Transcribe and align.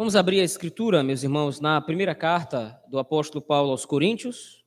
Vamos 0.00 0.16
abrir 0.16 0.40
a 0.40 0.44
escritura, 0.44 1.02
meus 1.02 1.22
irmãos, 1.22 1.60
na 1.60 1.78
primeira 1.78 2.14
carta 2.14 2.82
do 2.88 2.98
apóstolo 2.98 3.44
Paulo 3.44 3.70
aos 3.70 3.84
Coríntios, 3.84 4.64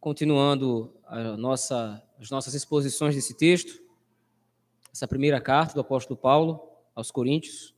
continuando 0.00 0.90
nossa, 1.36 2.02
as 2.18 2.30
nossas 2.30 2.54
exposições 2.54 3.14
desse 3.14 3.36
texto, 3.36 3.78
essa 4.90 5.06
primeira 5.06 5.38
carta 5.38 5.74
do 5.74 5.82
apóstolo 5.82 6.18
Paulo 6.18 6.66
aos 6.94 7.10
Coríntios. 7.10 7.74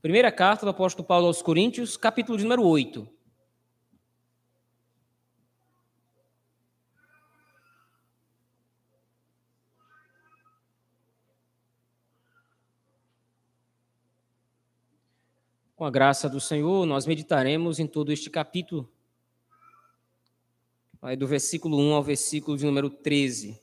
Primeira 0.00 0.32
carta 0.32 0.66
do 0.66 0.70
apóstolo 0.70 1.06
Paulo 1.06 1.28
aos 1.28 1.40
Coríntios, 1.40 1.96
capítulo 1.96 2.36
de 2.36 2.42
número 2.42 2.64
8. 2.64 3.08
Com 15.82 15.86
a 15.86 15.90
graça 15.90 16.28
do 16.28 16.40
Senhor, 16.40 16.86
nós 16.86 17.06
meditaremos 17.06 17.80
em 17.80 17.88
todo 17.88 18.12
este 18.12 18.30
capítulo. 18.30 18.88
Vai 21.00 21.16
do 21.16 21.26
versículo 21.26 21.76
1 21.76 21.94
ao 21.94 22.04
versículo 22.04 22.56
de 22.56 22.64
número 22.64 22.88
13. 22.88 23.60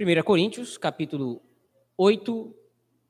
1 0.00 0.22
Coríntios, 0.24 0.78
capítulo 0.78 1.42
8, 1.98 2.56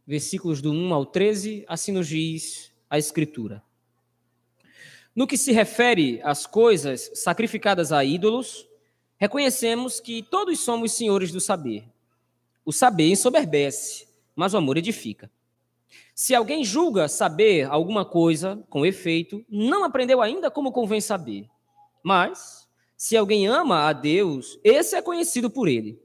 versículos 0.05 0.61
do 0.61 0.73
1 0.73 0.93
ao 0.93 1.07
13, 1.07 1.65
assim 1.69 1.93
nos 1.93 2.09
diz 2.09 2.73
a 2.91 2.99
Escritura. 2.99 3.63
No 5.15 5.29
que 5.29 5.39
se 5.39 5.53
refere 5.53 6.21
às 6.25 6.45
coisas 6.45 7.09
sacrificadas 7.15 7.93
a 7.93 8.05
ídolos, 8.05 8.69
reconhecemos 9.17 10.01
que 10.01 10.25
todos 10.25 10.59
somos 10.59 10.91
senhores 10.91 11.31
do 11.31 11.41
saber. 11.41 11.85
O 12.65 12.73
saber 12.73 13.11
ensoberbece, 13.11 14.09
mas 14.35 14.55
o 14.55 14.57
amor 14.57 14.77
edifica. 14.77 15.31
Se 16.15 16.35
alguém 16.35 16.65
julga 16.65 17.09
saber 17.09 17.65
alguma 17.65 18.05
coisa 18.05 18.63
com 18.71 18.87
efeito, 18.87 19.45
não 19.49 19.85
aprendeu 19.85 20.23
ainda 20.23 20.51
como 20.51 20.73
convém 20.73 21.01
saber. 21.01 21.49
Mas, 22.03 22.69
se 22.97 23.17
alguém 23.17 23.47
ama 23.47 23.89
a 23.89 23.93
Deus, 23.93 24.59
esse 24.63 24.95
é 24.95 25.03
conhecido 25.03 25.51
por 25.51 25.69
ele. 25.69 26.01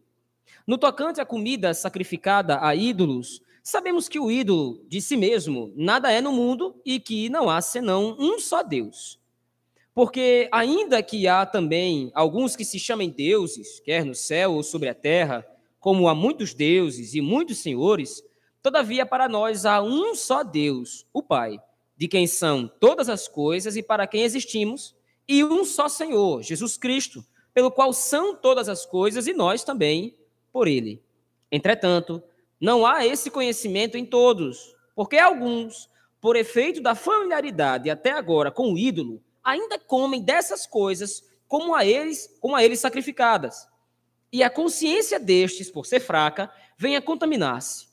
No 0.65 0.77
tocante 0.77 1.21
à 1.21 1.25
comida 1.25 1.73
sacrificada 1.73 2.59
a 2.61 2.75
ídolos, 2.75 3.41
sabemos 3.63 4.07
que 4.07 4.19
o 4.19 4.31
ídolo 4.31 4.83
de 4.87 5.01
si 5.01 5.15
mesmo 5.15 5.71
nada 5.75 6.11
é 6.11 6.21
no 6.21 6.31
mundo 6.31 6.75
e 6.85 6.99
que 6.99 7.29
não 7.29 7.49
há 7.49 7.61
senão 7.61 8.15
um 8.19 8.39
só 8.39 8.63
Deus. 8.63 9.19
Porque, 9.93 10.47
ainda 10.51 11.03
que 11.03 11.27
há 11.27 11.45
também 11.45 12.11
alguns 12.13 12.55
que 12.55 12.63
se 12.63 12.79
chamem 12.79 13.09
deuses, 13.09 13.79
quer 13.79 14.05
no 14.05 14.15
céu 14.15 14.53
ou 14.53 14.63
sobre 14.63 14.89
a 14.89 14.93
terra, 14.93 15.45
como 15.79 16.07
há 16.07 16.15
muitos 16.15 16.53
deuses 16.53 17.13
e 17.13 17.21
muitos 17.21 17.59
senhores, 17.59 18.23
Todavia, 18.61 19.05
para 19.05 19.29
nós 19.29 19.65
há 19.65 19.81
um 19.81 20.13
só 20.13 20.43
Deus, 20.43 21.05
o 21.13 21.23
Pai, 21.23 21.59
de 21.95 22.07
quem 22.07 22.27
são 22.27 22.67
todas 22.67 23.09
as 23.09 23.27
coisas 23.27 23.75
e 23.75 23.83
para 23.83 24.07
quem 24.07 24.23
existimos, 24.23 24.95
e 25.27 25.43
um 25.43 25.63
só 25.63 25.87
Senhor, 25.87 26.41
Jesus 26.41 26.77
Cristo, 26.77 27.23
pelo 27.53 27.71
qual 27.71 27.93
são 27.93 28.35
todas 28.35 28.69
as 28.69 28.85
coisas 28.85 29.27
e 29.27 29.33
nós 29.33 29.63
também 29.63 30.17
por 30.51 30.67
ele. 30.67 31.03
Entretanto, 31.51 32.23
não 32.59 32.85
há 32.85 33.05
esse 33.05 33.29
conhecimento 33.29 33.97
em 33.97 34.05
todos, 34.05 34.75
porque 34.95 35.17
alguns, 35.17 35.89
por 36.19 36.35
efeito 36.35 36.81
da 36.81 36.95
familiaridade 36.95 37.89
até 37.89 38.11
agora 38.11 38.51
com 38.51 38.73
o 38.73 38.77
ídolo, 38.77 39.21
ainda 39.43 39.79
comem 39.79 40.21
dessas 40.21 40.67
coisas 40.67 41.23
como 41.47 41.73
a 41.73 41.85
eles, 41.85 42.29
como 42.39 42.55
a 42.55 42.63
eles 42.63 42.79
sacrificadas. 42.79 43.67
E 44.31 44.43
a 44.43 44.49
consciência 44.49 45.19
destes, 45.19 45.71
por 45.71 45.85
ser 45.85 45.99
fraca, 45.99 46.51
vem 46.77 46.95
a 46.95 47.01
contaminar-se. 47.01 47.88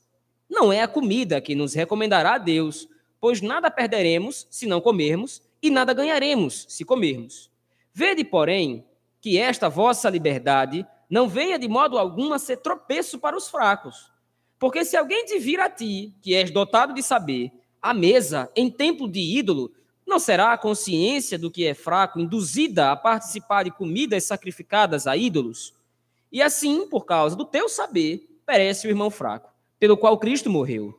Não 0.49 0.73
é 0.73 0.81
a 0.81 0.89
comida 0.89 1.41
que 1.41 1.55
nos 1.55 1.75
recomendará 1.75 2.35
a 2.35 2.39
Deus, 2.39 2.89
pois 3.21 3.41
nada 3.41 3.71
perderemos 3.71 4.47
se 4.49 4.67
não 4.67 4.81
comermos, 4.81 5.43
e 5.61 5.71
nada 5.71 5.93
ganharemos 5.93 6.65
se 6.69 6.85
comermos. 6.85 7.51
Vede, 7.93 8.23
porém, 8.25 8.85
que 9.21 9.39
esta 9.39 9.69
vossa 9.69 10.09
liberdade 10.09 10.87
não 11.11 11.29
venha 11.29 11.59
de 11.59 11.67
modo 11.67 11.99
algum 11.99 12.33
a 12.33 12.39
ser 12.39 12.59
tropeço 12.59 13.19
para 13.19 13.37
os 13.37 13.49
fracos. 13.49 14.13
Porque 14.59 14.85
se 14.85 14.97
alguém 14.97 15.25
te 15.25 15.39
vir 15.39 15.59
a 15.59 15.69
ti, 15.69 16.15
que 16.23 16.35
és 16.35 16.51
dotado 16.51 16.95
de 16.95 17.03
saber, 17.03 17.51
a 17.83 17.93
mesa 17.93 18.51
em 18.55 18.71
templo 18.71 19.09
de 19.09 19.21
ídolo, 19.21 19.73
não 20.07 20.19
será 20.19 20.53
a 20.53 20.59
consciência 20.59 21.39
do 21.39 21.51
que 21.51 21.67
é 21.67 21.75
fraco 21.75 22.21
induzida 22.21 22.93
a 22.93 22.97
participar 22.97 23.65
de 23.65 23.73
comidas 23.73 24.25
sacrificadas 24.25 25.07
a 25.07 25.17
ídolos? 25.17 25.75
E 26.31 26.41
assim, 26.41 26.87
por 26.87 27.05
causa 27.05 27.35
do 27.35 27.45
teu 27.45 27.69
saber, 27.69 28.29
perece 28.47 28.87
o 28.87 28.91
irmão 28.91 29.11
fraco 29.11 29.56
pelo 29.79 29.97
qual 29.97 30.19
Cristo 30.19 30.51
morreu. 30.51 30.95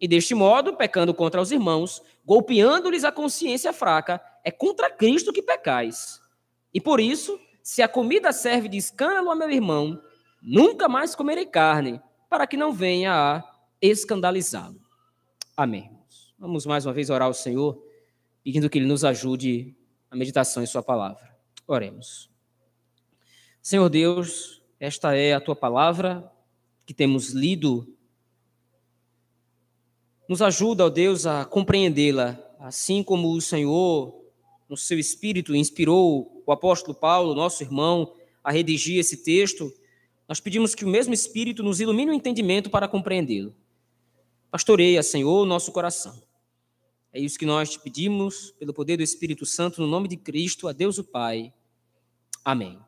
E 0.00 0.06
deste 0.06 0.34
modo, 0.34 0.76
pecando 0.76 1.14
contra 1.14 1.40
os 1.40 1.50
irmãos, 1.50 2.02
golpeando-lhes 2.24 3.04
a 3.04 3.12
consciência 3.12 3.72
fraca, 3.72 4.20
é 4.44 4.50
contra 4.50 4.90
Cristo 4.90 5.32
que 5.32 5.42
pecais. 5.42 6.20
E 6.72 6.80
por 6.80 7.00
isso, 7.00 7.38
se 7.62 7.82
a 7.82 7.88
comida 7.88 8.32
serve 8.32 8.68
de 8.68 8.76
escândalo 8.76 9.30
a 9.30 9.34
meu 9.34 9.50
irmão, 9.50 10.00
nunca 10.42 10.88
mais 10.88 11.14
comerei 11.14 11.46
carne, 11.46 12.00
para 12.28 12.46
que 12.46 12.56
não 12.56 12.72
venha 12.72 13.12
a 13.12 13.44
escandalizá-lo. 13.80 14.80
Amém. 15.56 15.90
Vamos 16.38 16.66
mais 16.66 16.84
uma 16.84 16.92
vez 16.92 17.08
orar 17.08 17.26
ao 17.26 17.34
Senhor, 17.34 17.82
pedindo 18.44 18.68
que 18.68 18.78
Ele 18.78 18.86
nos 18.86 19.04
ajude 19.04 19.74
a 20.10 20.16
meditação 20.16 20.62
em 20.62 20.66
Sua 20.66 20.82
palavra. 20.82 21.34
Oremos. 21.66 22.30
Senhor 23.62 23.88
Deus, 23.88 24.62
esta 24.78 25.16
é 25.16 25.32
a 25.32 25.40
Tua 25.40 25.56
palavra 25.56 26.30
que 26.84 26.92
temos 26.92 27.30
lido 27.30 27.95
nos 30.28 30.42
ajuda, 30.42 30.86
ó 30.86 30.88
Deus, 30.88 31.26
a 31.26 31.44
compreendê-la, 31.44 32.38
assim 32.58 33.02
como 33.02 33.30
o 33.32 33.40
Senhor, 33.40 34.24
no 34.68 34.76
seu 34.76 34.98
espírito, 34.98 35.54
inspirou 35.54 36.42
o 36.44 36.52
apóstolo 36.52 36.94
Paulo, 36.94 37.34
nosso 37.34 37.62
irmão, 37.62 38.12
a 38.42 38.50
redigir 38.50 38.98
esse 38.98 39.18
texto. 39.18 39.72
Nós 40.28 40.40
pedimos 40.40 40.74
que 40.74 40.84
o 40.84 40.88
mesmo 40.88 41.14
espírito 41.14 41.62
nos 41.62 41.80
ilumine 41.80 42.10
o 42.10 42.14
entendimento 42.14 42.68
para 42.68 42.88
compreendê-lo. 42.88 43.54
Pastoreia, 44.50 45.02
Senhor, 45.02 45.42
o 45.42 45.46
nosso 45.46 45.70
coração. 45.70 46.22
É 47.12 47.20
isso 47.20 47.38
que 47.38 47.46
nós 47.46 47.70
te 47.70 47.80
pedimos, 47.80 48.52
pelo 48.58 48.74
poder 48.74 48.96
do 48.96 49.02
Espírito 49.02 49.46
Santo, 49.46 49.80
no 49.80 49.86
nome 49.86 50.08
de 50.08 50.16
Cristo, 50.16 50.68
a 50.68 50.72
Deus 50.72 50.98
o 50.98 51.04
Pai. 51.04 51.52
Amém. 52.44 52.78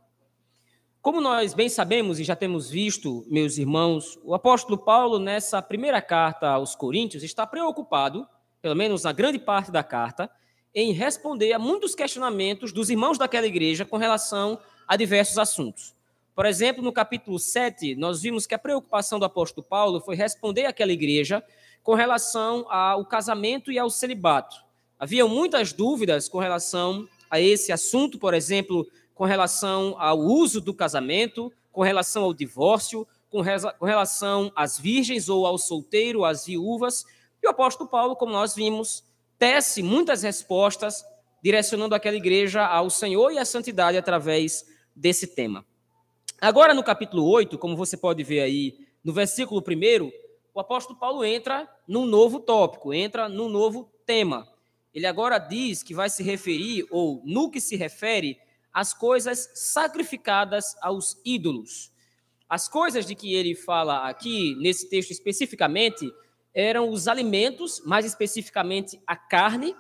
Como 1.01 1.21
nós 1.21 1.55
bem 1.55 1.69
sabemos 1.69 2.19
e 2.19 2.25
já 2.25 2.35
temos 2.35 2.69
visto, 2.69 3.25
meus 3.29 3.57
irmãos, 3.57 4.19
o 4.25 4.35
apóstolo 4.35 4.77
Paulo, 4.77 5.21
nessa 5.21 5.63
primeira 5.63 6.03
carta 6.03 6.49
aos 6.49 6.75
Coríntios, 6.75 7.23
está 7.23 7.47
preocupado, 7.47 8.27
pelo 8.61 8.75
menos 8.75 9.05
na 9.05 9.13
grande 9.13 9.39
parte 9.39 9.71
da 9.71 9.85
carta, 9.85 10.29
em 10.75 10.93
responder 10.93 11.53
a 11.53 11.59
muitos 11.59 11.95
questionamentos 11.95 12.73
dos 12.73 12.91
irmãos 12.91 13.17
daquela 13.17 13.47
igreja 13.47 13.85
com 13.85 13.97
relação 13.97 14.59
a 14.89 14.97
diversos 14.97 15.39
assuntos. 15.39 15.95
Por 16.35 16.45
exemplo, 16.45 16.83
no 16.83 16.93
capítulo 16.93 17.39
7, 17.39 17.95
nós 17.95 18.21
vimos 18.21 18.45
que 18.45 18.55
a 18.55 18.59
preocupação 18.59 19.21
do 19.21 19.25
apóstolo 19.25 19.67
Paulo 19.67 20.01
foi 20.01 20.17
responder 20.17 20.67
àquela 20.67 20.93
igreja 20.93 21.43
com 21.83 21.95
relação 21.95 22.67
ao 22.69 23.07
casamento 23.07 23.71
e 23.71 23.79
ao 23.79 23.89
celibato. 23.89 24.57
Havia 24.99 25.27
muitas 25.29 25.73
dúvidas 25.73 26.29
com 26.29 26.39
relação 26.39 27.09
a 27.31 27.41
esse 27.41 27.71
assunto, 27.71 28.19
por 28.19 28.35
exemplo, 28.35 28.87
com 29.19 29.25
relação 29.25 29.97
ao 29.99 30.17
uso 30.17 30.61
do 30.61 30.73
casamento, 30.73 31.53
com 31.73 31.83
relação 31.83 32.23
ao 32.23 32.33
divórcio, 32.33 33.05
com, 33.29 33.43
com 33.77 33.85
relação 33.85 34.53
às 34.55 34.79
virgens 34.79 35.29
ou 35.29 35.45
ao 35.45 35.59
solteiro, 35.59 36.25
às 36.25 36.47
viúvas. 36.47 37.05
E 37.43 37.49
o 37.49 37.51
apóstolo 37.51 37.91
Paulo, 37.91 38.15
como 38.15 38.31
nós 38.31 38.55
vimos, 38.55 39.03
tece 39.37 39.83
muitas 39.83 40.23
respostas, 40.23 41.05
direcionando 41.43 41.97
aquela 41.97 42.17
igreja 42.17 42.65
ao 42.65 42.89
Senhor 42.89 43.33
e 43.33 43.39
à 43.39 43.45
santidade 43.45 43.99
através 43.99 44.65
desse 44.95 45.27
tema. 45.27 45.67
Agora, 46.41 46.73
no 46.73 46.85
capítulo 46.85 47.29
8, 47.29 47.59
como 47.59 47.77
você 47.77 47.97
pode 47.97 48.23
ver 48.23 48.43
aí 48.43 48.79
no 49.03 49.13
versículo 49.13 49.61
1, 49.61 50.13
o 50.55 50.61
apóstolo 50.61 50.97
Paulo 50.97 51.25
entra 51.25 51.69
num 51.89 52.07
novo 52.07 52.39
tópico, 52.39 52.95
entra 52.95 53.29
num 53.29 53.49
novo 53.49 53.91
tema. 54.07 54.47
Ele 54.95 55.07
agora 55.07 55.41
diz 55.41 55.83
que 55.83 55.93
vai 55.93 56.09
se 56.09 56.23
referir, 56.23 56.87
ou 56.89 57.21
no 57.25 57.51
que 57.51 57.61
se 57.61 57.75
refere, 57.75 58.39
as 58.79 58.95
coisas 58.95 59.51
sacrificadas 59.57 60.77
aos 60.81 61.21
ídolos. 61.25 61.91
As 62.49 62.69
coisas 62.69 63.05
de 63.05 63.17
que 63.17 63.35
ele 63.35 63.57
fala 63.57 64.09
aqui, 64.09 64.55
nesse 64.61 64.89
texto 64.89 65.11
especificamente, 65.11 66.09
eram 66.55 66.89
os 66.89 67.09
alimentos, 67.09 67.83
mais 67.85 68.07
especificamente 68.07 69.03
a 69.05 69.17
carne, 69.17 69.75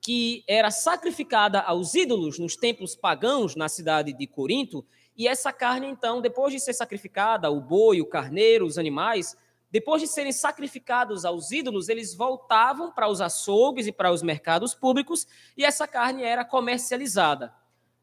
que 0.00 0.44
era 0.46 0.70
sacrificada 0.70 1.62
aos 1.62 1.96
ídolos 1.96 2.38
nos 2.38 2.54
templos 2.54 2.94
pagãos 2.94 3.56
na 3.56 3.68
cidade 3.68 4.12
de 4.12 4.24
Corinto, 4.24 4.86
e 5.16 5.26
essa 5.26 5.52
carne, 5.52 5.88
então, 5.88 6.20
depois 6.20 6.52
de 6.52 6.60
ser 6.60 6.74
sacrificada, 6.74 7.50
o 7.50 7.60
boi, 7.60 8.00
o 8.00 8.06
carneiro, 8.06 8.66
os 8.66 8.78
animais, 8.78 9.36
depois 9.68 10.00
de 10.00 10.06
serem 10.06 10.30
sacrificados 10.30 11.24
aos 11.24 11.50
ídolos, 11.50 11.88
eles 11.88 12.14
voltavam 12.14 12.92
para 12.92 13.08
os 13.08 13.20
açougues 13.20 13.88
e 13.88 13.92
para 13.92 14.12
os 14.12 14.22
mercados 14.22 14.76
públicos, 14.76 15.26
e 15.56 15.64
essa 15.64 15.88
carne 15.88 16.22
era 16.22 16.44
comercializada. 16.44 17.52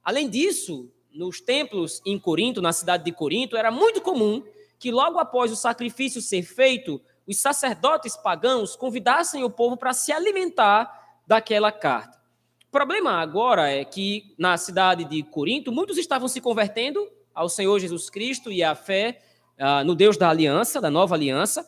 Além 0.03 0.29
disso, 0.29 0.91
nos 1.13 1.41
templos 1.41 2.01
em 2.05 2.17
Corinto, 2.17 2.61
na 2.61 2.73
cidade 2.73 3.03
de 3.03 3.11
Corinto, 3.11 3.57
era 3.57 3.69
muito 3.69 4.01
comum 4.01 4.43
que 4.79 4.91
logo 4.91 5.19
após 5.19 5.51
o 5.51 5.55
sacrifício 5.55 6.21
ser 6.21 6.41
feito, 6.41 6.99
os 7.27 7.37
sacerdotes 7.37 8.17
pagãos 8.17 8.75
convidassem 8.75 9.43
o 9.43 9.49
povo 9.49 9.77
para 9.77 9.93
se 9.93 10.11
alimentar 10.11 10.91
daquela 11.27 11.71
carta. 11.71 12.19
O 12.67 12.71
problema 12.71 13.21
agora 13.21 13.69
é 13.69 13.85
que 13.85 14.33
na 14.37 14.57
cidade 14.57 15.03
de 15.03 15.21
Corinto, 15.23 15.71
muitos 15.71 15.97
estavam 15.97 16.27
se 16.27 16.41
convertendo 16.41 17.07
ao 17.33 17.47
Senhor 17.47 17.77
Jesus 17.79 18.09
Cristo 18.09 18.51
e 18.51 18.63
à 18.63 18.73
fé 18.73 19.21
uh, 19.59 19.83
no 19.85 19.93
Deus 19.93 20.17
da 20.17 20.29
aliança, 20.29 20.81
da 20.81 20.89
nova 20.89 21.15
aliança, 21.15 21.67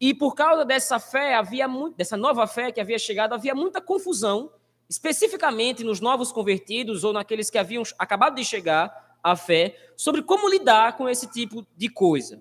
e 0.00 0.14
por 0.14 0.34
causa 0.34 0.64
dessa 0.64 0.98
fé, 0.98 1.34
havia 1.34 1.66
dessa 1.96 2.16
nova 2.16 2.46
fé 2.46 2.70
que 2.70 2.80
havia 2.80 2.98
chegado, 2.98 3.32
havia 3.32 3.54
muita 3.54 3.80
confusão, 3.80 4.50
especificamente 4.88 5.82
nos 5.82 6.00
novos 6.00 6.30
convertidos 6.30 7.04
ou 7.04 7.12
naqueles 7.12 7.50
que 7.50 7.58
haviam 7.58 7.82
acabado 7.98 8.36
de 8.36 8.44
chegar 8.44 9.18
à 9.22 9.34
fé, 9.34 9.76
sobre 9.96 10.22
como 10.22 10.48
lidar 10.48 10.96
com 10.96 11.08
esse 11.08 11.26
tipo 11.26 11.66
de 11.76 11.88
coisa. 11.88 12.40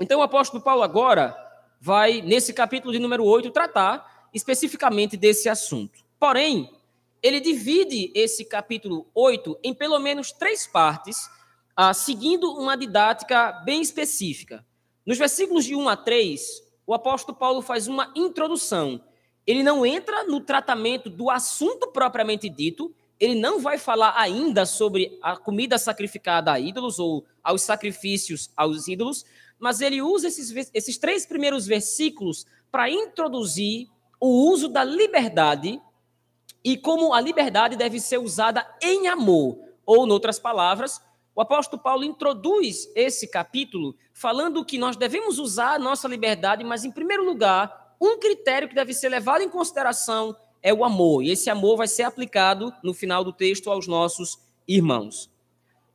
Então 0.00 0.20
o 0.20 0.22
apóstolo 0.22 0.62
Paulo 0.62 0.82
agora 0.82 1.36
vai, 1.80 2.20
nesse 2.22 2.52
capítulo 2.52 2.92
de 2.92 2.98
número 2.98 3.24
8, 3.24 3.50
tratar 3.50 4.28
especificamente 4.32 5.16
desse 5.16 5.48
assunto. 5.48 6.04
Porém, 6.18 6.70
ele 7.22 7.40
divide 7.40 8.12
esse 8.14 8.44
capítulo 8.44 9.08
8 9.14 9.58
em 9.62 9.74
pelo 9.74 9.98
menos 9.98 10.30
três 10.30 10.66
partes, 10.66 11.28
ah, 11.76 11.92
seguindo 11.92 12.52
uma 12.52 12.76
didática 12.76 13.52
bem 13.64 13.80
específica. 13.80 14.64
Nos 15.04 15.18
versículos 15.18 15.64
de 15.64 15.74
1 15.74 15.88
a 15.88 15.96
3, 15.96 16.62
o 16.86 16.94
apóstolo 16.94 17.36
Paulo 17.36 17.62
faz 17.62 17.88
uma 17.88 18.12
introdução. 18.14 19.00
Ele 19.48 19.62
não 19.62 19.86
entra 19.86 20.24
no 20.24 20.42
tratamento 20.42 21.08
do 21.08 21.30
assunto 21.30 21.88
propriamente 21.88 22.50
dito, 22.50 22.94
ele 23.18 23.34
não 23.34 23.58
vai 23.60 23.78
falar 23.78 24.12
ainda 24.14 24.66
sobre 24.66 25.18
a 25.22 25.38
comida 25.38 25.78
sacrificada 25.78 26.52
a 26.52 26.60
ídolos 26.60 26.98
ou 26.98 27.24
aos 27.42 27.62
sacrifícios 27.62 28.50
aos 28.54 28.86
ídolos, 28.88 29.24
mas 29.58 29.80
ele 29.80 30.02
usa 30.02 30.28
esses, 30.28 30.70
esses 30.74 30.98
três 30.98 31.24
primeiros 31.24 31.66
versículos 31.66 32.44
para 32.70 32.90
introduzir 32.90 33.88
o 34.20 34.50
uso 34.50 34.68
da 34.68 34.84
liberdade 34.84 35.80
e 36.62 36.76
como 36.76 37.14
a 37.14 37.20
liberdade 37.20 37.74
deve 37.74 37.98
ser 38.00 38.18
usada 38.18 38.68
em 38.82 39.08
amor, 39.08 39.58
ou, 39.86 40.06
em 40.06 40.10
outras 40.10 40.38
palavras, 40.38 41.00
o 41.34 41.40
apóstolo 41.40 41.80
Paulo 41.80 42.04
introduz 42.04 42.86
esse 42.94 43.26
capítulo 43.26 43.96
falando 44.12 44.62
que 44.62 44.76
nós 44.76 44.94
devemos 44.94 45.38
usar 45.38 45.72
a 45.72 45.78
nossa 45.78 46.06
liberdade, 46.06 46.62
mas, 46.64 46.84
em 46.84 46.90
primeiro 46.90 47.24
lugar, 47.24 47.87
um 48.00 48.18
critério 48.18 48.68
que 48.68 48.74
deve 48.74 48.94
ser 48.94 49.08
levado 49.08 49.42
em 49.42 49.48
consideração 49.48 50.36
é 50.62 50.72
o 50.72 50.84
amor. 50.84 51.22
E 51.22 51.30
esse 51.30 51.50
amor 51.50 51.76
vai 51.76 51.88
ser 51.88 52.02
aplicado 52.02 52.72
no 52.82 52.94
final 52.94 53.24
do 53.24 53.32
texto 53.32 53.70
aos 53.70 53.86
nossos 53.86 54.38
irmãos. 54.66 55.30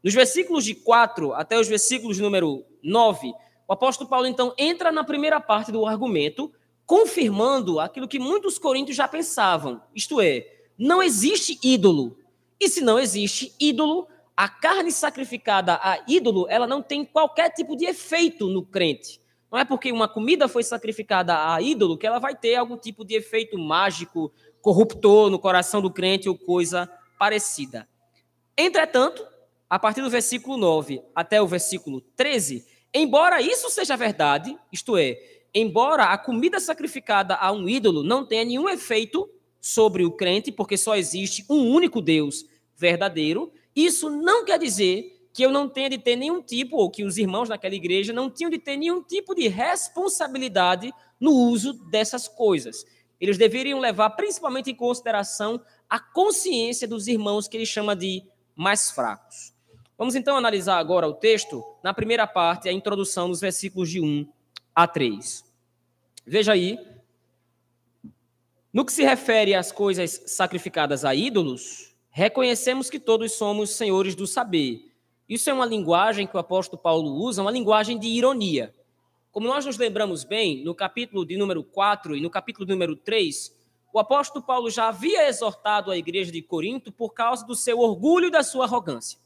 Nos 0.03 0.13
versículos 0.13 0.65
de 0.65 0.75
4 0.75 1.33
até 1.33 1.57
os 1.57 1.67
versículos 1.67 2.19
número 2.19 2.65
9, 2.81 3.33
o 3.67 3.73
apóstolo 3.73 4.09
Paulo 4.09 4.27
então 4.27 4.53
entra 4.57 4.91
na 4.91 5.03
primeira 5.03 5.39
parte 5.39 5.71
do 5.71 5.85
argumento, 5.85 6.51
confirmando 6.85 7.79
aquilo 7.79 8.07
que 8.07 8.19
muitos 8.19 8.59
coríntios 8.59 8.97
já 8.97 9.07
pensavam, 9.07 9.81
isto 9.95 10.19
é, 10.19 10.45
não 10.77 11.01
existe 11.01 11.57
ídolo. 11.63 12.17
E 12.59 12.67
se 12.67 12.81
não 12.81 12.99
existe 12.99 13.53
ídolo, 13.59 14.07
a 14.35 14.49
carne 14.49 14.91
sacrificada 14.91 15.79
a 15.81 16.03
ídolo, 16.07 16.47
ela 16.49 16.67
não 16.67 16.81
tem 16.81 17.05
qualquer 17.05 17.49
tipo 17.51 17.75
de 17.75 17.85
efeito 17.85 18.47
no 18.49 18.65
crente. 18.65 19.21
Não 19.53 19.59
é 19.59 19.63
porque 19.63 19.91
uma 19.91 20.07
comida 20.07 20.47
foi 20.47 20.63
sacrificada 20.63 21.53
a 21.53 21.61
ídolo 21.61 21.95
que 21.95 22.07
ela 22.07 22.17
vai 22.17 22.35
ter 22.35 22.55
algum 22.55 22.75
tipo 22.75 23.05
de 23.05 23.13
efeito 23.13 23.55
mágico, 23.55 24.33
corruptor 24.59 25.29
no 25.29 25.37
coração 25.37 25.79
do 25.79 25.91
crente 25.91 26.27
ou 26.27 26.35
coisa 26.35 26.91
parecida. 27.19 27.87
Entretanto, 28.57 29.23
a 29.69 29.77
partir 29.77 30.01
do 30.01 30.09
versículo 30.09 30.57
9 30.57 31.03
até 31.13 31.39
o 31.39 31.45
versículo 31.45 32.01
13, 32.15 32.65
embora 32.91 33.43
isso 33.43 33.69
seja 33.69 33.95
verdade, 33.95 34.57
isto 34.71 34.97
é, 34.97 35.19
embora 35.53 36.05
a 36.05 36.17
comida 36.17 36.59
sacrificada 36.59 37.35
a 37.35 37.51
um 37.51 37.69
ídolo 37.69 38.01
não 38.01 38.25
tenha 38.25 38.45
nenhum 38.45 38.67
efeito 38.67 39.29
sobre 39.61 40.03
o 40.03 40.11
crente, 40.11 40.51
porque 40.51 40.77
só 40.77 40.95
existe 40.95 41.45
um 41.47 41.71
único 41.71 42.01
Deus 42.01 42.43
verdadeiro, 42.75 43.53
isso 43.75 44.09
não 44.09 44.45
quer 44.45 44.57
dizer 44.57 45.12
que 45.33 45.43
eu 45.43 45.49
não 45.49 45.67
tenha 45.67 45.89
de 45.89 45.97
ter 45.97 46.15
nenhum 46.15 46.41
tipo, 46.41 46.77
ou 46.77 46.91
que 46.91 47.03
os 47.03 47.17
irmãos 47.17 47.49
naquela 47.49 47.73
igreja 47.73 48.13
não 48.13 48.29
tinham 48.29 48.51
de 48.51 48.59
ter 48.59 48.77
nenhum 48.77 49.01
tipo 49.01 49.33
de 49.33 49.47
responsabilidade 49.47 50.93
no 51.19 51.31
uso 51.31 51.73
dessas 51.89 52.27
coisas. 52.27 52.85
Eles 53.19 53.37
deveriam 53.37 53.79
levar 53.79 54.11
principalmente 54.11 54.69
em 54.69 54.75
consideração 54.75 55.59
a 55.89 55.99
consciência 55.99 56.87
dos 56.87 57.07
irmãos 57.07 57.47
que 57.47 57.57
ele 57.57 57.65
chama 57.65 57.95
de 57.95 58.23
mais 58.55 58.91
fracos. 58.91 59.53
Vamos 59.97 60.15
então 60.15 60.37
analisar 60.37 60.77
agora 60.77 61.07
o 61.07 61.13
texto, 61.13 61.63
na 61.83 61.93
primeira 61.93 62.27
parte, 62.27 62.69
a 62.69 62.71
introdução 62.71 63.27
nos 63.27 63.41
versículos 63.41 63.89
de 63.89 64.01
1 64.01 64.27
a 64.75 64.87
3. 64.87 65.45
Veja 66.25 66.53
aí. 66.53 66.77
No 68.71 68.83
que 68.83 68.91
se 68.91 69.03
refere 69.03 69.53
às 69.53 69.71
coisas 69.71 70.23
sacrificadas 70.27 71.05
a 71.05 71.13
ídolos, 71.13 71.95
reconhecemos 72.09 72.89
que 72.89 72.99
todos 72.99 73.33
somos 73.33 73.71
senhores 73.71 74.15
do 74.15 74.25
saber. 74.25 74.92
Isso 75.33 75.49
é 75.49 75.53
uma 75.53 75.65
linguagem 75.65 76.27
que 76.27 76.37
o 76.37 76.39
apóstolo 76.39 76.79
Paulo 76.79 77.09
usa, 77.09 77.41
uma 77.41 77.49
linguagem 77.49 77.97
de 77.97 78.07
ironia. 78.07 78.71
Como 79.31 79.47
nós 79.47 79.65
nos 79.65 79.79
lembramos 79.79 80.23
bem, 80.23 80.63
no 80.63 80.75
capítulo 80.75 81.25
de 81.25 81.35
número 81.35 81.63
4 81.63 82.15
e 82.15 82.21
no 82.21 82.29
capítulo 82.29 82.67
número 82.67 82.95
3, 82.95 83.51
o 83.91 83.97
apóstolo 83.97 84.45
Paulo 84.45 84.69
já 84.69 84.89
havia 84.89 85.27
exortado 85.27 85.89
a 85.89 85.97
igreja 85.97 86.31
de 86.31 86.39
Corinto 86.43 86.91
por 86.91 87.15
causa 87.15 87.43
do 87.47 87.55
seu 87.55 87.79
orgulho 87.79 88.27
e 88.27 88.29
da 88.29 88.43
sua 88.43 88.65
arrogância. 88.65 89.17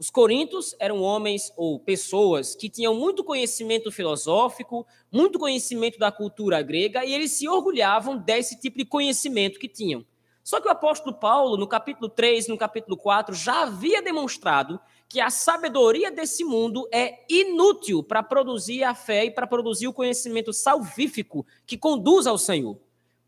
Os 0.00 0.10
corintos 0.10 0.74
eram 0.80 1.00
homens 1.00 1.52
ou 1.56 1.78
pessoas 1.78 2.56
que 2.56 2.68
tinham 2.68 2.96
muito 2.96 3.22
conhecimento 3.22 3.92
filosófico, 3.92 4.84
muito 5.12 5.38
conhecimento 5.38 5.96
da 5.96 6.10
cultura 6.10 6.60
grega, 6.60 7.04
e 7.04 7.14
eles 7.14 7.30
se 7.30 7.48
orgulhavam 7.48 8.18
desse 8.18 8.58
tipo 8.58 8.78
de 8.78 8.84
conhecimento 8.84 9.60
que 9.60 9.68
tinham. 9.68 10.04
Só 10.42 10.60
que 10.60 10.66
o 10.66 10.72
apóstolo 10.72 11.14
Paulo, 11.14 11.56
no 11.56 11.68
capítulo 11.68 12.08
3, 12.08 12.48
no 12.48 12.58
capítulo 12.58 12.96
4, 12.96 13.32
já 13.32 13.62
havia 13.62 14.02
demonstrado 14.02 14.80
que 15.08 15.20
a 15.20 15.30
sabedoria 15.30 16.10
desse 16.10 16.44
mundo 16.44 16.88
é 16.92 17.24
inútil 17.28 18.02
para 18.02 18.22
produzir 18.22 18.82
a 18.82 18.94
fé 18.94 19.26
e 19.26 19.30
para 19.30 19.46
produzir 19.46 19.86
o 19.86 19.92
conhecimento 19.92 20.52
salvífico 20.52 21.46
que 21.64 21.78
conduz 21.78 22.26
ao 22.26 22.36
Senhor. 22.36 22.76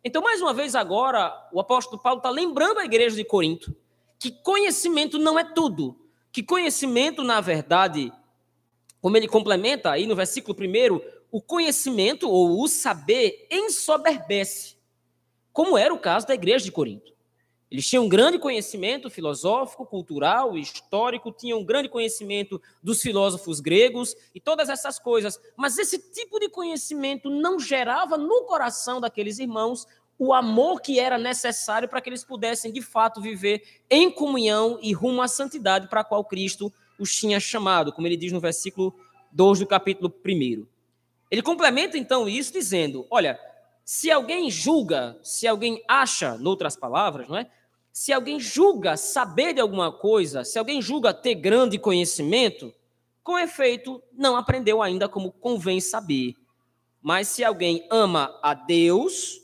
Então, 0.02 0.22
mais 0.22 0.40
uma 0.40 0.54
vez, 0.54 0.74
agora, 0.74 1.48
o 1.52 1.60
apóstolo 1.60 2.00
Paulo 2.00 2.18
está 2.18 2.30
lembrando 2.30 2.78
a 2.78 2.84
igreja 2.84 3.16
de 3.16 3.24
Corinto 3.24 3.74
que 4.18 4.32
conhecimento 4.32 5.18
não 5.18 5.38
é 5.38 5.44
tudo, 5.44 5.96
que 6.32 6.42
conhecimento, 6.42 7.22
na 7.22 7.40
verdade, 7.40 8.12
como 9.00 9.16
ele 9.16 9.28
complementa 9.28 9.92
aí 9.92 10.06
no 10.06 10.16
versículo 10.16 10.56
1, 10.58 11.00
o 11.30 11.40
conhecimento 11.40 12.28
ou 12.28 12.60
o 12.60 12.66
saber 12.66 13.46
ensoberbece 13.50 14.78
como 15.58 15.76
era 15.76 15.92
o 15.92 15.98
caso 15.98 16.24
da 16.24 16.34
igreja 16.34 16.64
de 16.64 16.70
Corinto. 16.70 17.12
Eles 17.70 17.86
tinham 17.86 18.04
um 18.04 18.08
grande 18.08 18.38
conhecimento 18.38 19.10
filosófico, 19.10 19.84
cultural, 19.84 20.56
histórico, 20.56 21.30
tinham 21.30 21.58
um 21.58 21.64
grande 21.64 21.88
conhecimento 21.88 22.60
dos 22.82 23.02
filósofos 23.02 23.60
gregos 23.60 24.16
e 24.34 24.40
todas 24.40 24.70
essas 24.70 24.98
coisas, 24.98 25.38
mas 25.54 25.76
esse 25.76 25.98
tipo 25.98 26.40
de 26.40 26.48
conhecimento 26.48 27.28
não 27.28 27.60
gerava 27.60 28.16
no 28.16 28.44
coração 28.44 29.00
daqueles 29.00 29.38
irmãos 29.38 29.86
o 30.18 30.32
amor 30.32 30.80
que 30.80 30.98
era 30.98 31.18
necessário 31.18 31.88
para 31.88 32.00
que 32.00 32.08
eles 32.08 32.24
pudessem, 32.24 32.72
de 32.72 32.82
fato, 32.82 33.20
viver 33.20 33.62
em 33.88 34.10
comunhão 34.10 34.78
e 34.82 34.92
rumo 34.92 35.22
à 35.22 35.28
santidade 35.28 35.88
para 35.88 36.00
a 36.00 36.04
qual 36.04 36.24
Cristo 36.24 36.72
os 36.98 37.14
tinha 37.14 37.38
chamado, 37.38 37.92
como 37.92 38.06
ele 38.06 38.16
diz 38.16 38.32
no 38.32 38.40
versículo 38.40 38.94
2 39.30 39.60
do 39.60 39.66
capítulo 39.66 40.12
1. 40.26 40.66
Ele 41.30 41.42
complementa 41.42 41.96
então 41.96 42.28
isso 42.28 42.52
dizendo: 42.52 43.06
Olha, 43.10 43.38
se 43.84 44.10
alguém 44.10 44.50
julga, 44.50 45.16
se 45.22 45.46
alguém 45.46 45.84
acha, 45.86 46.36
noutras 46.36 46.74
palavras, 46.74 47.28
não 47.28 47.36
é? 47.36 47.48
Se 47.92 48.12
alguém 48.12 48.38
julga 48.38 48.96
saber 48.96 49.54
de 49.54 49.60
alguma 49.60 49.90
coisa, 49.90 50.44
se 50.44 50.58
alguém 50.58 50.80
julga 50.80 51.12
ter 51.12 51.34
grande 51.34 51.78
conhecimento, 51.78 52.72
com 53.22 53.38
efeito, 53.38 54.02
não 54.12 54.36
aprendeu 54.36 54.80
ainda 54.80 55.08
como 55.08 55.32
convém 55.32 55.80
saber. 55.80 56.34
Mas 57.02 57.28
se 57.28 57.44
alguém 57.44 57.86
ama 57.90 58.38
a 58.42 58.54
Deus, 58.54 59.42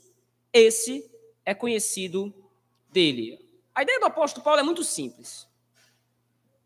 esse 0.51 1.09
é 1.45 1.53
conhecido 1.53 2.33
dele. 2.89 3.39
A 3.73 3.83
ideia 3.83 3.99
do 3.99 4.05
apóstolo 4.05 4.43
Paulo 4.43 4.59
é 4.59 4.63
muito 4.63 4.83
simples. 4.83 5.47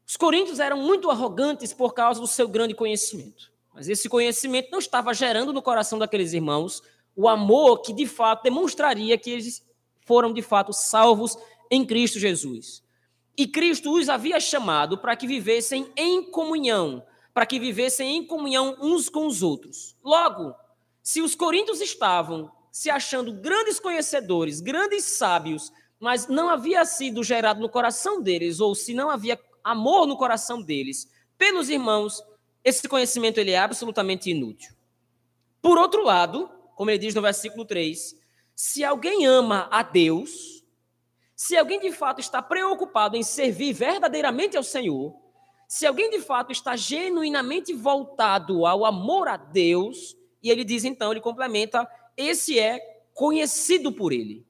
Os 0.08 0.16
coríntios 0.16 0.60
eram 0.60 0.78
muito 0.78 1.10
arrogantes 1.10 1.74
por 1.74 1.94
causa 1.94 2.22
do 2.22 2.28
seu 2.28 2.48
grande 2.48 2.74
conhecimento. 2.74 3.52
Mas 3.74 3.88
esse 3.88 4.10
conhecimento 4.10 4.72
não 4.72 4.80
estava 4.80 5.14
gerando 5.14 5.54
no 5.54 5.62
coração 5.62 6.00
daqueles 6.00 6.34
irmãos 6.34 6.82
o 7.16 7.28
amor 7.28 7.82
que 7.82 7.94
de 7.94 8.06
fato 8.06 8.44
demonstraria 8.44 9.18
que 9.18 9.30
eles 9.30 9.62
foram 10.06 10.32
de 10.32 10.42
fato 10.42 10.72
salvos 10.72 11.38
em 11.70 11.86
Cristo 11.86 12.20
Jesus. 12.20 12.84
E 13.38 13.48
Cristo 13.48 13.94
os 13.94 14.10
havia 14.10 14.40
chamado 14.40 14.98
para 14.98 15.16
que 15.16 15.28
vivessem 15.28 15.92
em 15.96 16.24
comunhão, 16.24 17.04
para 17.34 17.46
que 17.46 17.60
vivessem 17.60 18.18
em 18.18 18.26
comunhão 18.26 18.76
uns 18.82 19.08
com 19.08 19.26
os 19.26 19.42
outros. 19.42 19.96
Logo, 20.04 20.54
se 21.02 21.22
os 21.22 21.36
coríntios 21.36 21.80
estavam 21.82 22.52
se 22.72 22.90
achando 22.90 23.34
grandes 23.34 23.80
conhecedores, 23.80 24.60
grandes 24.60 25.06
sábios, 25.06 25.72
mas 26.00 26.28
não 26.28 26.50
havia 26.50 26.84
sido 26.86 27.24
gerado 27.24 27.60
no 27.60 27.70
coração 27.70 28.22
deles, 28.22 28.60
ou 28.60 28.76
se 28.76 28.94
não 28.94 29.10
havia 29.10 29.40
amor 29.64 30.08
no 30.08 30.18
coração 30.18 30.62
deles, 30.62 31.10
pelos 31.38 31.70
irmãos, 31.70 32.24
esse 32.64 32.88
conhecimento 32.88 33.38
ele 33.38 33.52
é 33.52 33.58
absolutamente 33.58 34.30
inútil. 34.30 34.74
Por 35.62 35.78
outro 35.78 36.04
lado, 36.04 36.50
como 36.76 36.90
ele 36.90 37.00
diz 37.00 37.16
no 37.16 37.22
versículo 37.22 37.66
3, 37.66 38.16
se 38.56 38.84
alguém 38.84 39.26
ama 39.26 39.68
a 39.72 39.82
Deus, 39.84 40.59
se 41.42 41.56
alguém 41.56 41.80
de 41.80 41.94
fato 41.94 42.20
está 42.20 42.42
preocupado 42.42 43.16
em 43.16 43.24
servir 43.24 43.72
verdadeiramente 43.72 44.58
ao 44.58 44.62
Senhor, 44.62 45.16
se 45.70 45.88
alguém 45.88 46.10
de 46.10 46.20
fato 46.20 46.52
está 46.52 46.76
genuinamente 46.76 47.74
voltado 47.74 48.66
ao 48.66 48.84
amor 48.84 49.30
a 49.30 49.38
Deus, 49.38 50.18
e 50.44 50.52
ele 50.52 50.66
diz 50.66 50.84
então, 50.84 51.12
ele 51.12 51.22
complementa, 51.22 51.90
esse 52.18 52.60
é 52.60 52.80
conhecido 53.14 53.90
por 53.90 54.12
ele. 54.12 54.46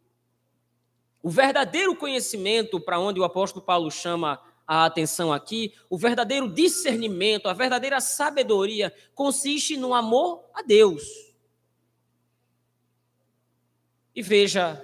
O 1.21 1.29
verdadeiro 1.29 1.95
conhecimento, 1.95 2.79
para 2.79 2.99
onde 2.99 3.19
o 3.19 3.23
apóstolo 3.23 3.63
Paulo 3.63 3.91
chama 3.91 4.41
a 4.65 4.85
atenção 4.85 5.31
aqui, 5.31 5.75
o 5.91 5.95
verdadeiro 5.95 6.51
discernimento, 6.51 7.47
a 7.47 7.53
verdadeira 7.53 8.01
sabedoria 8.01 8.91
consiste 9.13 9.77
no 9.77 9.93
amor 9.93 10.43
a 10.55 10.63
Deus. 10.63 11.03
E 14.15 14.23
veja, 14.23 14.83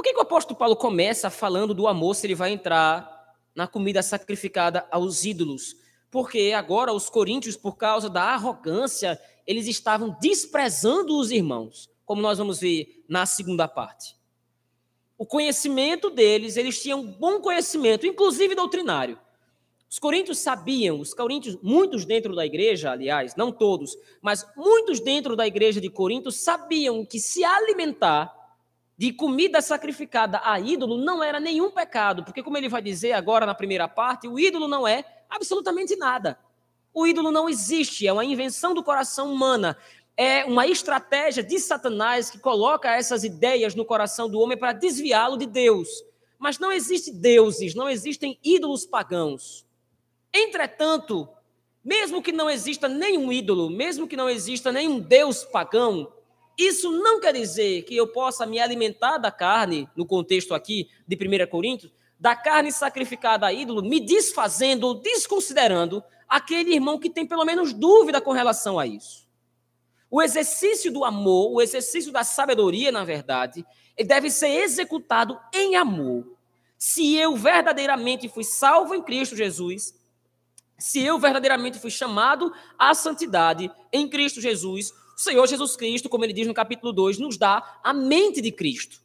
por 0.00 0.04
que, 0.04 0.14
que 0.14 0.18
o 0.18 0.22
apóstolo 0.22 0.58
Paulo 0.58 0.74
começa 0.74 1.28
falando 1.28 1.74
do 1.74 1.86
amor 1.86 2.16
se 2.16 2.26
ele 2.26 2.34
vai 2.34 2.52
entrar 2.52 3.36
na 3.54 3.68
comida 3.68 4.02
sacrificada 4.02 4.88
aos 4.90 5.26
ídolos? 5.26 5.76
Porque 6.10 6.54
agora 6.56 6.90
os 6.90 7.10
coríntios, 7.10 7.54
por 7.54 7.76
causa 7.76 8.08
da 8.08 8.22
arrogância, 8.22 9.20
eles 9.46 9.66
estavam 9.66 10.16
desprezando 10.18 11.18
os 11.18 11.30
irmãos, 11.30 11.90
como 12.06 12.22
nós 12.22 12.38
vamos 12.38 12.60
ver 12.60 13.04
na 13.06 13.26
segunda 13.26 13.68
parte 13.68 14.18
o 15.18 15.26
conhecimento 15.26 16.08
deles, 16.08 16.56
eles 16.56 16.80
tinham 16.80 17.04
bom 17.04 17.40
conhecimento, 17.42 18.06
inclusive 18.06 18.54
doutrinário. 18.54 19.20
Os 19.86 19.98
coríntios 19.98 20.38
sabiam, 20.38 20.98
os 20.98 21.12
coríntios, 21.12 21.58
muitos 21.62 22.06
dentro 22.06 22.34
da 22.34 22.46
igreja, 22.46 22.92
aliás, 22.92 23.36
não 23.36 23.52
todos, 23.52 23.98
mas 24.22 24.46
muitos 24.56 24.98
dentro 24.98 25.36
da 25.36 25.46
igreja 25.46 25.78
de 25.78 25.90
Corinto 25.90 26.32
sabiam 26.32 27.04
que 27.04 27.20
se 27.20 27.44
alimentar 27.44 28.34
de 29.00 29.14
comida 29.14 29.62
sacrificada 29.62 30.42
a 30.44 30.60
ídolo 30.60 30.98
não 30.98 31.24
era 31.24 31.40
nenhum 31.40 31.70
pecado, 31.70 32.22
porque, 32.22 32.42
como 32.42 32.58
ele 32.58 32.68
vai 32.68 32.82
dizer 32.82 33.12
agora 33.12 33.46
na 33.46 33.54
primeira 33.54 33.88
parte, 33.88 34.28
o 34.28 34.38
ídolo 34.38 34.68
não 34.68 34.86
é 34.86 35.02
absolutamente 35.30 35.96
nada. 35.96 36.38
O 36.92 37.06
ídolo 37.06 37.30
não 37.30 37.48
existe, 37.48 38.06
é 38.06 38.12
uma 38.12 38.26
invenção 38.26 38.74
do 38.74 38.84
coração 38.84 39.32
humana 39.32 39.78
é 40.18 40.44
uma 40.44 40.66
estratégia 40.66 41.42
de 41.42 41.58
Satanás 41.58 42.28
que 42.28 42.38
coloca 42.38 42.94
essas 42.94 43.24
ideias 43.24 43.74
no 43.74 43.86
coração 43.86 44.28
do 44.28 44.38
homem 44.38 44.58
para 44.58 44.74
desviá-lo 44.74 45.38
de 45.38 45.46
Deus. 45.46 45.88
Mas 46.38 46.58
não 46.58 46.70
existem 46.70 47.14
deuses, 47.14 47.74
não 47.74 47.88
existem 47.88 48.38
ídolos 48.44 48.84
pagãos. 48.84 49.64
Entretanto, 50.30 51.26
mesmo 51.82 52.20
que 52.20 52.32
não 52.32 52.50
exista 52.50 52.86
nenhum 52.86 53.32
ídolo, 53.32 53.70
mesmo 53.70 54.06
que 54.06 54.14
não 54.14 54.28
exista 54.28 54.70
nenhum 54.70 55.00
deus 55.00 55.42
pagão, 55.42 56.12
isso 56.66 56.90
não 56.90 57.20
quer 57.20 57.32
dizer 57.32 57.82
que 57.82 57.96
eu 57.96 58.06
possa 58.06 58.44
me 58.44 58.58
alimentar 58.58 59.18
da 59.18 59.30
carne, 59.30 59.88
no 59.96 60.04
contexto 60.04 60.54
aqui 60.54 60.88
de 61.06 61.16
1 61.16 61.46
Coríntios, 61.48 61.92
da 62.18 62.36
carne 62.36 62.70
sacrificada 62.70 63.46
a 63.46 63.52
ídolo, 63.52 63.82
me 63.82 63.98
desfazendo 63.98 64.86
ou 64.86 64.94
desconsiderando 64.94 66.02
aquele 66.28 66.74
irmão 66.74 66.98
que 66.98 67.08
tem 67.08 67.26
pelo 67.26 67.44
menos 67.44 67.72
dúvida 67.72 68.20
com 68.20 68.32
relação 68.32 68.78
a 68.78 68.86
isso. 68.86 69.26
O 70.10 70.20
exercício 70.20 70.92
do 70.92 71.04
amor, 71.04 71.52
o 71.52 71.62
exercício 71.62 72.12
da 72.12 72.24
sabedoria, 72.24 72.92
na 72.92 73.04
verdade, 73.04 73.64
deve 74.04 74.30
ser 74.30 74.48
executado 74.48 75.38
em 75.54 75.76
amor. 75.76 76.26
Se 76.76 77.14
eu 77.16 77.36
verdadeiramente 77.36 78.28
fui 78.28 78.44
salvo 78.44 78.94
em 78.94 79.02
Cristo 79.02 79.36
Jesus, 79.36 79.94
se 80.78 81.00
eu 81.00 81.18
verdadeiramente 81.18 81.78
fui 81.78 81.90
chamado 81.90 82.52
à 82.78 82.94
santidade 82.94 83.70
em 83.92 84.08
Cristo 84.08 84.40
Jesus, 84.40 84.92
o 85.20 85.22
Senhor 85.22 85.46
Jesus 85.46 85.76
Cristo, 85.76 86.08
como 86.08 86.24
ele 86.24 86.32
diz 86.32 86.46
no 86.46 86.54
capítulo 86.54 86.94
2, 86.94 87.18
nos 87.18 87.36
dá 87.36 87.78
a 87.84 87.92
mente 87.92 88.40
de 88.40 88.50
Cristo. 88.50 89.02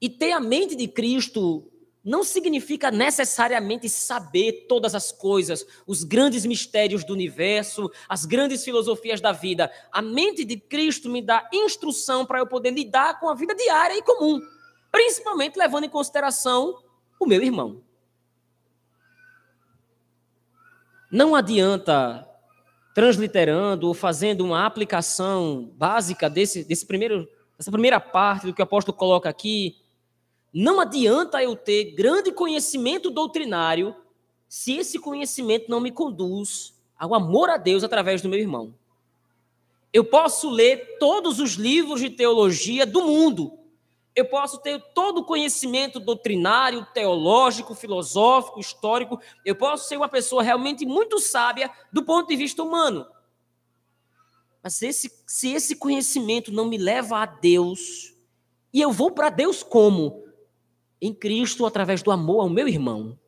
E 0.00 0.08
ter 0.08 0.30
a 0.30 0.38
mente 0.38 0.76
de 0.76 0.86
Cristo 0.86 1.68
não 2.04 2.22
significa 2.22 2.88
necessariamente 2.88 3.88
saber 3.88 4.66
todas 4.68 4.94
as 4.94 5.10
coisas, 5.10 5.66
os 5.84 6.04
grandes 6.04 6.46
mistérios 6.46 7.02
do 7.02 7.12
universo, 7.12 7.90
as 8.08 8.24
grandes 8.24 8.64
filosofias 8.64 9.20
da 9.20 9.32
vida. 9.32 9.68
A 9.90 10.00
mente 10.00 10.44
de 10.44 10.56
Cristo 10.56 11.10
me 11.10 11.20
dá 11.20 11.48
instrução 11.52 12.24
para 12.24 12.38
eu 12.38 12.46
poder 12.46 12.70
lidar 12.70 13.18
com 13.18 13.28
a 13.28 13.34
vida 13.34 13.56
diária 13.56 13.98
e 13.98 14.02
comum, 14.02 14.40
principalmente 14.92 15.58
levando 15.58 15.84
em 15.84 15.90
consideração 15.90 16.80
o 17.18 17.26
meu 17.26 17.42
irmão. 17.42 17.82
Não 21.10 21.34
adianta 21.34 22.28
transliterando 22.98 23.86
ou 23.86 23.94
fazendo 23.94 24.44
uma 24.44 24.66
aplicação 24.66 25.70
básica 25.76 26.28
desse, 26.28 26.64
desse 26.64 26.84
primeiro, 26.84 27.28
dessa 27.56 27.70
primeira 27.70 28.00
parte 28.00 28.44
do 28.44 28.52
que 28.52 28.60
o 28.60 28.64
apóstolo 28.64 28.98
coloca 28.98 29.28
aqui, 29.28 29.76
não 30.52 30.80
adianta 30.80 31.40
eu 31.40 31.54
ter 31.54 31.92
grande 31.92 32.32
conhecimento 32.32 33.08
doutrinário 33.08 33.94
se 34.48 34.78
esse 34.78 34.98
conhecimento 34.98 35.70
não 35.70 35.78
me 35.78 35.92
conduz 35.92 36.74
ao 36.98 37.14
amor 37.14 37.50
a 37.50 37.56
Deus 37.56 37.84
através 37.84 38.20
do 38.20 38.28
meu 38.28 38.40
irmão. 38.40 38.74
Eu 39.92 40.04
posso 40.04 40.50
ler 40.50 40.96
todos 40.98 41.38
os 41.38 41.52
livros 41.52 42.00
de 42.00 42.10
teologia 42.10 42.84
do 42.84 43.04
mundo. 43.04 43.56
Eu 44.14 44.26
posso 44.26 44.58
ter 44.58 44.82
todo 44.94 45.18
o 45.18 45.24
conhecimento 45.24 46.00
doutrinário, 46.00 46.86
teológico, 46.92 47.74
filosófico, 47.74 48.58
histórico. 48.58 49.20
Eu 49.44 49.54
posso 49.54 49.88
ser 49.88 49.96
uma 49.96 50.08
pessoa 50.08 50.42
realmente 50.42 50.84
muito 50.84 51.20
sábia 51.20 51.70
do 51.92 52.04
ponto 52.04 52.28
de 52.28 52.36
vista 52.36 52.62
humano. 52.62 53.06
Mas 54.62 54.82
esse, 54.82 55.12
se 55.26 55.52
esse 55.52 55.76
conhecimento 55.76 56.52
não 56.52 56.66
me 56.66 56.76
leva 56.76 57.18
a 57.18 57.26
Deus, 57.26 58.14
e 58.72 58.80
eu 58.80 58.90
vou 58.90 59.10
para 59.10 59.30
Deus 59.30 59.62
como? 59.62 60.28
em 61.00 61.14
Cristo 61.14 61.64
através 61.64 62.02
do 62.02 62.10
amor 62.10 62.40
ao 62.40 62.48
meu 62.48 62.68
irmão. 62.68 63.18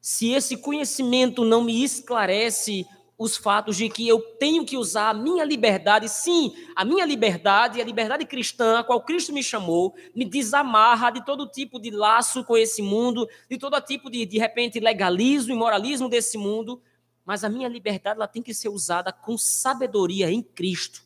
Se 0.00 0.32
esse 0.32 0.56
conhecimento 0.56 1.44
não 1.44 1.64
me 1.64 1.82
esclarece 1.82 2.86
os 3.16 3.36
fatos 3.36 3.76
de 3.76 3.88
que 3.88 4.06
eu 4.06 4.20
tenho 4.20 4.64
que 4.64 4.76
usar 4.76 5.10
a 5.10 5.14
minha 5.14 5.44
liberdade, 5.44 6.08
sim, 6.08 6.52
a 6.74 6.84
minha 6.84 7.04
liberdade, 7.04 7.80
a 7.80 7.84
liberdade 7.84 8.24
cristã, 8.24 8.78
a 8.78 8.84
qual 8.84 9.00
Cristo 9.02 9.32
me 9.32 9.42
chamou, 9.42 9.94
me 10.14 10.24
desamarra 10.24 11.10
de 11.10 11.24
todo 11.24 11.46
tipo 11.46 11.78
de 11.78 11.90
laço 11.90 12.44
com 12.44 12.56
esse 12.56 12.82
mundo, 12.82 13.28
de 13.48 13.56
todo 13.56 13.80
tipo 13.80 14.10
de, 14.10 14.26
de 14.26 14.38
repente, 14.38 14.80
legalismo 14.80 15.52
e 15.52 15.56
moralismo 15.56 16.08
desse 16.08 16.36
mundo, 16.36 16.82
mas 17.24 17.44
a 17.44 17.48
minha 17.48 17.68
liberdade 17.68 18.16
ela 18.16 18.26
tem 18.26 18.42
que 18.42 18.52
ser 18.52 18.68
usada 18.68 19.12
com 19.12 19.38
sabedoria 19.38 20.30
em 20.30 20.42
Cristo, 20.42 21.02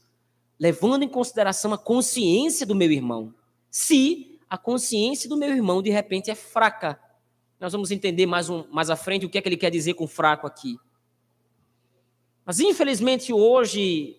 levando 0.59 1.03
em 1.03 1.09
consideração 1.09 1.73
a 1.73 1.79
consciência 1.79 2.67
do 2.67 2.75
meu 2.75 2.91
irmão. 2.91 3.35
Se 3.71 4.39
a 4.49 4.57
consciência 4.57 5.29
do 5.29 5.37
meu 5.37 5.51
irmão 5.51 5.83
de 5.83 5.91
repente 5.91 6.31
é 6.31 6.35
fraca. 6.35 6.99
Nós 7.61 7.73
vamos 7.73 7.91
entender 7.91 8.25
mais, 8.25 8.49
um, 8.49 8.65
mais 8.71 8.89
à 8.89 8.97
frente 8.97 9.27
o 9.27 9.29
que 9.29 9.37
é 9.37 9.43
que 9.43 9.49
ele 9.49 9.57
quer 9.57 9.71
dizer 9.71 9.95
com 9.95 10.07
fraco 10.07 10.47
aqui. 10.47 10.79
Mas 12.49 12.61
infelizmente 12.61 13.31
hoje, 13.31 14.17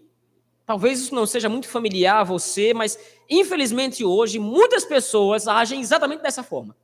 talvez 0.64 1.00
isso 1.00 1.16
não 1.16 1.26
seja 1.26 1.50
muito 1.50 1.68
familiar 1.68 2.20
a 2.20 2.24
você, 2.24 2.76
mas 2.76 2.96
infelizmente 3.28 4.06
hoje 4.06 4.38
muitas 4.38 4.86
pessoas 4.86 5.48
agem 5.48 5.82
exatamente 5.82 6.22
dessa 6.22 6.44
forma. 6.44 6.78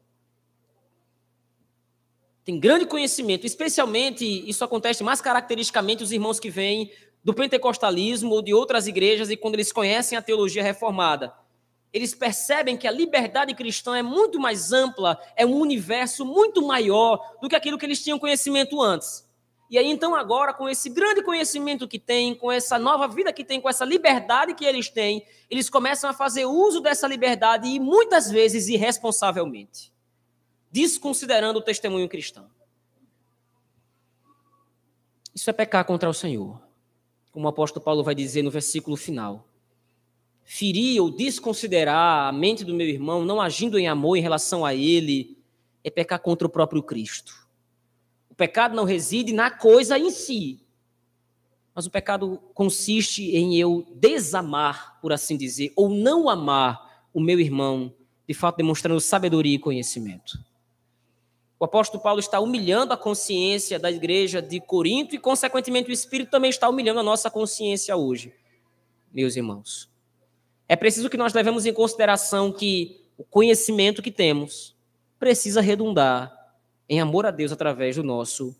Tem 2.43 2.59
grande 2.59 2.87
conhecimento, 2.87 3.45
especialmente 3.45 4.25
isso 4.25 4.63
acontece 4.63 5.03
mais 5.03 5.21
caracteristicamente 5.21 6.01
os 6.01 6.11
irmãos 6.11 6.39
que 6.39 6.49
vêm 6.49 6.91
do 7.23 7.31
pentecostalismo 7.31 8.31
ou 8.31 8.41
de 8.41 8.51
outras 8.51 8.87
igrejas 8.87 9.29
e 9.29 9.37
quando 9.37 9.53
eles 9.53 9.71
conhecem 9.71 10.17
a 10.17 10.23
teologia 10.23 10.63
reformada 10.63 11.31
eles 11.93 12.13
percebem 12.13 12.75
que 12.75 12.89
a 12.89 12.91
liberdade 12.91 13.53
cristã 13.53 13.95
é 13.95 14.01
muito 14.01 14.37
mais 14.37 14.73
ampla, 14.73 15.17
é 15.33 15.45
um 15.45 15.55
universo 15.55 16.25
muito 16.25 16.61
maior 16.61 17.37
do 17.41 17.47
que 17.47 17.55
aquilo 17.55 17.77
que 17.77 17.85
eles 17.85 18.03
tinham 18.03 18.19
conhecimento 18.19 18.81
antes. 18.81 19.24
E 19.69 19.77
aí, 19.77 19.87
então, 19.87 20.13
agora, 20.13 20.53
com 20.53 20.69
esse 20.69 20.89
grande 20.89 21.23
conhecimento 21.23 21.87
que 21.87 21.97
têm, 21.97 22.35
com 22.35 22.51
essa 22.51 22.77
nova 22.77 23.07
vida 23.07 23.33
que 23.33 23.43
têm, 23.43 23.59
com 23.59 23.67
essa 23.67 23.83
liberdade 23.83 24.53
que 24.53 24.63
eles 24.63 24.89
têm, 24.89 25.25
eles 25.49 25.69
começam 25.69 26.09
a 26.09 26.13
fazer 26.13 26.45
uso 26.45 26.79
dessa 26.81 27.07
liberdade 27.07 27.67
e 27.67 27.79
muitas 27.79 28.29
vezes 28.29 28.67
irresponsavelmente, 28.67 29.91
desconsiderando 30.71 31.59
o 31.59 31.63
testemunho 31.63 32.07
cristão. 32.07 32.47
Isso 35.33 35.49
é 35.49 35.53
pecar 35.53 35.83
contra 35.83 36.09
o 36.09 36.13
Senhor, 36.13 36.61
como 37.31 37.45
o 37.45 37.49
apóstolo 37.49 37.83
Paulo 37.83 38.03
vai 38.03 38.15
dizer 38.15 38.43
no 38.43 38.51
versículo 38.51 38.95
final 38.95 39.47
ferir 40.45 41.01
ou 41.01 41.09
desconsiderar 41.09 42.29
a 42.29 42.31
mente 42.31 42.63
do 42.63 42.73
meu 42.73 42.87
irmão, 42.87 43.25
não 43.25 43.41
agindo 43.41 43.79
em 43.79 43.87
amor 43.87 44.15
em 44.15 44.21
relação 44.21 44.63
a 44.63 44.73
ele, 44.73 45.37
é 45.83 45.89
pecar 45.89 46.19
contra 46.19 46.47
o 46.47 46.49
próprio 46.49 46.83
Cristo. 46.83 47.44
O 48.35 48.37
pecado 48.37 48.75
não 48.75 48.83
reside 48.83 49.31
na 49.31 49.49
coisa 49.49 49.97
em 49.97 50.11
si, 50.11 50.59
mas 51.73 51.85
o 51.85 51.89
pecado 51.89 52.37
consiste 52.53 53.33
em 53.33 53.57
eu 53.57 53.87
desamar, 53.95 54.99
por 55.01 55.13
assim 55.13 55.37
dizer, 55.37 55.71
ou 55.73 55.87
não 55.87 56.27
amar 56.27 57.07
o 57.13 57.21
meu 57.21 57.39
irmão, 57.39 57.93
de 58.27 58.33
fato 58.33 58.57
demonstrando 58.57 58.99
sabedoria 58.99 59.55
e 59.55 59.59
conhecimento. 59.59 60.37
O 61.57 61.63
apóstolo 61.63 62.03
Paulo 62.03 62.19
está 62.19 62.37
humilhando 62.41 62.91
a 62.91 62.97
consciência 62.97 63.79
da 63.79 63.89
igreja 63.89 64.41
de 64.41 64.59
Corinto 64.59 65.15
e, 65.15 65.19
consequentemente, 65.19 65.89
o 65.89 65.93
Espírito 65.93 66.29
também 66.29 66.49
está 66.49 66.67
humilhando 66.67 66.99
a 66.99 67.03
nossa 67.03 67.31
consciência 67.31 67.95
hoje, 67.95 68.33
meus 69.13 69.37
irmãos. 69.37 69.89
É 70.67 70.75
preciso 70.75 71.09
que 71.09 71.15
nós 71.15 71.33
levemos 71.33 71.65
em 71.65 71.73
consideração 71.73 72.51
que 72.51 73.01
o 73.17 73.23
conhecimento 73.23 74.01
que 74.01 74.11
temos 74.11 74.75
precisa 75.17 75.61
redundar 75.61 76.44
em 76.87 76.99
amor 76.99 77.25
a 77.25 77.31
Deus 77.31 77.51
através 77.51 77.95
do 77.95 78.03
nosso 78.03 78.55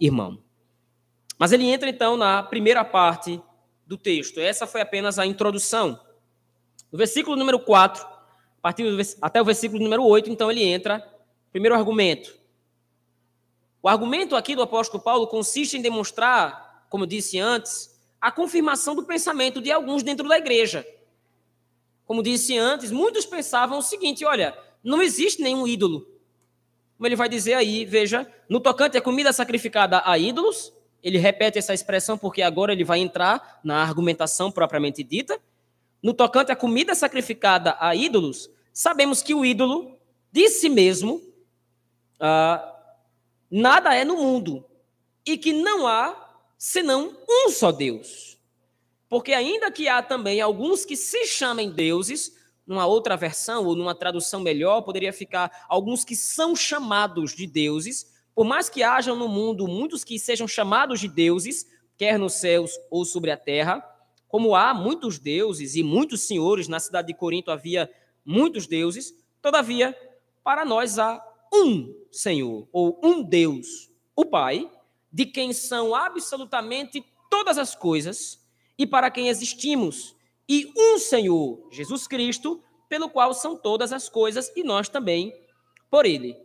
irmão. 0.00 0.38
Mas 1.38 1.52
ele 1.52 1.64
entra 1.64 1.88
então 1.88 2.16
na 2.16 2.42
primeira 2.42 2.84
parte 2.84 3.40
do 3.86 3.96
texto. 3.96 4.40
Essa 4.40 4.66
foi 4.66 4.80
apenas 4.80 5.18
a 5.18 5.26
introdução. 5.26 6.00
No 6.90 6.98
versículo 6.98 7.36
número 7.36 7.58
4, 7.58 8.04
a 8.04 8.60
partir 8.60 8.84
do, 8.84 9.02
até 9.20 9.40
o 9.40 9.44
versículo 9.44 9.82
número 9.82 10.04
8, 10.04 10.30
então 10.30 10.50
ele 10.50 10.62
entra 10.62 11.12
Primeiro 11.52 11.76
argumento. 11.76 12.34
O 13.82 13.88
argumento 13.88 14.34
aqui 14.34 14.56
do 14.56 14.62
apóstolo 14.62 15.02
Paulo 15.02 15.26
consiste 15.26 15.76
em 15.76 15.82
demonstrar, 15.82 16.86
como 16.88 17.06
disse 17.06 17.38
antes, 17.38 18.00
a 18.18 18.32
confirmação 18.32 18.94
do 18.94 19.04
pensamento 19.04 19.60
de 19.60 19.70
alguns 19.70 20.02
dentro 20.02 20.26
da 20.26 20.38
igreja. 20.38 20.86
Como 22.06 22.22
disse 22.22 22.56
antes, 22.56 22.90
muitos 22.90 23.26
pensavam 23.26 23.78
o 23.78 23.82
seguinte: 23.82 24.24
olha, 24.24 24.56
não 24.82 25.02
existe 25.02 25.42
nenhum 25.42 25.66
ídolo. 25.66 26.08
Como 27.02 27.08
ele 27.08 27.16
vai 27.16 27.28
dizer 27.28 27.54
aí, 27.54 27.84
veja, 27.84 28.32
no 28.48 28.60
tocante 28.60 28.96
à 28.96 29.02
comida 29.02 29.32
sacrificada 29.32 30.00
a 30.04 30.16
ídolos, 30.16 30.72
ele 31.02 31.18
repete 31.18 31.58
essa 31.58 31.74
expressão 31.74 32.16
porque 32.16 32.42
agora 32.42 32.72
ele 32.72 32.84
vai 32.84 33.00
entrar 33.00 33.58
na 33.64 33.82
argumentação 33.82 34.52
propriamente 34.52 35.02
dita. 35.02 35.40
No 36.00 36.14
tocante 36.14 36.52
à 36.52 36.54
comida 36.54 36.94
sacrificada 36.94 37.76
a 37.80 37.92
ídolos, 37.96 38.48
sabemos 38.72 39.20
que 39.20 39.34
o 39.34 39.44
ídolo, 39.44 39.98
de 40.30 40.48
si 40.48 40.68
mesmo, 40.68 41.20
ah, 42.20 42.72
nada 43.50 43.96
é 43.96 44.04
no 44.04 44.18
mundo 44.18 44.64
e 45.26 45.36
que 45.36 45.52
não 45.52 45.88
há 45.88 46.38
senão 46.56 47.16
um 47.28 47.50
só 47.50 47.72
Deus. 47.72 48.38
Porque 49.08 49.32
ainda 49.32 49.72
que 49.72 49.88
há 49.88 50.02
também 50.02 50.40
alguns 50.40 50.84
que 50.84 50.96
se 50.96 51.26
chamem 51.26 51.68
deuses, 51.68 52.32
numa 52.66 52.86
outra 52.86 53.16
versão 53.16 53.66
ou 53.66 53.74
numa 53.74 53.94
tradução 53.94 54.40
melhor, 54.40 54.82
poderia 54.82 55.12
ficar 55.12 55.66
alguns 55.68 56.04
que 56.04 56.14
são 56.14 56.54
chamados 56.54 57.34
de 57.34 57.46
deuses, 57.46 58.12
por 58.34 58.44
mais 58.44 58.68
que 58.68 58.82
hajam 58.82 59.16
no 59.16 59.28
mundo 59.28 59.66
muitos 59.66 60.04
que 60.04 60.18
sejam 60.18 60.48
chamados 60.48 61.00
de 61.00 61.08
deuses, 61.08 61.66
quer 61.96 62.18
nos 62.18 62.34
céus 62.34 62.72
ou 62.90 63.04
sobre 63.04 63.30
a 63.30 63.36
terra, 63.36 63.84
como 64.28 64.54
há 64.54 64.72
muitos 64.72 65.18
deuses 65.18 65.74
e 65.74 65.82
muitos 65.82 66.22
senhores, 66.22 66.66
na 66.66 66.80
cidade 66.80 67.08
de 67.08 67.14
Corinto 67.14 67.50
havia 67.50 67.90
muitos 68.24 68.66
deuses, 68.66 69.12
todavia, 69.42 69.96
para 70.42 70.64
nós 70.64 70.98
há 70.98 71.22
um 71.52 71.94
Senhor, 72.10 72.66
ou 72.72 72.98
um 73.02 73.22
Deus, 73.22 73.90
o 74.16 74.24
Pai, 74.24 74.70
de 75.12 75.26
quem 75.26 75.52
são 75.52 75.94
absolutamente 75.94 77.04
todas 77.30 77.58
as 77.58 77.74
coisas 77.74 78.40
e 78.78 78.86
para 78.86 79.10
quem 79.10 79.28
existimos, 79.28 80.16
e 80.48 80.72
um 80.76 80.98
Senhor, 80.98 81.68
Jesus 81.70 82.06
Cristo, 82.06 82.62
pelo 82.88 83.08
qual 83.08 83.32
são 83.32 83.56
todas 83.56 83.92
as 83.92 84.08
coisas 84.08 84.52
e 84.56 84.62
nós 84.62 84.88
também 84.88 85.32
por 85.90 86.04
ele. 86.04 86.36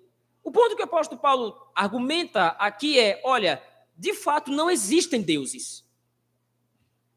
O 0.44 0.52
ponto 0.52 0.76
que 0.76 0.82
o 0.82 0.86
apóstolo 0.86 1.20
Paulo 1.20 1.56
argumenta 1.76 2.48
aqui 2.60 3.00
é: 3.00 3.22
olha, 3.24 3.62
de 3.98 4.14
fato 4.14 4.52
não 4.52 4.70
existem 4.70 5.22
deuses. 5.22 5.86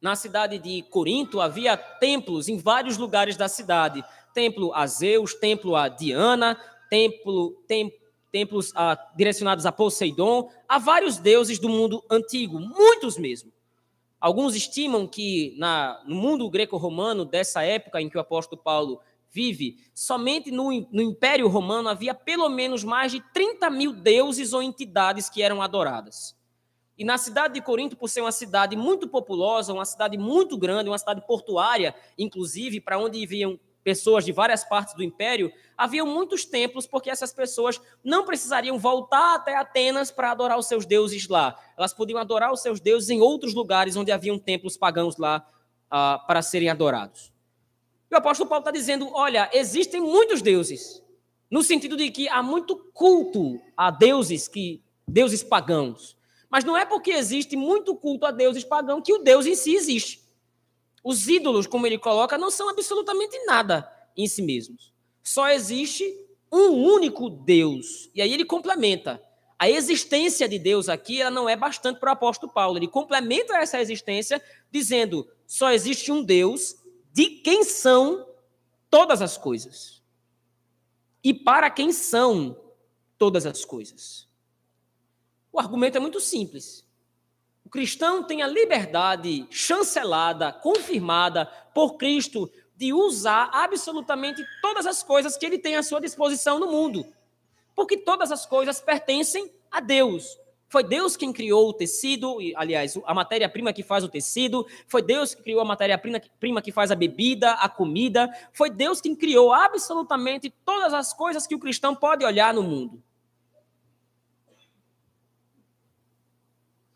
Na 0.00 0.16
cidade 0.16 0.58
de 0.58 0.82
Corinto 0.82 1.40
havia 1.40 1.76
templos 1.76 2.48
em 2.48 2.56
vários 2.56 2.96
lugares 2.96 3.36
da 3.36 3.48
cidade: 3.48 4.02
templo 4.34 4.74
a 4.74 4.86
Zeus, 4.86 5.34
templo 5.34 5.76
a 5.76 5.88
Diana, 5.88 6.58
templo, 6.88 7.62
tem, 7.68 7.92
templos 8.32 8.72
ah, 8.74 8.98
direcionados 9.16 9.66
a 9.66 9.72
Poseidon, 9.72 10.50
há 10.68 10.78
vários 10.78 11.18
deuses 11.18 11.58
do 11.58 11.68
mundo 11.68 12.04
antigo, 12.10 12.58
muitos 12.58 13.18
mesmo. 13.18 13.52
Alguns 14.20 14.54
estimam 14.54 15.06
que 15.06 15.54
na, 15.56 16.02
no 16.04 16.14
mundo 16.14 16.50
greco-romano, 16.50 17.24
dessa 17.24 17.62
época 17.62 18.00
em 18.00 18.08
que 18.08 18.18
o 18.18 18.20
apóstolo 18.20 18.60
Paulo 18.60 19.00
vive, 19.30 19.78
somente 19.94 20.50
no, 20.50 20.70
no 20.90 21.00
Império 21.00 21.48
Romano 21.48 21.88
havia 21.88 22.14
pelo 22.14 22.48
menos 22.48 22.84
mais 22.84 23.12
de 23.12 23.20
30 23.32 23.70
mil 23.70 23.92
deuses 23.92 24.52
ou 24.52 24.62
entidades 24.62 25.30
que 25.30 25.42
eram 25.42 25.62
adoradas. 25.62 26.36
E 26.98 27.04
na 27.04 27.16
cidade 27.16 27.54
de 27.54 27.62
Corinto, 27.62 27.96
por 27.96 28.08
ser 28.08 28.20
uma 28.20 28.32
cidade 28.32 28.76
muito 28.76 29.08
populosa, 29.08 29.72
uma 29.72 29.86
cidade 29.86 30.18
muito 30.18 30.58
grande, 30.58 30.90
uma 30.90 30.98
cidade 30.98 31.26
portuária, 31.26 31.94
inclusive, 32.18 32.78
para 32.78 32.98
onde 32.98 33.24
vinham 33.24 33.58
pessoas 33.82 34.24
de 34.24 34.32
várias 34.32 34.64
partes 34.64 34.94
do 34.94 35.02
império, 35.02 35.52
haviam 35.76 36.06
muitos 36.06 36.44
templos, 36.44 36.86
porque 36.86 37.10
essas 37.10 37.32
pessoas 37.32 37.80
não 38.04 38.24
precisariam 38.24 38.78
voltar 38.78 39.34
até 39.34 39.56
Atenas 39.56 40.10
para 40.10 40.30
adorar 40.30 40.58
os 40.58 40.66
seus 40.66 40.84
deuses 40.84 41.28
lá. 41.28 41.56
Elas 41.76 41.92
podiam 41.92 42.18
adorar 42.18 42.52
os 42.52 42.60
seus 42.60 42.80
deuses 42.80 43.08
em 43.10 43.20
outros 43.20 43.54
lugares 43.54 43.96
onde 43.96 44.12
haviam 44.12 44.38
templos 44.38 44.76
pagãos 44.76 45.16
lá 45.16 45.46
uh, 45.86 46.26
para 46.26 46.42
serem 46.42 46.68
adorados. 46.68 47.32
E 48.10 48.14
o 48.14 48.18
apóstolo 48.18 48.48
Paulo 48.48 48.62
está 48.62 48.70
dizendo: 48.70 49.08
olha, 49.12 49.48
existem 49.52 50.00
muitos 50.00 50.42
deuses, 50.42 51.02
no 51.50 51.62
sentido 51.62 51.96
de 51.96 52.10
que 52.10 52.28
há 52.28 52.42
muito 52.42 52.76
culto 52.92 53.60
a 53.76 53.90
deuses 53.90 54.48
que 54.48 54.82
deuses 55.06 55.42
pagãos. 55.42 56.16
Mas 56.50 56.64
não 56.64 56.76
é 56.76 56.84
porque 56.84 57.12
existe 57.12 57.56
muito 57.56 57.94
culto 57.94 58.26
a 58.26 58.32
deuses 58.32 58.64
pagãos 58.64 59.02
que 59.04 59.12
o 59.12 59.18
Deus 59.18 59.46
em 59.46 59.54
si 59.54 59.74
existe. 59.74 60.28
Os 61.02 61.28
ídolos, 61.28 61.66
como 61.66 61.86
ele 61.86 61.98
coloca, 61.98 62.36
não 62.36 62.50
são 62.50 62.68
absolutamente 62.68 63.38
nada 63.46 63.90
em 64.16 64.26
si 64.26 64.42
mesmos. 64.42 64.92
Só 65.22 65.48
existe 65.48 66.04
um 66.52 66.72
único 66.72 67.30
Deus. 67.30 68.10
E 68.14 68.20
aí 68.20 68.32
ele 68.32 68.44
complementa. 68.44 69.22
A 69.58 69.68
existência 69.68 70.48
de 70.48 70.58
Deus 70.58 70.88
aqui 70.88 71.20
ela 71.20 71.30
não 71.30 71.48
é 71.48 71.54
bastante 71.54 72.00
para 72.00 72.10
o 72.10 72.12
apóstolo 72.12 72.52
Paulo. 72.52 72.78
Ele 72.78 72.88
complementa 72.88 73.56
essa 73.56 73.80
existência 73.80 74.42
dizendo: 74.70 75.28
só 75.46 75.70
existe 75.70 76.10
um 76.10 76.22
Deus 76.22 76.76
de 77.12 77.26
quem 77.26 77.64
são 77.64 78.26
todas 78.88 79.22
as 79.22 79.36
coisas. 79.36 80.02
E 81.22 81.34
para 81.34 81.70
quem 81.70 81.92
são 81.92 82.58
todas 83.18 83.44
as 83.44 83.64
coisas. 83.64 84.26
O 85.52 85.60
argumento 85.60 85.96
é 85.96 86.00
muito 86.00 86.20
simples. 86.20 86.86
O 87.70 87.78
cristão 87.80 88.24
tem 88.24 88.42
a 88.42 88.48
liberdade 88.48 89.46
chancelada, 89.48 90.52
confirmada 90.52 91.46
por 91.72 91.96
Cristo, 91.96 92.50
de 92.74 92.92
usar 92.92 93.48
absolutamente 93.52 94.44
todas 94.60 94.86
as 94.86 95.04
coisas 95.04 95.36
que 95.36 95.46
ele 95.46 95.56
tem 95.56 95.76
à 95.76 95.82
sua 95.84 96.00
disposição 96.00 96.58
no 96.58 96.66
mundo. 96.66 97.06
Porque 97.76 97.96
todas 97.96 98.32
as 98.32 98.44
coisas 98.44 98.80
pertencem 98.80 99.48
a 99.70 99.78
Deus. 99.78 100.36
Foi 100.68 100.82
Deus 100.82 101.16
quem 101.16 101.32
criou 101.32 101.68
o 101.68 101.72
tecido, 101.72 102.38
aliás, 102.56 102.98
a 103.04 103.14
matéria-prima 103.14 103.72
que 103.72 103.84
faz 103.84 104.02
o 104.02 104.08
tecido, 104.08 104.66
foi 104.88 105.00
Deus 105.00 105.32
que 105.32 105.44
criou 105.44 105.60
a 105.60 105.64
matéria-prima 105.64 106.60
que 106.60 106.72
faz 106.72 106.90
a 106.90 106.96
bebida, 106.96 107.52
a 107.52 107.68
comida, 107.68 108.28
foi 108.52 108.68
Deus 108.68 109.00
quem 109.00 109.14
criou 109.14 109.52
absolutamente 109.52 110.52
todas 110.64 110.92
as 110.92 111.12
coisas 111.12 111.46
que 111.46 111.54
o 111.54 111.60
cristão 111.60 111.94
pode 111.94 112.24
olhar 112.24 112.52
no 112.52 112.64
mundo. 112.64 113.00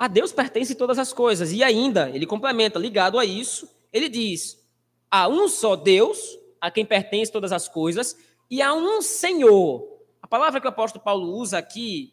A 0.05 0.07
Deus 0.07 0.33
pertence 0.33 0.75
todas 0.75 0.99
as 0.99 1.15
coisas. 1.15 1.51
E 1.51 1.65
ainda, 1.65 2.11
ele 2.11 2.27
complementa, 2.27 2.79
ligado 2.79 3.19
a 3.19 3.25
isso, 3.25 3.67
ele 3.91 4.07
diz: 4.07 4.63
há 5.11 5.27
um 5.29 5.49
só 5.49 5.75
Deus, 5.75 6.39
a 6.61 6.71
quem 6.71 6.85
pertence 6.85 7.33
todas 7.33 7.53
as 7.53 7.71
coisas, 7.71 8.15
e 8.51 8.61
há 8.61 8.75
um 8.75 9.01
Senhor. 9.01 10.03
A 10.21 10.27
palavra 10.29 10.61
que 10.61 10.67
o 10.67 10.69
apóstolo 10.69 11.03
Paulo 11.03 11.35
usa 11.39 11.57
aqui 11.57 12.13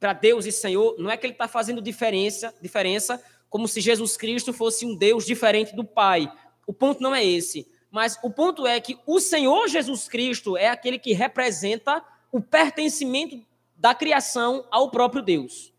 para 0.00 0.14
Deus 0.14 0.46
e 0.46 0.50
Senhor, 0.50 0.96
não 0.98 1.10
é 1.10 1.16
que 1.18 1.26
ele 1.26 1.34
está 1.34 1.46
fazendo 1.46 1.82
diferença, 1.82 2.54
diferença 2.62 3.22
como 3.50 3.68
se 3.68 3.82
Jesus 3.82 4.16
Cristo 4.16 4.54
fosse 4.54 4.86
um 4.86 4.96
Deus 4.96 5.26
diferente 5.26 5.76
do 5.76 5.84
Pai. 5.84 6.32
O 6.66 6.72
ponto 6.72 7.02
não 7.02 7.14
é 7.14 7.22
esse. 7.22 7.70
Mas 7.90 8.18
o 8.22 8.30
ponto 8.30 8.66
é 8.66 8.80
que 8.80 8.98
o 9.06 9.20
Senhor 9.20 9.68
Jesus 9.68 10.08
Cristo 10.08 10.56
é 10.56 10.70
aquele 10.70 10.98
que 10.98 11.12
representa 11.12 12.02
o 12.32 12.40
pertencimento 12.40 13.38
da 13.76 13.94
criação 13.94 14.66
ao 14.70 14.90
próprio 14.90 15.20
Deus. 15.20 15.75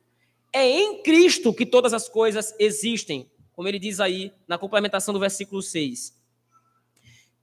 É 0.58 0.68
em 0.68 1.04
Cristo 1.04 1.54
que 1.54 1.68
todas 1.68 1.94
as 1.94 2.10
coisas 2.10 2.52
existem, 2.58 3.30
como 3.54 3.68
ele 3.68 3.78
diz 3.78 4.00
aí 4.00 4.34
na 4.48 4.58
complementação 4.58 5.14
do 5.14 5.20
versículo 5.20 5.62
6. 5.62 6.18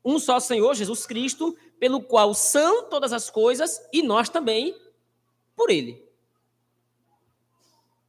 Um 0.04 0.18
só 0.18 0.40
Senhor, 0.40 0.74
Jesus 0.74 1.06
Cristo, 1.06 1.56
pelo 1.78 2.02
qual 2.02 2.34
são 2.34 2.90
todas 2.90 3.12
as 3.12 3.30
coisas 3.30 3.80
e 3.92 4.02
nós 4.02 4.28
também 4.28 4.76
por 5.54 5.70
ele. 5.70 6.04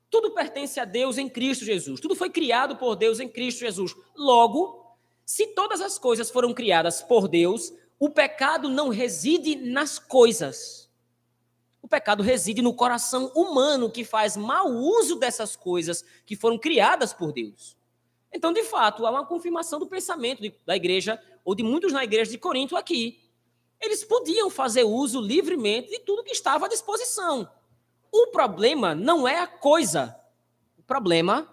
Tudo 0.09 0.31
pertence 0.31 0.79
a 0.79 0.85
Deus 0.85 1.19
em 1.19 1.29
Cristo 1.29 1.63
Jesus. 1.63 1.99
Tudo 2.01 2.15
foi 2.15 2.31
criado 2.31 2.75
por 2.75 2.95
Deus 2.95 3.19
em 3.19 3.29
Cristo 3.29 3.59
Jesus. 3.59 3.95
Logo, 4.17 4.97
se 5.23 5.45
todas 5.53 5.81
as 5.81 5.99
coisas 5.99 6.31
foram 6.31 6.51
criadas 6.51 7.03
por 7.03 7.27
Deus, 7.27 7.71
o 7.99 8.09
pecado 8.09 8.69
não 8.69 8.89
reside 8.89 9.55
nas 9.55 9.99
coisas 9.99 10.84
o 11.85 11.87
pecado 11.87 12.23
reside 12.23 12.63
no 12.63 12.73
coração 12.73 13.31
humano 13.35 13.91
que 13.91 14.03
faz 14.03 14.35
mau 14.35 14.67
uso 14.71 15.17
dessas 15.17 15.55
coisas 15.55 16.03
que 16.25 16.35
foram 16.35 16.57
criadas 16.57 17.13
por 17.13 17.31
Deus. 17.31 17.77
Então, 18.33 18.51
de 18.51 18.63
fato, 18.63 19.05
há 19.05 19.11
uma 19.11 19.23
confirmação 19.23 19.77
do 19.77 19.85
pensamento 19.85 20.51
da 20.65 20.75
igreja, 20.75 21.21
ou 21.43 21.53
de 21.53 21.61
muitos 21.61 21.93
na 21.93 22.03
igreja 22.03 22.31
de 22.31 22.39
Corinto 22.39 22.75
aqui. 22.75 23.21
eles 23.79 24.03
podiam 24.03 24.49
fazer 24.49 24.83
uso 24.83 25.21
livremente 25.21 25.91
de 25.91 25.99
tudo 25.99 26.23
que 26.23 26.31
estava 26.31 26.65
à 26.65 26.69
disposição. 26.69 27.47
O 28.11 28.31
problema 28.31 28.95
não 28.95 29.27
é 29.27 29.37
a 29.37 29.45
coisa. 29.45 30.19
O 30.79 30.81
problema 30.81 31.47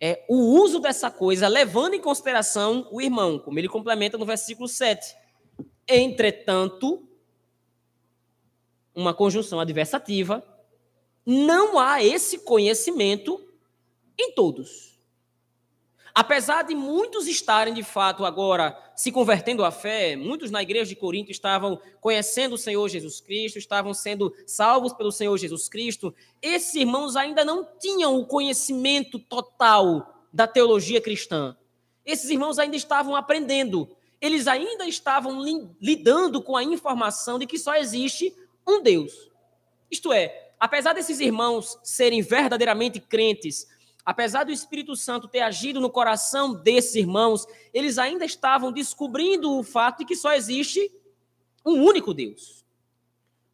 é 0.00 0.24
o 0.28 0.34
uso 0.60 0.80
dessa 0.80 1.12
coisa, 1.12 1.46
levando 1.46 1.94
em 1.94 2.00
consideração 2.00 2.88
o 2.90 3.00
irmão, 3.00 3.38
como 3.38 3.56
ele 3.56 3.68
complementa 3.68 4.18
no 4.18 4.26
versículo 4.26 4.66
7. 4.66 5.14
Entretanto, 5.86 7.08
uma 8.94 9.14
conjunção 9.14 9.60
adversativa, 9.60 10.44
não 11.24 11.78
há 11.78 12.02
esse 12.02 12.38
conhecimento 12.38 13.40
em 14.18 14.32
todos. 14.32 14.90
Apesar 16.14 16.62
de 16.62 16.74
muitos 16.74 17.26
estarem, 17.26 17.72
de 17.72 17.82
fato, 17.82 18.24
agora 18.24 18.76
se 18.96 19.12
convertendo 19.12 19.64
à 19.64 19.70
fé, 19.70 20.16
muitos 20.16 20.50
na 20.50 20.60
igreja 20.60 20.88
de 20.88 20.96
Corinto 20.96 21.30
estavam 21.30 21.80
conhecendo 22.00 22.54
o 22.54 22.58
Senhor 22.58 22.86
Jesus 22.88 23.20
Cristo, 23.20 23.58
estavam 23.58 23.94
sendo 23.94 24.34
salvos 24.44 24.92
pelo 24.92 25.12
Senhor 25.12 25.36
Jesus 25.38 25.68
Cristo, 25.68 26.14
esses 26.42 26.74
irmãos 26.74 27.16
ainda 27.16 27.44
não 27.44 27.66
tinham 27.78 28.18
o 28.18 28.26
conhecimento 28.26 29.18
total 29.18 30.26
da 30.32 30.46
teologia 30.46 31.00
cristã. 31.00 31.56
Esses 32.04 32.28
irmãos 32.28 32.58
ainda 32.58 32.76
estavam 32.76 33.14
aprendendo, 33.14 33.88
eles 34.20 34.48
ainda 34.48 34.86
estavam 34.86 35.42
lidando 35.80 36.42
com 36.42 36.56
a 36.56 36.64
informação 36.64 37.38
de 37.38 37.46
que 37.46 37.58
só 37.58 37.76
existe 37.76 38.34
um 38.66 38.82
Deus. 38.82 39.30
Isto 39.90 40.12
é, 40.12 40.52
apesar 40.58 40.92
desses 40.92 41.20
irmãos 41.20 41.78
serem 41.82 42.22
verdadeiramente 42.22 43.00
crentes, 43.00 43.66
apesar 44.04 44.44
do 44.44 44.52
Espírito 44.52 44.94
Santo 44.96 45.28
ter 45.28 45.40
agido 45.40 45.80
no 45.80 45.90
coração 45.90 46.54
desses 46.54 46.94
irmãos, 46.94 47.46
eles 47.72 47.98
ainda 47.98 48.24
estavam 48.24 48.72
descobrindo 48.72 49.58
o 49.58 49.62
fato 49.62 49.98
de 49.98 50.04
que 50.04 50.16
só 50.16 50.32
existe 50.32 50.90
um 51.64 51.82
único 51.82 52.14
Deus. 52.14 52.64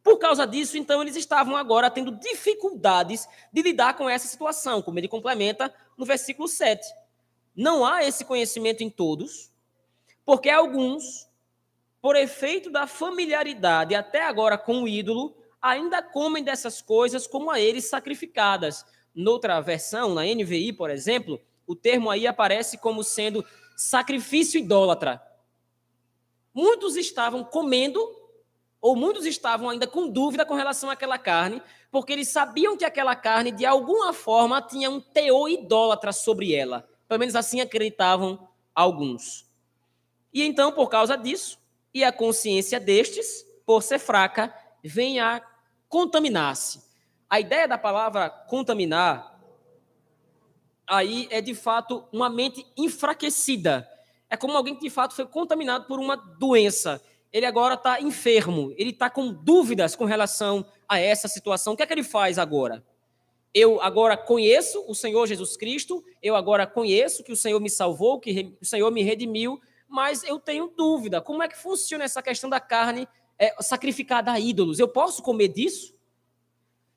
Por 0.07 0.17
causa 0.19 0.47
disso, 0.47 0.77
então, 0.77 1.01
eles 1.01 1.17
estavam 1.17 1.57
agora 1.57 1.91
tendo 1.91 2.11
dificuldades 2.11 3.27
de 3.51 3.61
lidar 3.61 3.97
com 3.97 4.09
essa 4.09 4.25
situação, 4.25 4.81
como 4.81 4.97
ele 4.97 5.07
complementa 5.09 5.73
no 5.97 6.05
versículo 6.05 6.47
7. 6.47 6.81
Não 7.53 7.85
há 7.85 8.05
esse 8.05 8.23
conhecimento 8.23 8.83
em 8.83 8.89
todos, 8.89 9.51
porque 10.25 10.49
alguns, 10.49 11.26
por 12.07 12.15
efeito 12.15 12.69
da 12.69 12.87
familiaridade 12.87 13.93
até 13.93 14.23
agora 14.23 14.57
com 14.57 14.83
o 14.83 14.87
ídolo, 14.87 15.35
ainda 15.61 16.01
comem 16.01 16.41
dessas 16.41 16.81
coisas 16.81 17.27
como 17.27 17.51
a 17.51 17.59
eles 17.59 17.89
sacrificadas, 17.89 18.85
noutra 19.13 19.59
versão, 19.59 20.13
na 20.13 20.21
NVI, 20.23 20.71
por 20.71 20.89
exemplo, 20.89 21.37
o 21.67 21.75
termo 21.75 22.09
aí 22.09 22.25
aparece 22.25 22.77
como 22.77 23.03
sendo 23.03 23.45
sacrifício 23.75 24.57
idólatra. 24.57 25.21
Muitos 26.53 26.95
estavam 26.95 27.43
comendo, 27.43 27.99
ou 28.79 28.95
muitos 28.95 29.25
estavam 29.25 29.69
ainda 29.69 29.85
com 29.85 30.07
dúvida 30.07 30.45
com 30.45 30.53
relação 30.53 30.89
àquela 30.89 31.17
carne, 31.17 31.61
porque 31.91 32.13
eles 32.13 32.29
sabiam 32.29 32.77
que 32.77 32.85
aquela 32.85 33.17
carne, 33.17 33.51
de 33.51 33.65
alguma 33.65 34.13
forma, 34.13 34.61
tinha 34.61 34.89
um 34.89 35.01
teor 35.01 35.49
idólatra 35.49 36.13
sobre 36.13 36.55
ela. 36.55 36.87
Pelo 37.05 37.19
menos 37.19 37.35
assim 37.35 37.59
acreditavam 37.59 38.47
alguns. 38.73 39.45
E 40.33 40.41
então, 40.41 40.71
por 40.71 40.87
causa 40.87 41.17
disso, 41.17 41.66
e 41.93 42.03
a 42.03 42.11
consciência 42.11 42.79
destes, 42.79 43.45
por 43.65 43.81
ser 43.81 43.99
fraca, 43.99 44.53
vem 44.83 45.19
a 45.19 45.41
contaminar-se. 45.89 46.81
A 47.29 47.39
ideia 47.39 47.67
da 47.67 47.77
palavra 47.77 48.29
contaminar 48.29 49.37
aí 50.87 51.27
é 51.29 51.41
de 51.41 51.53
fato 51.53 52.07
uma 52.11 52.29
mente 52.29 52.65
enfraquecida. 52.77 53.87
É 54.29 54.37
como 54.37 54.55
alguém 54.55 54.75
que 54.75 54.81
de 54.81 54.89
fato 54.89 55.13
foi 55.13 55.25
contaminado 55.25 55.85
por 55.85 55.99
uma 55.99 56.15
doença. 56.15 57.01
Ele 57.31 57.45
agora 57.45 57.73
está 57.73 58.01
enfermo, 58.01 58.73
ele 58.77 58.91
está 58.91 59.09
com 59.09 59.31
dúvidas 59.31 59.95
com 59.95 60.05
relação 60.05 60.65
a 60.87 60.99
essa 60.99 61.27
situação. 61.27 61.73
O 61.73 61.77
que 61.77 61.83
é 61.83 61.85
que 61.85 61.93
ele 61.93 62.03
faz 62.03 62.39
agora? 62.39 62.83
Eu 63.53 63.81
agora 63.81 64.15
conheço 64.15 64.83
o 64.87 64.93
Senhor 64.93 65.25
Jesus 65.27 65.57
Cristo, 65.57 66.03
eu 66.21 66.35
agora 66.35 66.67
conheço 66.67 67.23
que 67.23 67.31
o 67.31 67.35
Senhor 67.35 67.59
me 67.59 67.69
salvou, 67.69 68.19
que 68.19 68.55
o 68.61 68.65
Senhor 68.65 68.91
me 68.91 69.01
redimiu, 69.01 69.59
mas 69.87 70.23
eu 70.23 70.39
tenho 70.39 70.67
dúvida. 70.67 71.21
Como 71.21 71.41
é 71.41 71.47
que 71.47 71.57
funciona 71.57 72.03
essa 72.03 72.21
questão 72.21 72.49
da 72.49 72.59
carne 72.59 73.07
é, 73.37 73.55
sacrificada 73.61 74.31
a 74.31 74.39
ídolos? 74.39 74.79
Eu 74.79 74.87
posso 74.87 75.21
comer 75.21 75.47
disso? 75.49 75.95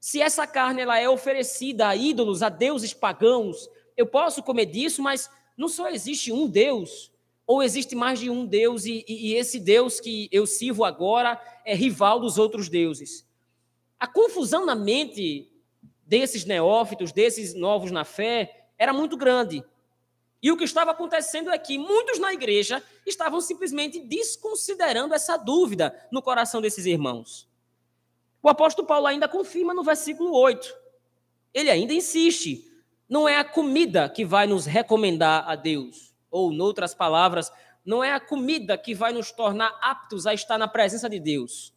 Se 0.00 0.20
essa 0.20 0.46
carne 0.46 0.80
ela 0.80 0.98
é 0.98 1.08
oferecida 1.08 1.88
a 1.88 1.94
ídolos, 1.94 2.42
a 2.42 2.48
deuses 2.48 2.94
pagãos, 2.94 3.68
eu 3.96 4.06
posso 4.06 4.42
comer 4.42 4.66
disso, 4.66 5.02
mas 5.02 5.30
não 5.56 5.68
só 5.68 5.88
existe 5.90 6.32
um 6.32 6.48
Deus, 6.48 7.12
ou 7.46 7.62
existe 7.62 7.94
mais 7.94 8.18
de 8.18 8.30
um 8.30 8.46
Deus, 8.46 8.86
e, 8.86 9.04
e, 9.06 9.34
esse 9.34 9.60
Deus 9.60 10.00
que 10.00 10.28
eu 10.32 10.46
sirvo 10.46 10.84
agora 10.84 11.38
é 11.66 11.74
rival 11.74 12.18
dos 12.18 12.38
outros 12.38 12.68
deuses. 12.68 13.28
A 13.98 14.06
confusão 14.06 14.64
na 14.64 14.74
mente 14.74 15.52
desses 16.06 16.44
neófitos, 16.44 17.12
desses 17.12 17.52
novos 17.52 17.90
na 17.90 18.04
fé, 18.04 18.68
era 18.78 18.92
muito 18.92 19.16
grande. 19.16 19.62
E 20.42 20.50
o 20.50 20.56
que 20.56 20.64
estava 20.64 20.92
acontecendo 20.92 21.50
é 21.50 21.58
que 21.58 21.76
muitos 21.76 22.18
na 22.18 22.32
igreja 22.32 22.82
estavam 23.06 23.40
simplesmente 23.40 24.00
desconsiderando 24.00 25.14
essa 25.14 25.36
dúvida 25.36 25.94
no 26.10 26.22
coração 26.22 26.62
desses 26.62 26.86
irmãos. 26.86 27.48
O 28.42 28.48
apóstolo 28.48 28.86
Paulo 28.86 29.06
ainda 29.06 29.28
confirma 29.28 29.74
no 29.74 29.82
versículo 29.82 30.32
8. 30.32 30.74
Ele 31.52 31.70
ainda 31.70 31.92
insiste. 31.92 32.66
Não 33.08 33.28
é 33.28 33.36
a 33.36 33.44
comida 33.44 34.08
que 34.08 34.24
vai 34.24 34.46
nos 34.46 34.64
recomendar 34.64 35.46
a 35.46 35.54
Deus. 35.56 36.14
Ou, 36.30 36.52
em 36.52 36.60
outras 36.60 36.94
palavras, 36.94 37.52
não 37.84 38.02
é 38.02 38.12
a 38.12 38.20
comida 38.20 38.78
que 38.78 38.94
vai 38.94 39.12
nos 39.12 39.30
tornar 39.30 39.78
aptos 39.82 40.26
a 40.26 40.32
estar 40.32 40.56
na 40.56 40.68
presença 40.68 41.10
de 41.10 41.18
Deus. 41.18 41.74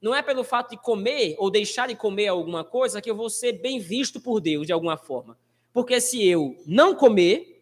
Não 0.00 0.14
é 0.14 0.20
pelo 0.20 0.42
fato 0.42 0.70
de 0.70 0.76
comer 0.76 1.36
ou 1.38 1.50
deixar 1.50 1.88
de 1.88 1.94
comer 1.94 2.28
alguma 2.28 2.64
coisa 2.64 3.00
que 3.00 3.10
eu 3.10 3.14
vou 3.14 3.30
ser 3.30 3.52
bem 3.54 3.78
visto 3.78 4.20
por 4.20 4.40
Deus 4.40 4.66
de 4.66 4.72
alguma 4.72 4.96
forma. 4.96 5.38
Porque 5.72 6.00
se 6.00 6.26
eu 6.26 6.56
não 6.66 6.94
comer, 6.94 7.53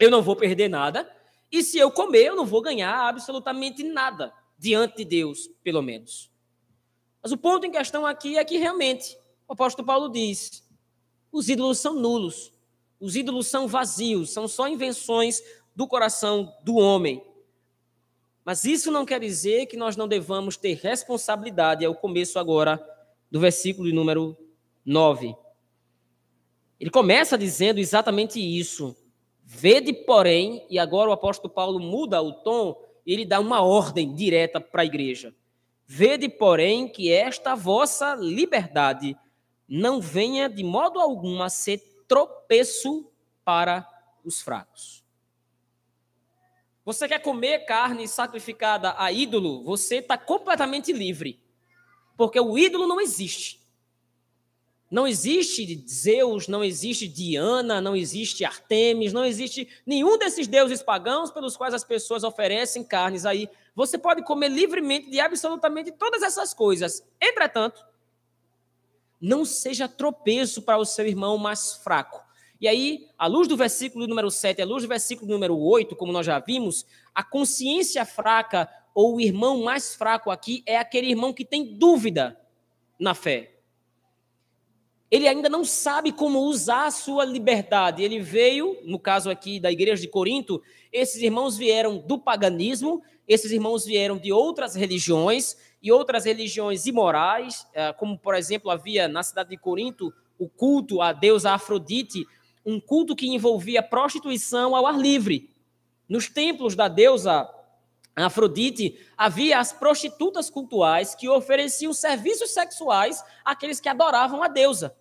eu 0.00 0.10
não 0.10 0.22
vou 0.22 0.34
perder 0.34 0.68
nada. 0.68 1.08
E 1.52 1.62
se 1.62 1.78
eu 1.78 1.90
comer, 1.90 2.24
eu 2.24 2.36
não 2.36 2.46
vou 2.46 2.62
ganhar 2.62 3.08
absolutamente 3.08 3.84
nada 3.84 4.32
diante 4.58 4.98
de 4.98 5.04
Deus, 5.04 5.48
pelo 5.62 5.82
menos. 5.82 6.30
Mas 7.22 7.32
o 7.32 7.36
ponto 7.36 7.66
em 7.66 7.70
questão 7.70 8.06
aqui 8.06 8.38
é 8.38 8.44
que 8.44 8.56
realmente 8.56 9.16
o 9.46 9.52
apóstolo 9.52 9.86
Paulo 9.86 10.08
diz: 10.08 10.66
os 11.30 11.48
ídolos 11.48 11.78
são 11.78 11.94
nulos, 11.94 12.52
os 12.98 13.14
ídolos 13.14 13.46
são 13.46 13.68
vazios, 13.68 14.30
são 14.30 14.48
só 14.48 14.66
invenções 14.66 15.42
do 15.76 15.86
coração 15.86 16.52
do 16.64 16.76
homem. 16.76 17.22
Mas 18.44 18.64
isso 18.64 18.90
não 18.90 19.04
quer 19.04 19.20
dizer 19.20 19.66
que 19.66 19.76
nós 19.76 19.96
não 19.96 20.08
devamos 20.08 20.56
ter 20.56 20.74
responsabilidade, 20.74 21.84
é 21.84 21.88
o 21.88 21.94
começo 21.94 22.38
agora 22.38 22.82
do 23.30 23.38
versículo 23.38 23.92
número 23.92 24.36
9. 24.84 25.36
Ele 26.78 26.90
começa 26.90 27.36
dizendo 27.36 27.78
exatamente 27.78 28.40
isso. 28.40 28.96
Vede, 29.52 29.92
porém, 29.92 30.64
e 30.70 30.78
agora 30.78 31.10
o 31.10 31.12
apóstolo 31.12 31.52
Paulo 31.52 31.80
muda 31.80 32.22
o 32.22 32.32
tom, 32.32 32.80
ele 33.04 33.24
dá 33.24 33.40
uma 33.40 33.62
ordem 33.62 34.14
direta 34.14 34.60
para 34.60 34.82
a 34.82 34.84
igreja. 34.84 35.34
Vede, 35.84 36.28
porém, 36.28 36.86
que 36.86 37.10
esta 37.12 37.56
vossa 37.56 38.14
liberdade 38.14 39.18
não 39.68 40.00
venha 40.00 40.48
de 40.48 40.62
modo 40.62 41.00
algum 41.00 41.42
a 41.42 41.48
ser 41.48 41.78
tropeço 42.06 43.10
para 43.44 43.84
os 44.24 44.40
fracos. 44.40 45.04
Você 46.84 47.08
quer 47.08 47.18
comer 47.18 47.66
carne 47.66 48.06
sacrificada 48.06 48.94
a 48.96 49.10
ídolo? 49.10 49.64
Você 49.64 49.96
está 49.96 50.16
completamente 50.16 50.92
livre. 50.92 51.42
Porque 52.16 52.38
o 52.38 52.56
ídolo 52.56 52.86
não 52.86 53.00
existe. 53.00 53.59
Não 54.90 55.06
existe 55.06 55.84
Zeus, 55.88 56.48
não 56.48 56.64
existe 56.64 57.06
Diana, 57.06 57.80
não 57.80 57.94
existe 57.94 58.44
Artemis, 58.44 59.12
não 59.12 59.24
existe 59.24 59.68
nenhum 59.86 60.18
desses 60.18 60.48
deuses 60.48 60.82
pagãos 60.82 61.30
pelos 61.30 61.56
quais 61.56 61.72
as 61.72 61.84
pessoas 61.84 62.24
oferecem 62.24 62.82
carnes 62.82 63.24
aí. 63.24 63.48
Você 63.72 63.96
pode 63.96 64.24
comer 64.24 64.48
livremente 64.48 65.08
de 65.08 65.20
absolutamente 65.20 65.92
todas 65.92 66.22
essas 66.22 66.52
coisas. 66.52 67.06
Entretanto, 67.20 67.86
não 69.20 69.44
seja 69.44 69.86
tropeço 69.86 70.62
para 70.62 70.78
o 70.78 70.84
seu 70.84 71.06
irmão 71.06 71.38
mais 71.38 71.74
fraco. 71.74 72.20
E 72.60 72.66
aí, 72.66 73.08
à 73.16 73.28
luz 73.28 73.46
do 73.46 73.56
versículo 73.56 74.08
número 74.08 74.28
7, 74.28 74.60
à 74.60 74.66
luz 74.66 74.82
do 74.82 74.88
versículo 74.88 75.30
número 75.30 75.56
8, 75.56 75.94
como 75.94 76.12
nós 76.12 76.26
já 76.26 76.40
vimos, 76.40 76.84
a 77.14 77.22
consciência 77.22 78.04
fraca 78.04 78.68
ou 78.92 79.16
o 79.16 79.20
irmão 79.20 79.62
mais 79.62 79.94
fraco 79.94 80.32
aqui 80.32 80.64
é 80.66 80.76
aquele 80.76 81.08
irmão 81.10 81.32
que 81.32 81.44
tem 81.44 81.78
dúvida 81.78 82.38
na 82.98 83.14
fé 83.14 83.49
ele 85.10 85.26
ainda 85.26 85.48
não 85.48 85.64
sabe 85.64 86.12
como 86.12 86.38
usar 86.40 86.86
a 86.86 86.90
sua 86.90 87.24
liberdade. 87.24 88.02
Ele 88.02 88.20
veio, 88.20 88.78
no 88.84 88.98
caso 88.98 89.28
aqui 89.28 89.58
da 89.58 89.70
igreja 89.70 90.00
de 90.00 90.08
Corinto, 90.08 90.62
esses 90.92 91.20
irmãos 91.20 91.56
vieram 91.56 91.98
do 91.98 92.16
paganismo, 92.16 93.02
esses 93.26 93.50
irmãos 93.50 93.84
vieram 93.84 94.16
de 94.16 94.32
outras 94.32 94.76
religiões 94.76 95.56
e 95.82 95.90
outras 95.90 96.24
religiões 96.24 96.86
imorais, 96.86 97.66
eh, 97.74 97.92
como 97.94 98.16
por 98.16 98.34
exemplo 98.34 98.70
havia 98.70 99.08
na 99.08 99.22
cidade 99.22 99.50
de 99.50 99.56
Corinto 99.56 100.12
o 100.38 100.48
culto 100.48 101.02
à 101.02 101.12
deusa 101.12 101.52
Afrodite, 101.52 102.24
um 102.64 102.78
culto 102.78 103.16
que 103.16 103.26
envolvia 103.26 103.82
prostituição 103.82 104.76
ao 104.76 104.86
ar 104.86 104.98
livre. 104.98 105.50
Nos 106.08 106.28
templos 106.28 106.76
da 106.76 106.86
deusa 106.86 107.48
Afrodite, 108.14 108.98
havia 109.16 109.58
as 109.58 109.72
prostitutas 109.72 110.50
cultuais 110.50 111.14
que 111.14 111.28
ofereciam 111.28 111.92
serviços 111.92 112.50
sexuais 112.50 113.24
àqueles 113.44 113.80
que 113.80 113.88
adoravam 113.88 114.42
a 114.42 114.48
deusa. 114.48 114.94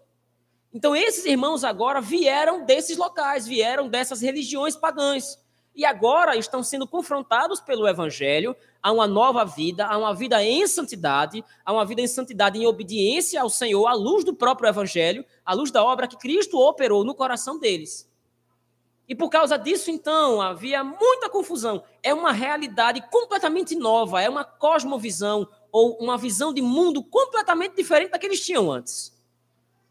Então, 0.71 0.95
esses 0.95 1.25
irmãos 1.25 1.63
agora 1.63 1.99
vieram 1.99 2.63
desses 2.63 2.95
locais, 2.95 3.47
vieram 3.47 3.87
dessas 3.87 4.21
religiões 4.21 4.75
pagãs. 4.75 5.39
E 5.75 5.83
agora 5.83 6.35
estão 6.35 6.61
sendo 6.61 6.87
confrontados 6.87 7.59
pelo 7.59 7.87
Evangelho 7.87 8.55
a 8.81 8.91
uma 8.91 9.07
nova 9.07 9.43
vida, 9.43 9.87
a 9.87 9.97
uma 9.97 10.13
vida 10.13 10.43
em 10.43 10.67
santidade, 10.67 11.43
a 11.65 11.73
uma 11.73 11.85
vida 11.85 12.01
em 12.01 12.07
santidade 12.07 12.59
em 12.59 12.67
obediência 12.67 13.41
ao 13.41 13.49
Senhor, 13.49 13.87
à 13.87 13.93
luz 13.93 14.23
do 14.23 14.35
próprio 14.35 14.69
Evangelho, 14.69 15.25
à 15.43 15.53
luz 15.53 15.71
da 15.71 15.83
obra 15.83 16.07
que 16.07 16.17
Cristo 16.17 16.59
operou 16.59 17.03
no 17.03 17.15
coração 17.15 17.59
deles. 17.59 18.07
E 19.07 19.15
por 19.15 19.29
causa 19.29 19.57
disso, 19.57 19.89
então, 19.89 20.39
havia 20.39 20.83
muita 20.83 21.29
confusão. 21.29 21.83
É 22.03 22.13
uma 22.13 22.31
realidade 22.31 23.01
completamente 23.09 23.75
nova, 23.75 24.21
é 24.21 24.29
uma 24.29 24.43
cosmovisão 24.43 25.47
ou 25.71 25.97
uma 25.97 26.15
visão 26.15 26.53
de 26.53 26.61
mundo 26.61 27.03
completamente 27.03 27.75
diferente 27.75 28.11
da 28.11 28.19
que 28.19 28.27
eles 28.27 28.45
tinham 28.45 28.71
antes 28.71 29.17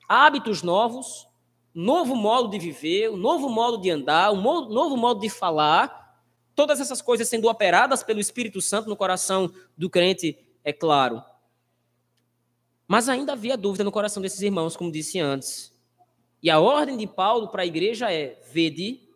hábitos 0.08 0.62
novos, 0.62 1.28
novo 1.74 2.16
modo 2.16 2.48
de 2.48 2.58
viver, 2.58 3.10
um 3.10 3.16
novo 3.16 3.48
modo 3.48 3.78
de 3.78 3.90
andar, 3.90 4.32
um 4.32 4.40
novo 4.40 4.96
modo 4.96 5.20
de 5.20 5.28
falar, 5.28 6.24
todas 6.54 6.80
essas 6.80 7.02
coisas 7.02 7.28
sendo 7.28 7.48
operadas 7.48 8.02
pelo 8.02 8.18
Espírito 8.18 8.60
Santo 8.60 8.88
no 8.88 8.96
coração 8.96 9.52
do 9.76 9.90
crente, 9.90 10.38
é 10.64 10.72
claro. 10.72 11.22
Mas 12.86 13.08
ainda 13.08 13.34
havia 13.34 13.56
dúvida 13.56 13.84
no 13.84 13.92
coração 13.92 14.22
desses 14.22 14.40
irmãos, 14.40 14.74
como 14.74 14.90
disse 14.90 15.20
antes. 15.20 15.76
E 16.42 16.48
a 16.50 16.58
ordem 16.58 16.96
de 16.96 17.06
Paulo 17.06 17.48
para 17.48 17.62
a 17.62 17.66
igreja 17.66 18.10
é: 18.10 18.40
vede 18.50 19.08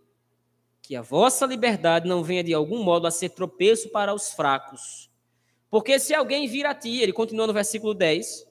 que 0.83 0.95
a 0.95 1.01
vossa 1.01 1.47
liberdade 1.47 2.07
não 2.07 2.23
venha 2.23 2.45
de 2.45 2.53
algum 2.53 2.83
modo 2.83 3.07
a 3.07 3.11
ser 3.11 3.31
tropeço 3.31 3.89
para 3.89 4.13
os 4.13 4.33
fracos. 4.33 5.11
Porque 5.71 5.99
se 5.99 6.13
alguém 6.13 6.47
vir 6.47 6.67
a 6.67 6.75
ti, 6.75 7.01
ele 7.01 7.15
continua 7.15 7.47
no 7.47 7.53
versículo 7.53 7.95
10, 7.95 8.47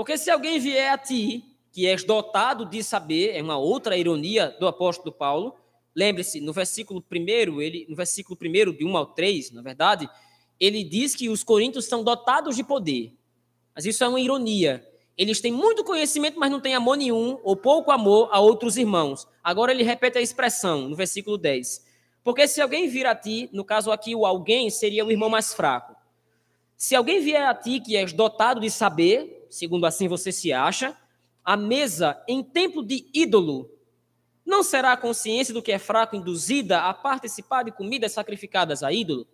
porque 0.00 0.16
se 0.16 0.30
alguém 0.30 0.58
vier 0.58 0.90
a 0.90 0.96
ti, 0.96 1.44
que 1.70 1.86
és 1.86 2.02
dotado 2.02 2.64
de 2.64 2.82
saber, 2.82 3.36
é 3.36 3.42
uma 3.42 3.58
outra 3.58 3.98
ironia 3.98 4.48
do 4.58 4.66
apóstolo 4.66 5.12
Paulo, 5.12 5.54
lembre-se, 5.94 6.40
no 6.40 6.54
versículo 6.54 7.04
1, 7.12 7.60
ele, 7.60 7.84
no 7.86 7.94
versículo 7.94 8.34
1, 8.42 8.72
de 8.78 8.82
1 8.82 8.96
ao 8.96 9.04
3, 9.04 9.50
na 9.50 9.60
verdade, 9.60 10.08
ele 10.58 10.82
diz 10.82 11.14
que 11.14 11.28
os 11.28 11.44
coríntios 11.44 11.84
são 11.84 12.02
dotados 12.02 12.56
de 12.56 12.64
poder. 12.64 13.12
Mas 13.74 13.84
isso 13.84 14.02
é 14.02 14.08
uma 14.08 14.18
ironia. 14.18 14.82
Eles 15.18 15.38
têm 15.38 15.52
muito 15.52 15.84
conhecimento, 15.84 16.40
mas 16.40 16.50
não 16.50 16.60
têm 16.62 16.74
amor 16.74 16.96
nenhum, 16.96 17.38
ou 17.44 17.54
pouco 17.54 17.90
amor 17.90 18.30
a 18.32 18.40
outros 18.40 18.78
irmãos. 18.78 19.28
Agora 19.44 19.70
ele 19.70 19.82
repete 19.82 20.16
a 20.16 20.22
expressão, 20.22 20.88
no 20.88 20.96
versículo 20.96 21.36
10. 21.36 21.86
Porque 22.24 22.48
se 22.48 22.62
alguém 22.62 22.88
vir 22.88 23.04
a 23.04 23.14
ti, 23.14 23.50
no 23.52 23.66
caso 23.66 23.92
aqui, 23.92 24.14
o 24.14 24.24
alguém 24.24 24.70
seria 24.70 25.04
o 25.04 25.10
irmão 25.10 25.28
mais 25.28 25.52
fraco. 25.52 25.94
Se 26.74 26.96
alguém 26.96 27.20
vier 27.20 27.46
a 27.46 27.54
ti 27.54 27.80
que 27.80 27.98
és 27.98 28.14
dotado 28.14 28.62
de 28.62 28.70
saber, 28.70 29.39
segundo 29.50 29.84
assim 29.84 30.08
você 30.08 30.32
se 30.32 30.52
acha, 30.52 30.96
a 31.44 31.56
mesa 31.56 32.22
em 32.28 32.42
templo 32.42 32.84
de 32.84 33.08
ídolo, 33.12 33.70
não 34.46 34.62
será 34.62 34.92
a 34.92 34.96
consciência 34.96 35.52
do 35.52 35.62
que 35.62 35.72
é 35.72 35.78
fraco 35.78 36.16
induzida 36.16 36.80
a 36.80 36.94
participar 36.94 37.62
de 37.62 37.72
comidas 37.72 38.12
sacrificadas 38.12 38.82
a 38.82 38.92
ídolo? 38.92 39.26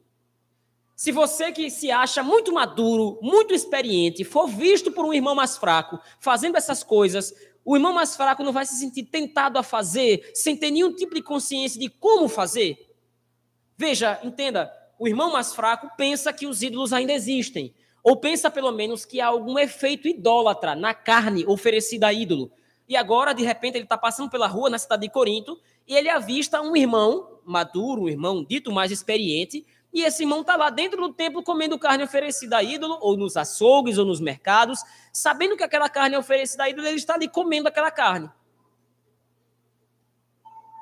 Se 0.95 1.13
você 1.13 1.53
que 1.53 1.71
se 1.71 1.91
acha 1.91 2.23
muito 2.23 2.53
maduro, 2.53 3.19
muito 3.21 3.53
experiente, 3.53 4.25
for 4.25 4.47
visto 4.47 4.91
por 4.91 5.05
um 5.05 5.13
irmão 5.13 5.35
mais 5.35 5.57
fraco 5.57 6.01
fazendo 6.19 6.57
essas 6.57 6.83
coisas, 6.83 7.35
o 7.65 7.77
irmão 7.77 7.93
mais 7.93 8.17
fraco 8.17 8.43
não 8.43 8.53
vai 8.53 8.65
se 8.65 8.77
sentir 8.77 9.05
tentado 9.05 9.59
a 9.59 9.63
fazer 9.63 10.31
sem 10.33 10.57
ter 10.57 10.71
nenhum 10.71 10.95
tipo 10.95 11.15
de 11.15 11.23
consciência 11.23 11.79
de 11.79 11.91
como 11.91 12.29
fazer? 12.29 12.95
Veja, 13.77 14.19
entenda, 14.25 14.73
o 14.99 15.07
irmão 15.07 15.33
mais 15.33 15.55
fraco 15.55 15.91
pensa 15.97 16.33
que 16.33 16.47
os 16.47 16.63
ídolos 16.63 16.93
ainda 16.93 17.13
existem. 17.13 17.75
Ou 18.09 18.17
pensa 18.17 18.49
pelo 18.49 18.71
menos 18.71 19.05
que 19.05 19.21
há 19.21 19.27
algum 19.27 19.59
efeito 19.59 20.07
idólatra 20.07 20.77
na 20.77 20.95
carne 20.95 21.45
oferecida 21.45 22.07
a 22.07 22.13
ídolo. 22.13 22.53
E 22.89 22.97
agora, 22.97 23.33
de 23.33 23.43
repente, 23.43 23.75
ele 23.75 23.83
está 23.83 23.99
passando 23.99 24.31
pela 24.31 24.47
rua 24.47 24.71
na 24.71 24.79
cidade 24.79 25.03
de 25.03 25.13
Corinto 25.13 25.61
e 25.89 25.97
ele 25.97 26.09
avista 26.09 26.61
um 26.61 26.77
irmão 26.77 27.41
maduro, 27.45 28.03
um 28.03 28.09
irmão 28.09 28.45
dito 28.45 28.71
mais 28.71 28.93
experiente, 28.93 29.67
e 29.93 30.03
esse 30.03 30.23
irmão 30.23 30.43
está 30.43 30.55
lá 30.55 30.71
dentro 30.71 31.01
do 31.01 31.13
templo 31.13 31.43
comendo 31.43 31.77
carne 31.81 32.05
oferecida 32.05 32.59
a 32.59 32.63
ídolo, 32.63 32.97
ou 33.01 33.17
nos 33.17 33.37
açougues, 33.37 33.99
ou 33.99 34.05
nos 34.05 34.21
mercados, 34.21 34.79
sabendo 35.13 35.57
que 35.57 35.65
aquela 35.65 35.89
carne 35.89 36.15
é 36.15 36.19
oferecida 36.19 36.63
a 36.63 36.71
ídolo, 36.71 36.87
ele 36.87 36.99
está 36.99 37.15
ali 37.15 37.29
comendo 37.29 37.67
aquela 37.67 37.91
carne. 37.91 38.31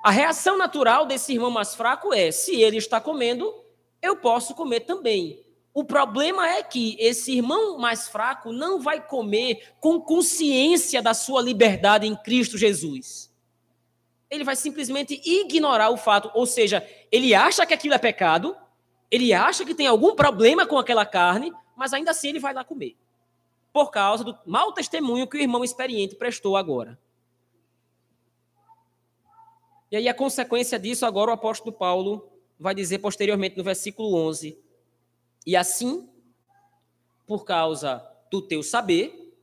A 0.04 0.10
reação 0.10 0.58
natural 0.58 1.06
desse 1.06 1.32
irmão 1.32 1.50
mais 1.50 1.74
fraco 1.74 2.12
é: 2.12 2.30
se 2.30 2.60
ele 2.60 2.76
está 2.76 3.00
comendo, 3.00 3.50
eu 4.02 4.14
posso 4.14 4.54
comer 4.54 4.80
também. 4.80 5.43
O 5.74 5.82
problema 5.82 6.48
é 6.48 6.62
que 6.62 6.96
esse 7.00 7.32
irmão 7.32 7.76
mais 7.78 8.06
fraco 8.06 8.52
não 8.52 8.80
vai 8.80 9.04
comer 9.04 9.74
com 9.80 10.00
consciência 10.00 11.02
da 11.02 11.12
sua 11.12 11.42
liberdade 11.42 12.06
em 12.06 12.14
Cristo 12.14 12.56
Jesus. 12.56 13.34
Ele 14.30 14.44
vai 14.44 14.54
simplesmente 14.54 15.20
ignorar 15.24 15.90
o 15.90 15.96
fato, 15.96 16.30
ou 16.32 16.46
seja, 16.46 16.86
ele 17.10 17.34
acha 17.34 17.66
que 17.66 17.74
aquilo 17.74 17.94
é 17.94 17.98
pecado, 17.98 18.56
ele 19.10 19.32
acha 19.32 19.64
que 19.64 19.74
tem 19.74 19.88
algum 19.88 20.14
problema 20.14 20.64
com 20.64 20.78
aquela 20.78 21.04
carne, 21.04 21.52
mas 21.76 21.92
ainda 21.92 22.12
assim 22.12 22.28
ele 22.28 22.38
vai 22.38 22.54
lá 22.54 22.62
comer. 22.62 22.96
Por 23.72 23.90
causa 23.90 24.22
do 24.22 24.38
mau 24.46 24.72
testemunho 24.72 25.26
que 25.26 25.36
o 25.36 25.40
irmão 25.40 25.64
experiente 25.64 26.14
prestou 26.14 26.56
agora. 26.56 26.96
E 29.90 29.96
aí 29.96 30.08
a 30.08 30.14
consequência 30.14 30.78
disso, 30.78 31.04
agora 31.04 31.32
o 31.32 31.34
apóstolo 31.34 31.72
Paulo 31.72 32.30
vai 32.58 32.76
dizer 32.76 32.98
posteriormente 32.98 33.56
no 33.56 33.64
versículo 33.64 34.14
11, 34.14 34.56
e 35.46 35.56
assim, 35.56 36.08
por 37.26 37.44
causa 37.44 38.04
do 38.30 38.40
teu 38.40 38.62
saber, 38.62 39.36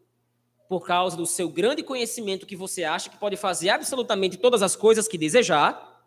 por 0.67 0.85
causa 0.85 1.17
do 1.17 1.25
seu 1.25 1.49
grande 1.49 1.83
conhecimento 1.83 2.45
que 2.45 2.55
você 2.55 2.83
acha 2.83 3.09
que 3.09 3.17
pode 3.17 3.35
fazer 3.35 3.69
absolutamente 3.69 4.37
todas 4.37 4.61
as 4.61 4.75
coisas 4.75 5.07
que 5.07 5.17
desejar, 5.17 6.01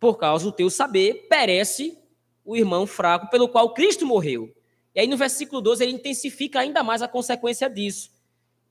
por 0.00 0.16
causa 0.16 0.44
do 0.44 0.52
teu 0.52 0.68
saber, 0.68 1.26
perece 1.28 1.98
o 2.44 2.56
irmão 2.56 2.86
fraco 2.86 3.30
pelo 3.30 3.48
qual 3.48 3.74
Cristo 3.74 4.06
morreu. 4.06 4.54
E 4.94 5.00
aí 5.00 5.06
no 5.06 5.16
versículo 5.16 5.60
12 5.60 5.84
ele 5.84 5.92
intensifica 5.92 6.60
ainda 6.60 6.82
mais 6.82 7.02
a 7.02 7.08
consequência 7.08 7.68
disso. 7.68 8.10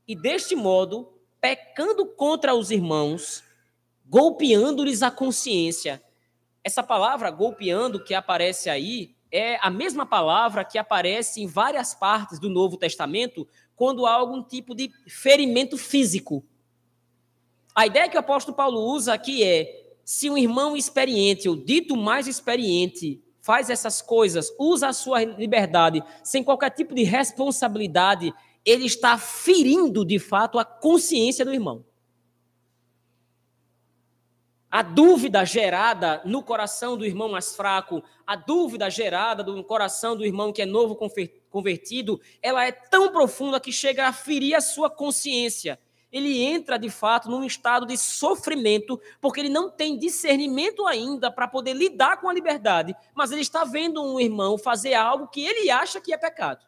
E 0.07 0.15
deste 0.15 0.55
modo, 0.55 1.13
pecando 1.39 2.05
contra 2.05 2.53
os 2.55 2.71
irmãos, 2.71 3.43
golpeando-lhes 4.05 5.03
a 5.03 5.11
consciência. 5.11 6.01
Essa 6.63 6.81
palavra 6.81 7.29
golpeando 7.29 8.03
que 8.03 8.13
aparece 8.13 8.69
aí 8.69 9.16
é 9.31 9.57
a 9.61 9.69
mesma 9.69 10.05
palavra 10.05 10.63
que 10.63 10.77
aparece 10.77 11.41
em 11.41 11.47
várias 11.47 11.93
partes 11.93 12.39
do 12.39 12.49
Novo 12.49 12.77
Testamento 12.77 13.47
quando 13.75 14.05
há 14.05 14.13
algum 14.13 14.41
tipo 14.41 14.73
de 14.73 14.91
ferimento 15.07 15.77
físico. 15.77 16.43
A 17.75 17.85
ideia 17.85 18.09
que 18.09 18.17
o 18.17 18.19
apóstolo 18.19 18.55
Paulo 18.55 18.79
usa 18.81 19.13
aqui 19.13 19.43
é: 19.43 19.95
se 20.03 20.29
um 20.29 20.37
irmão 20.37 20.75
experiente, 20.75 21.47
ou 21.47 21.55
dito 21.55 21.95
mais 21.95 22.27
experiente, 22.27 23.21
faz 23.41 23.69
essas 23.69 24.01
coisas, 24.01 24.51
usa 24.59 24.89
a 24.89 24.93
sua 24.93 25.23
liberdade 25.23 26.03
sem 26.23 26.43
qualquer 26.43 26.71
tipo 26.71 26.95
de 26.95 27.03
responsabilidade, 27.03 28.33
ele 28.65 28.85
está 28.85 29.17
ferindo 29.17 30.03
de 30.03 30.19
fato 30.19 30.59
a 30.59 30.65
consciência 30.65 31.45
do 31.45 31.53
irmão 31.53 31.85
a 34.69 34.81
dúvida 34.81 35.45
gerada 35.45 36.21
no 36.25 36.43
coração 36.43 36.97
do 36.97 37.05
irmão 37.05 37.29
mais 37.29 37.55
fraco, 37.55 38.03
a 38.25 38.35
dúvida 38.35 38.89
gerada 38.89 39.43
no 39.43 39.63
coração 39.63 40.15
do 40.15 40.25
irmão 40.25 40.51
que 40.51 40.61
é 40.61 40.65
novo 40.65 40.97
convertido, 41.49 42.19
ela 42.41 42.65
é 42.65 42.71
tão 42.71 43.11
profunda 43.11 43.59
que 43.59 43.71
chega 43.71 44.07
a 44.07 44.13
ferir 44.13 44.55
a 44.55 44.61
sua 44.61 44.89
consciência. 44.89 45.79
Ele 46.11 46.41
entra 46.41 46.77
de 46.77 46.89
fato 46.89 47.29
num 47.29 47.43
estado 47.43 47.85
de 47.85 47.97
sofrimento, 47.97 48.99
porque 49.19 49.39
ele 49.39 49.49
não 49.49 49.69
tem 49.69 49.97
discernimento 49.97 50.85
ainda 50.87 51.29
para 51.29 51.47
poder 51.47 51.73
lidar 51.73 52.21
com 52.21 52.29
a 52.29 52.33
liberdade, 52.33 52.95
mas 53.13 53.31
ele 53.31 53.41
está 53.41 53.63
vendo 53.63 54.03
um 54.03 54.19
irmão 54.19 54.57
fazer 54.57 54.93
algo 54.93 55.27
que 55.27 55.45
ele 55.45 55.69
acha 55.69 55.99
que 55.99 56.13
é 56.13 56.17
pecado 56.17 56.65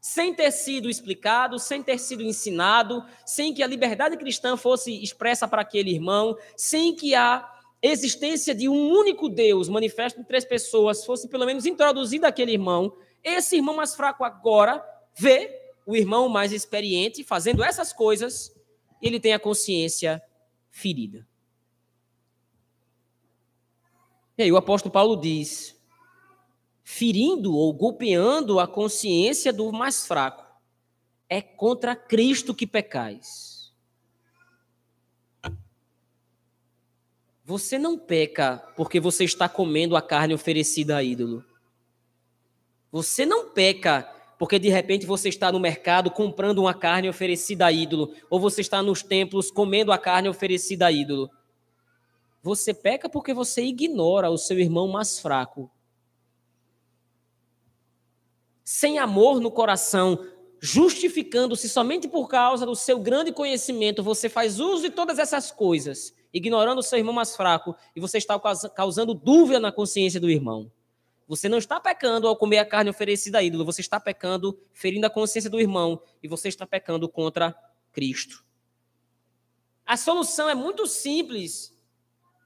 sem 0.00 0.34
ter 0.34 0.50
sido 0.50 0.88
explicado, 0.88 1.58
sem 1.58 1.82
ter 1.82 1.98
sido 1.98 2.22
ensinado, 2.22 3.04
sem 3.24 3.52
que 3.52 3.62
a 3.62 3.66
liberdade 3.66 4.16
cristã 4.16 4.56
fosse 4.56 5.02
expressa 5.02 5.48
para 5.48 5.62
aquele 5.62 5.90
irmão, 5.90 6.36
sem 6.56 6.94
que 6.94 7.14
a 7.14 7.48
existência 7.82 8.54
de 8.54 8.68
um 8.68 8.90
único 8.90 9.28
Deus 9.28 9.68
manifesto 9.68 10.20
em 10.20 10.24
três 10.24 10.44
pessoas 10.44 11.04
fosse 11.04 11.28
pelo 11.28 11.46
menos 11.46 11.66
introduzida 11.66 12.28
àquele 12.28 12.52
irmão, 12.52 12.96
esse 13.22 13.56
irmão 13.56 13.74
mais 13.74 13.94
fraco 13.94 14.24
agora 14.24 14.84
vê 15.18 15.60
o 15.84 15.96
irmão 15.96 16.28
mais 16.28 16.52
experiente 16.52 17.22
fazendo 17.22 17.62
essas 17.62 17.92
coisas, 17.92 18.54
ele 19.00 19.20
tem 19.20 19.32
a 19.32 19.38
consciência 19.38 20.22
ferida. 20.70 21.26
E 24.38 24.42
aí 24.42 24.52
o 24.52 24.56
apóstolo 24.56 24.92
Paulo 24.92 25.16
diz: 25.16 25.75
ferindo 26.88 27.52
ou 27.52 27.72
golpeando 27.74 28.60
a 28.60 28.68
consciência 28.68 29.52
do 29.52 29.72
mais 29.72 30.06
fraco. 30.06 30.46
É 31.28 31.42
contra 31.42 31.96
Cristo 31.96 32.54
que 32.54 32.64
pecais. 32.64 33.74
Você 37.44 37.76
não 37.76 37.98
peca 37.98 38.58
porque 38.76 39.00
você 39.00 39.24
está 39.24 39.48
comendo 39.48 39.96
a 39.96 40.00
carne 40.00 40.32
oferecida 40.32 40.96
a 40.96 41.02
ídolo. 41.02 41.44
Você 42.92 43.26
não 43.26 43.50
peca 43.50 44.08
porque 44.38 44.56
de 44.56 44.68
repente 44.68 45.06
você 45.06 45.28
está 45.28 45.50
no 45.50 45.58
mercado 45.58 46.08
comprando 46.08 46.60
uma 46.60 46.74
carne 46.74 47.08
oferecida 47.08 47.66
a 47.66 47.72
ídolo, 47.72 48.14
ou 48.30 48.38
você 48.38 48.60
está 48.60 48.80
nos 48.80 49.02
templos 49.02 49.50
comendo 49.50 49.90
a 49.90 49.98
carne 49.98 50.28
oferecida 50.28 50.86
a 50.86 50.92
ídolo. 50.92 51.28
Você 52.44 52.72
peca 52.72 53.08
porque 53.08 53.34
você 53.34 53.64
ignora 53.64 54.30
o 54.30 54.38
seu 54.38 54.56
irmão 54.56 54.86
mais 54.86 55.18
fraco. 55.18 55.68
Sem 58.68 58.98
amor 58.98 59.38
no 59.38 59.48
coração, 59.48 60.26
justificando-se 60.58 61.68
somente 61.68 62.08
por 62.08 62.26
causa 62.26 62.66
do 62.66 62.74
seu 62.74 62.98
grande 62.98 63.30
conhecimento, 63.30 64.02
você 64.02 64.28
faz 64.28 64.58
uso 64.58 64.82
de 64.82 64.90
todas 64.90 65.20
essas 65.20 65.52
coisas, 65.52 66.12
ignorando 66.34 66.80
o 66.80 66.82
seu 66.82 66.98
irmão 66.98 67.14
mais 67.14 67.36
fraco, 67.36 67.76
e 67.94 68.00
você 68.00 68.18
está 68.18 68.36
causando 68.74 69.14
dúvida 69.14 69.60
na 69.60 69.70
consciência 69.70 70.18
do 70.18 70.28
irmão. 70.28 70.68
Você 71.28 71.48
não 71.48 71.58
está 71.58 71.78
pecando 71.78 72.26
ao 72.26 72.34
comer 72.34 72.58
a 72.58 72.66
carne 72.66 72.90
oferecida 72.90 73.38
a 73.38 73.42
ídolo, 73.44 73.64
você 73.64 73.82
está 73.82 74.00
pecando, 74.00 74.58
ferindo 74.72 75.06
a 75.06 75.10
consciência 75.10 75.48
do 75.48 75.60
irmão, 75.60 76.02
e 76.20 76.26
você 76.26 76.48
está 76.48 76.66
pecando 76.66 77.08
contra 77.08 77.54
Cristo. 77.92 78.44
A 79.86 79.96
solução 79.96 80.48
é 80.48 80.56
muito 80.56 80.88
simples, 80.88 81.72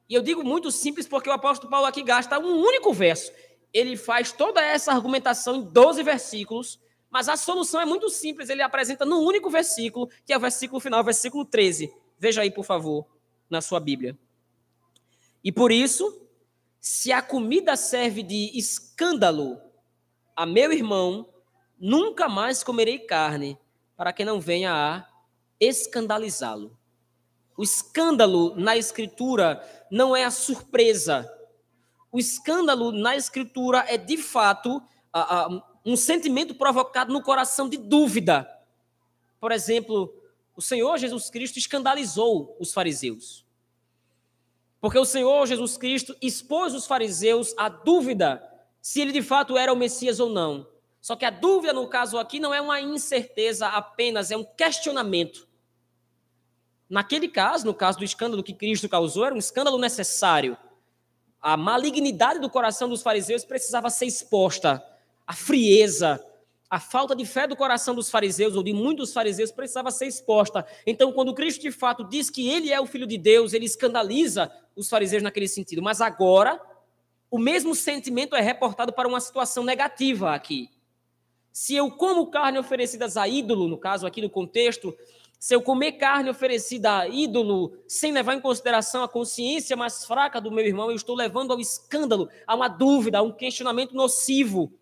e 0.06 0.12
eu 0.12 0.20
digo 0.20 0.44
muito 0.44 0.70
simples 0.70 1.08
porque 1.08 1.30
o 1.30 1.32
apóstolo 1.32 1.70
Paulo 1.70 1.86
aqui 1.86 2.02
gasta 2.02 2.38
um 2.38 2.60
único 2.62 2.92
verso. 2.92 3.32
Ele 3.72 3.96
faz 3.96 4.32
toda 4.32 4.60
essa 4.60 4.92
argumentação 4.92 5.56
em 5.56 5.62
12 5.62 6.02
versículos, 6.02 6.80
mas 7.10 7.28
a 7.28 7.36
solução 7.36 7.80
é 7.80 7.84
muito 7.84 8.08
simples, 8.08 8.48
ele 8.48 8.62
apresenta 8.62 9.04
num 9.04 9.20
único 9.20 9.50
versículo, 9.50 10.08
que 10.24 10.32
é 10.32 10.36
o 10.36 10.40
versículo 10.40 10.80
final, 10.80 11.02
versículo 11.02 11.44
13. 11.44 11.92
Veja 12.18 12.42
aí, 12.42 12.50
por 12.50 12.64
favor, 12.64 13.06
na 13.48 13.60
sua 13.60 13.80
Bíblia. 13.80 14.16
E 15.42 15.50
por 15.50 15.72
isso, 15.72 16.20
se 16.80 17.12
a 17.12 17.20
comida 17.20 17.76
serve 17.76 18.22
de 18.22 18.56
escândalo 18.56 19.60
a 20.36 20.46
meu 20.46 20.72
irmão, 20.72 21.28
nunca 21.78 22.28
mais 22.28 22.62
comerei 22.62 22.98
carne, 22.98 23.58
para 23.96 24.12
que 24.12 24.24
não 24.24 24.40
venha 24.40 24.72
a 24.72 25.06
escandalizá-lo. 25.58 26.78
O 27.56 27.62
escândalo 27.62 28.54
na 28.56 28.76
Escritura 28.76 29.62
não 29.90 30.16
é 30.16 30.24
a 30.24 30.30
surpresa. 30.30 31.30
O 32.12 32.18
escândalo 32.18 32.92
na 32.92 33.16
Escritura 33.16 33.84
é, 33.88 33.96
de 33.96 34.16
fato, 34.16 34.82
um 35.84 35.96
sentimento 35.96 36.54
provocado 36.54 37.12
no 37.12 37.22
coração 37.22 37.68
de 37.68 37.76
dúvida. 37.76 38.48
Por 39.40 39.52
exemplo, 39.52 40.12
o 40.56 40.62
Senhor 40.62 40.98
Jesus 40.98 41.30
Cristo 41.30 41.58
escandalizou 41.58 42.56
os 42.60 42.72
fariseus. 42.72 43.46
Porque 44.80 44.98
o 44.98 45.04
Senhor 45.04 45.46
Jesus 45.46 45.76
Cristo 45.76 46.16
expôs 46.20 46.74
os 46.74 46.86
fariseus 46.86 47.54
à 47.56 47.68
dúvida 47.68 48.42
se 48.80 49.00
ele 49.00 49.12
de 49.12 49.22
fato 49.22 49.56
era 49.56 49.72
o 49.72 49.76
Messias 49.76 50.20
ou 50.20 50.28
não. 50.28 50.66
Só 51.00 51.16
que 51.16 51.24
a 51.24 51.30
dúvida, 51.30 51.72
no 51.72 51.88
caso 51.88 52.18
aqui, 52.18 52.40
não 52.40 52.52
é 52.52 52.60
uma 52.60 52.80
incerteza 52.80 53.68
apenas, 53.68 54.30
é 54.30 54.36
um 54.36 54.44
questionamento. 54.44 55.48
Naquele 56.88 57.28
caso, 57.28 57.64
no 57.66 57.74
caso 57.74 57.98
do 57.98 58.04
escândalo 58.04 58.42
que 58.42 58.52
Cristo 58.52 58.88
causou, 58.88 59.24
era 59.24 59.34
um 59.34 59.38
escândalo 59.38 59.78
necessário. 59.78 60.56
A 61.40 61.56
malignidade 61.56 62.38
do 62.38 62.50
coração 62.50 62.88
dos 62.88 63.02
fariseus 63.02 63.44
precisava 63.44 63.88
ser 63.88 64.06
exposta. 64.06 64.84
A 65.26 65.32
frieza, 65.32 66.22
a 66.68 66.78
falta 66.78 67.16
de 67.16 67.24
fé 67.24 67.46
do 67.46 67.56
coração 67.56 67.94
dos 67.94 68.10
fariseus, 68.10 68.54
ou 68.54 68.62
de 68.62 68.72
muitos 68.72 69.12
fariseus, 69.12 69.50
precisava 69.50 69.90
ser 69.90 70.06
exposta. 70.06 70.66
Então, 70.86 71.12
quando 71.12 71.34
Cristo 71.34 71.62
de 71.62 71.72
fato 71.72 72.04
diz 72.04 72.30
que 72.30 72.48
ele 72.48 72.72
é 72.72 72.80
o 72.80 72.86
Filho 72.86 73.06
de 73.06 73.16
Deus, 73.16 73.52
ele 73.52 73.64
escandaliza 73.64 74.52
os 74.76 74.88
fariseus 74.88 75.22
naquele 75.22 75.48
sentido. 75.48 75.82
Mas 75.82 76.00
agora, 76.00 76.60
o 77.30 77.38
mesmo 77.38 77.74
sentimento 77.74 78.36
é 78.36 78.40
reportado 78.40 78.92
para 78.92 79.08
uma 79.08 79.20
situação 79.20 79.64
negativa 79.64 80.34
aqui. 80.34 80.68
Se 81.52 81.74
eu 81.74 81.90
como 81.90 82.30
carne 82.30 82.58
oferecidas 82.58 83.16
a 83.16 83.26
ídolo, 83.26 83.66
no 83.66 83.78
caso 83.78 84.06
aqui 84.06 84.22
no 84.22 84.30
contexto, 84.30 84.96
se 85.40 85.52
eu 85.52 85.60
comer 85.60 85.92
carne 85.92 86.30
oferecida 86.30 86.98
a 86.98 87.08
ídolo, 87.08 87.76
sem 87.88 88.12
levar 88.12 88.34
em 88.34 88.40
consideração 88.40 89.02
a 89.02 89.08
consciência 89.08 89.76
mais 89.76 90.04
fraca 90.04 90.40
do 90.40 90.52
meu 90.52 90.64
irmão, 90.64 90.90
eu 90.90 90.96
estou 90.96 91.16
levando 91.16 91.52
ao 91.52 91.58
escândalo, 91.58 92.28
a 92.46 92.54
uma 92.54 92.68
dúvida, 92.68 93.18
a 93.18 93.22
um 93.22 93.32
questionamento 93.32 93.92
nocivo 93.92 94.72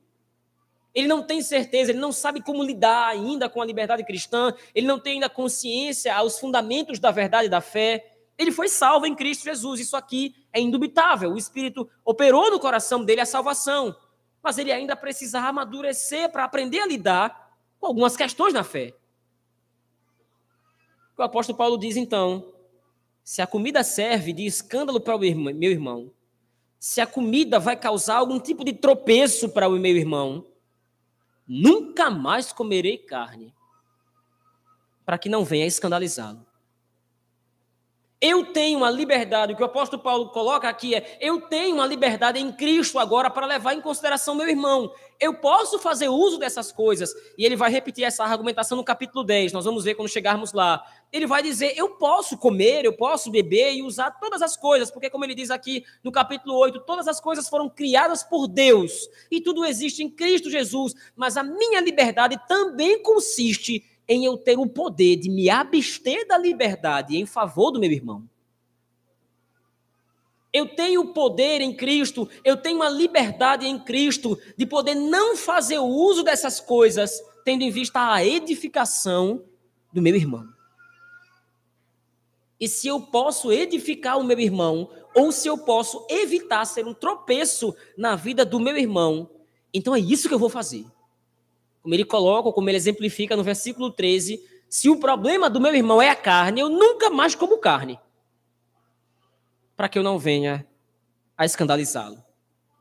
ele 0.98 1.06
não 1.06 1.22
tem 1.22 1.40
certeza, 1.40 1.92
ele 1.92 2.00
não 2.00 2.10
sabe 2.10 2.42
como 2.42 2.62
lidar 2.62 3.06
ainda 3.06 3.48
com 3.48 3.62
a 3.62 3.64
liberdade 3.64 4.04
cristã, 4.04 4.52
ele 4.74 4.86
não 4.86 4.98
tem 4.98 5.14
ainda 5.14 5.28
consciência 5.28 6.12
aos 6.14 6.40
fundamentos 6.40 6.98
da 6.98 7.12
verdade 7.12 7.46
e 7.46 7.50
da 7.50 7.60
fé. 7.60 8.16
Ele 8.36 8.50
foi 8.50 8.68
salvo 8.68 9.06
em 9.06 9.14
Cristo 9.14 9.44
Jesus, 9.44 9.78
isso 9.78 9.96
aqui 9.96 10.34
é 10.52 10.60
indubitável. 10.60 11.32
O 11.32 11.38
Espírito 11.38 11.88
operou 12.04 12.50
no 12.50 12.58
coração 12.58 13.04
dele 13.04 13.20
a 13.20 13.26
salvação, 13.26 13.94
mas 14.42 14.58
ele 14.58 14.72
ainda 14.72 14.96
precisa 14.96 15.38
amadurecer 15.40 16.30
para 16.30 16.42
aprender 16.42 16.80
a 16.80 16.86
lidar 16.86 17.54
com 17.78 17.86
algumas 17.86 18.16
questões 18.16 18.52
na 18.52 18.64
fé. 18.64 18.92
O 21.18 21.22
apóstolo 21.22 21.58
Paulo 21.58 21.76
diz 21.76 21.96
então: 21.96 22.54
se 23.24 23.42
a 23.42 23.46
comida 23.46 23.82
serve 23.82 24.32
de 24.32 24.46
escândalo 24.46 25.00
para 25.00 25.16
o 25.16 25.18
meu 25.18 25.70
irmão, 25.70 26.12
se 26.78 27.00
a 27.00 27.06
comida 27.06 27.58
vai 27.58 27.76
causar 27.76 28.18
algum 28.18 28.38
tipo 28.38 28.64
de 28.64 28.72
tropeço 28.72 29.48
para 29.48 29.68
o 29.68 29.72
meu 29.72 29.96
irmão, 29.96 30.46
nunca 31.46 32.08
mais 32.08 32.52
comerei 32.52 32.96
carne, 32.96 33.52
para 35.04 35.18
que 35.18 35.28
não 35.28 35.44
venha 35.44 35.66
escandalizá-lo. 35.66 36.46
Eu 38.20 38.46
tenho 38.46 38.78
uma 38.78 38.90
liberdade, 38.90 39.52
o 39.52 39.56
que 39.56 39.62
o 39.62 39.66
apóstolo 39.66 40.02
Paulo 40.02 40.30
coloca 40.30 40.68
aqui 40.68 40.92
é: 40.92 41.16
eu 41.20 41.40
tenho 41.42 41.76
uma 41.76 41.86
liberdade 41.86 42.40
em 42.40 42.50
Cristo 42.50 42.98
agora 42.98 43.30
para 43.30 43.46
levar 43.46 43.74
em 43.74 43.80
consideração 43.80 44.34
meu 44.34 44.48
irmão. 44.48 44.92
Eu 45.20 45.34
posso 45.34 45.78
fazer 45.78 46.08
uso 46.08 46.36
dessas 46.36 46.72
coisas. 46.72 47.14
E 47.36 47.46
ele 47.46 47.54
vai 47.54 47.70
repetir 47.70 48.02
essa 48.02 48.24
argumentação 48.24 48.76
no 48.76 48.82
capítulo 48.82 49.22
10, 49.22 49.52
nós 49.52 49.64
vamos 49.64 49.84
ver 49.84 49.94
quando 49.94 50.08
chegarmos 50.08 50.52
lá. 50.52 50.82
Ele 51.12 51.28
vai 51.28 51.44
dizer: 51.44 51.74
eu 51.76 51.90
posso 51.90 52.36
comer, 52.36 52.84
eu 52.84 52.92
posso 52.92 53.30
beber 53.30 53.74
e 53.74 53.84
usar 53.84 54.10
todas 54.10 54.42
as 54.42 54.56
coisas, 54.56 54.90
porque, 54.90 55.08
como 55.08 55.24
ele 55.24 55.34
diz 55.36 55.48
aqui 55.48 55.84
no 56.02 56.10
capítulo 56.10 56.58
8, 56.58 56.80
todas 56.80 57.06
as 57.06 57.20
coisas 57.20 57.48
foram 57.48 57.70
criadas 57.70 58.24
por 58.24 58.48
Deus 58.48 59.08
e 59.30 59.40
tudo 59.40 59.64
existe 59.64 60.02
em 60.02 60.10
Cristo 60.10 60.50
Jesus, 60.50 60.92
mas 61.14 61.36
a 61.36 61.44
minha 61.44 61.80
liberdade 61.80 62.36
também 62.48 63.00
consiste 63.00 63.84
em 64.08 64.24
eu 64.24 64.38
ter 64.38 64.58
o 64.58 64.66
poder 64.66 65.16
de 65.16 65.28
me 65.28 65.50
abster 65.50 66.26
da 66.26 66.38
liberdade 66.38 67.16
em 67.16 67.26
favor 67.26 67.70
do 67.70 67.78
meu 67.78 67.92
irmão. 67.92 68.24
Eu 70.50 70.74
tenho 70.74 71.12
poder 71.12 71.60
em 71.60 71.76
Cristo, 71.76 72.26
eu 72.42 72.56
tenho 72.56 72.82
a 72.82 72.88
liberdade 72.88 73.66
em 73.66 73.78
Cristo 73.78 74.38
de 74.56 74.64
poder 74.64 74.94
não 74.94 75.36
fazer 75.36 75.78
uso 75.78 76.22
dessas 76.22 76.58
coisas, 76.58 77.22
tendo 77.44 77.62
em 77.62 77.70
vista 77.70 78.12
a 78.12 78.24
edificação 78.24 79.44
do 79.92 80.00
meu 80.00 80.16
irmão. 80.16 80.48
E 82.58 82.66
se 82.66 82.88
eu 82.88 83.00
posso 83.00 83.52
edificar 83.52 84.18
o 84.18 84.24
meu 84.24 84.40
irmão, 84.40 84.90
ou 85.14 85.30
se 85.30 85.46
eu 85.46 85.58
posso 85.58 86.06
evitar 86.08 86.64
ser 86.64 86.86
um 86.86 86.94
tropeço 86.94 87.76
na 87.96 88.16
vida 88.16 88.44
do 88.44 88.58
meu 88.58 88.76
irmão, 88.76 89.30
então 89.72 89.94
é 89.94 90.00
isso 90.00 90.28
que 90.28 90.34
eu 90.34 90.38
vou 90.38 90.48
fazer 90.48 90.86
como 91.82 91.94
ele 91.94 92.04
coloca, 92.04 92.52
como 92.52 92.68
ele 92.68 92.76
exemplifica 92.76 93.36
no 93.36 93.42
versículo 93.42 93.90
13, 93.90 94.42
se 94.68 94.90
o 94.90 95.00
problema 95.00 95.48
do 95.48 95.60
meu 95.60 95.74
irmão 95.74 96.02
é 96.02 96.10
a 96.10 96.16
carne, 96.16 96.60
eu 96.60 96.68
nunca 96.68 97.08
mais 97.08 97.34
como 97.34 97.58
carne. 97.58 97.98
Para 99.76 99.88
que 99.88 99.98
eu 99.98 100.02
não 100.02 100.18
venha 100.18 100.66
a 101.36 101.44
escandalizá-lo. 101.44 102.22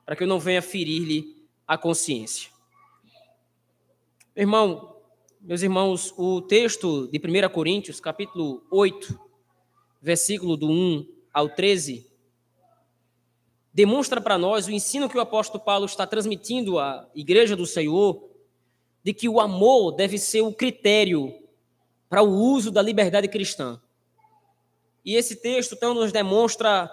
Para 0.06 0.16
que 0.16 0.24
eu 0.24 0.28
não 0.28 0.40
venha 0.40 0.62
ferir-lhe 0.62 1.46
a 1.68 1.78
consciência. 1.78 2.50
Irmão, 4.36 4.96
meus 5.40 5.62
irmãos, 5.62 6.14
o 6.18 6.42
texto 6.42 7.08
de 7.08 7.18
1 7.18 7.50
Coríntios, 7.50 8.00
capítulo 8.00 8.66
8, 8.70 9.20
versículo 10.02 10.58
do 10.58 10.70
1 10.70 11.08
ao 11.34 11.50
13, 11.50 12.10
demonstra 13.74 14.20
para 14.20 14.38
nós 14.38 14.68
o 14.68 14.72
ensino 14.72 15.08
que 15.08 15.18
o 15.18 15.22
apóstolo 15.22 15.64
Paulo 15.64 15.86
está 15.86 16.06
transmitindo 16.06 16.80
à 16.80 17.08
igreja 17.16 17.56
do 17.56 17.66
Senhor 17.66 18.27
de 19.08 19.14
que 19.14 19.30
o 19.30 19.40
amor 19.40 19.94
deve 19.94 20.18
ser 20.18 20.42
o 20.42 20.52
critério 20.52 21.34
para 22.10 22.22
o 22.22 22.30
uso 22.30 22.70
da 22.70 22.82
liberdade 22.82 23.30
cristã. 23.30 23.82
E 25.06 25.16
esse 25.16 25.38
texto 25.38 25.76
então 25.76 25.94
nos 25.94 26.12
demonstra 26.12 26.92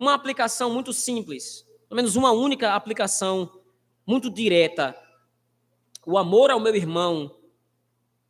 uma 0.00 0.14
aplicação 0.14 0.72
muito 0.72 0.94
simples, 0.94 1.66
pelo 1.90 1.96
menos 1.96 2.16
uma 2.16 2.32
única 2.32 2.72
aplicação 2.72 3.52
muito 4.06 4.30
direta. 4.30 4.96
O 6.06 6.16
amor 6.16 6.50
ao 6.50 6.58
meu 6.58 6.74
irmão 6.74 7.36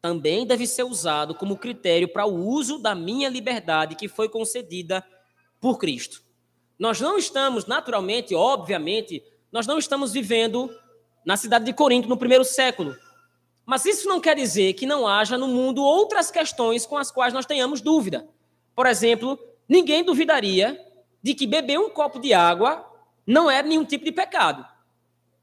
também 0.02 0.44
deve 0.44 0.66
ser 0.66 0.82
usado 0.82 1.32
como 1.32 1.56
critério 1.56 2.08
para 2.08 2.26
o 2.26 2.44
uso 2.44 2.76
da 2.76 2.92
minha 2.92 3.28
liberdade 3.28 3.94
que 3.94 4.08
foi 4.08 4.28
concedida 4.28 5.06
por 5.60 5.78
Cristo. 5.78 6.24
Nós 6.76 7.00
não 7.00 7.16
estamos, 7.16 7.66
naturalmente, 7.66 8.34
obviamente, 8.34 9.22
nós 9.52 9.64
não 9.64 9.78
estamos 9.78 10.12
vivendo 10.12 10.68
na 11.26 11.36
cidade 11.36 11.64
de 11.64 11.72
Corinto 11.72 12.08
no 12.08 12.16
primeiro 12.16 12.44
século. 12.44 12.96
Mas 13.66 13.84
isso 13.84 14.08
não 14.08 14.20
quer 14.20 14.36
dizer 14.36 14.74
que 14.74 14.86
não 14.86 15.08
haja 15.08 15.36
no 15.36 15.48
mundo 15.48 15.82
outras 15.82 16.30
questões 16.30 16.86
com 16.86 16.96
as 16.96 17.10
quais 17.10 17.34
nós 17.34 17.44
tenhamos 17.44 17.80
dúvida. 17.80 18.28
Por 18.76 18.86
exemplo, 18.86 19.36
ninguém 19.68 20.04
duvidaria 20.04 20.80
de 21.20 21.34
que 21.34 21.44
beber 21.44 21.80
um 21.80 21.90
copo 21.90 22.20
de 22.20 22.32
água 22.32 22.88
não 23.26 23.50
é 23.50 23.60
nenhum 23.60 23.84
tipo 23.84 24.04
de 24.04 24.12
pecado. 24.12 24.64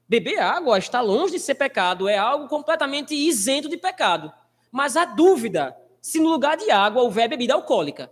Beber 0.08 0.38
água 0.40 0.78
está 0.78 1.02
longe 1.02 1.34
de 1.34 1.38
ser 1.38 1.54
pecado, 1.54 2.08
é 2.08 2.16
algo 2.16 2.48
completamente 2.48 3.14
isento 3.14 3.68
de 3.68 3.76
pecado. 3.76 4.32
Mas 4.72 4.96
a 4.96 5.04
dúvida 5.04 5.76
se 6.00 6.18
no 6.18 6.30
lugar 6.30 6.56
de 6.56 6.70
água 6.70 7.02
houver 7.02 7.28
bebida 7.28 7.52
alcoólica. 7.52 8.10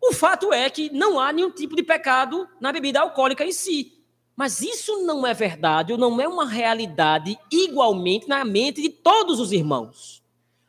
O 0.00 0.12
fato 0.12 0.52
é 0.52 0.68
que 0.70 0.90
não 0.90 1.20
há 1.20 1.32
nenhum 1.32 1.50
tipo 1.50 1.76
de 1.76 1.82
pecado 1.82 2.48
na 2.58 2.72
bebida 2.72 3.00
alcoólica 3.00 3.44
em 3.44 3.52
si. 3.52 3.93
Mas 4.36 4.60
isso 4.60 5.02
não 5.02 5.26
é 5.26 5.32
verdade, 5.32 5.92
ou 5.92 5.98
não 5.98 6.20
é 6.20 6.26
uma 6.26 6.46
realidade 6.46 7.38
igualmente 7.50 8.28
na 8.28 8.44
mente 8.44 8.82
de 8.82 8.88
todos 8.88 9.38
os 9.38 9.52
irmãos. 9.52 10.22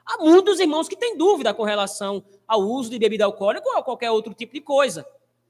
Há 0.06 0.20
muitos 0.20 0.60
irmãos 0.60 0.88
que 0.88 0.96
têm 0.96 1.18
dúvida 1.18 1.52
com 1.52 1.64
relação 1.64 2.24
ao 2.48 2.62
uso 2.62 2.92
de 2.92 3.00
bebida 3.00 3.26
alcoólica 3.26 3.68
ou 3.68 3.78
a 3.78 3.84
qualquer 3.84 4.12
outro 4.12 4.34
tipo 4.36 4.54
de 4.54 4.62
coisa. 4.62 5.06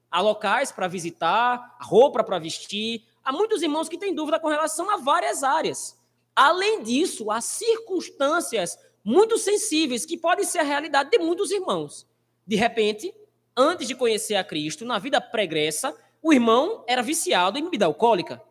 Há 0.09 0.22
locais 0.22 0.72
para 0.72 0.88
visitar, 0.88 1.78
roupa 1.82 2.24
para 2.24 2.39
vestir. 2.39 3.03
Há 3.22 3.34
muitos 3.34 3.61
irmãos 3.61 3.89
que 3.89 3.97
têm 3.97 4.16
dúvida 4.16 4.39
com 4.39 4.47
relação 4.47 4.89
a 4.89 4.95
várias 4.95 5.43
áreas. 5.43 5.99
Além 6.34 6.84
disso, 6.84 7.30
há 7.32 7.41
circunstâncias 7.41 8.80
muito 9.03 9.38
sensíveis 9.38 10.05
que 10.05 10.18
podem 10.18 10.45
ser 10.45 10.59
a 10.59 10.63
realidade 10.63 11.09
de 11.09 11.20
muitos 11.20 11.51
irmãos. 11.51 12.07
De 12.47 12.55
repente, 12.55 13.13
antes 13.57 13.88
de 13.88 13.95
conhecer 13.95 14.36
a 14.36 14.43
Cristo, 14.43 14.86
na 14.86 14.99
vida 14.99 15.20
pregressa, 15.20 15.93
o 16.26 16.34
irmão 16.34 16.84
era 16.88 17.03
viciado 17.03 17.59
em 17.59 17.63
bebida 17.65 17.86
alcoólica. 17.86 18.41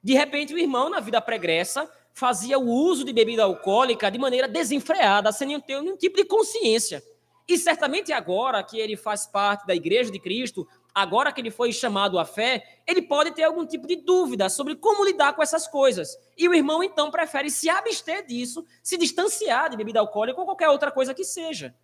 De 0.00 0.14
repente, 0.14 0.54
o 0.54 0.58
irmão, 0.58 0.88
na 0.88 1.00
vida 1.00 1.20
pregressa, 1.20 1.90
fazia 2.14 2.60
o 2.60 2.70
uso 2.70 3.04
de 3.04 3.12
bebida 3.12 3.42
alcoólica 3.42 4.08
de 4.08 4.20
maneira 4.20 4.46
desenfreada, 4.46 5.32
sem 5.32 5.60
ter 5.60 5.82
nenhum 5.82 5.96
tipo 5.96 6.16
de 6.16 6.24
consciência. 6.24 7.02
E 7.48 7.58
certamente 7.58 8.12
agora 8.12 8.62
que 8.62 8.78
ele 8.78 8.96
faz 8.96 9.26
parte 9.26 9.66
da 9.66 9.74
Igreja 9.74 10.12
de 10.12 10.20
Cristo, 10.20 10.64
agora 10.94 11.32
que 11.32 11.40
ele 11.40 11.50
foi 11.50 11.72
chamado 11.72 12.20
à 12.20 12.24
fé, 12.24 12.62
ele 12.86 13.02
pode 13.02 13.32
ter 13.32 13.42
algum 13.42 13.66
tipo 13.66 13.88
de 13.88 13.96
dúvida 13.96 14.48
sobre 14.48 14.76
como 14.76 15.04
lidar 15.04 15.32
com 15.32 15.42
essas 15.42 15.66
coisas. 15.66 16.16
E 16.38 16.48
o 16.48 16.54
irmão 16.54 16.84
então 16.84 17.10
prefere 17.10 17.50
se 17.50 17.68
abster 17.68 18.24
disso, 18.24 18.64
se 18.80 18.96
distanciar 18.96 19.68
de 19.70 19.76
bebida 19.76 19.98
alcoólica 19.98 20.38
ou 20.38 20.46
qualquer 20.46 20.68
outra 20.68 20.92
coisa 20.92 21.12
que 21.12 21.24
seja. 21.24 21.74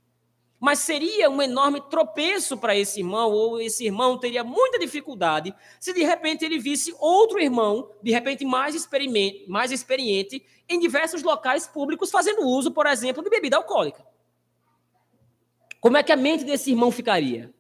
Mas 0.61 0.81
seria 0.81 1.31
um 1.31 1.41
enorme 1.41 1.81
tropeço 1.81 2.57
para 2.59 2.77
esse 2.77 2.99
irmão, 2.99 3.31
ou 3.31 3.61
esse 3.61 3.85
irmão 3.85 4.19
teria 4.19 4.43
muita 4.43 4.79
dificuldade 4.79 5.55
se 5.79 5.93
de 5.93 6.03
repente 6.03 6.45
ele 6.45 6.59
visse 6.59 6.95
outro 6.99 7.39
irmão, 7.39 7.91
de 8.03 8.11
repente 8.11 8.45
mais 8.45 8.75
experiente, 8.75 9.45
mais 9.49 9.71
experiente 9.71 10.45
em 10.69 10.81
diversos 10.81 11.23
locais 11.23 11.67
públicos, 11.67 12.11
fazendo 12.11 12.43
uso, 12.43 12.73
por 12.73 12.87
exemplo, 12.87 13.23
de 13.23 13.31
bebida 13.31 13.57
alcoólica. 13.57 14.05
Como 15.81 15.97
é 15.97 16.03
que 16.03 16.13
a 16.13 16.17
mente 16.17 16.45
desse 16.45 16.71
irmão 16.71 16.91
ficaria? 16.91 17.55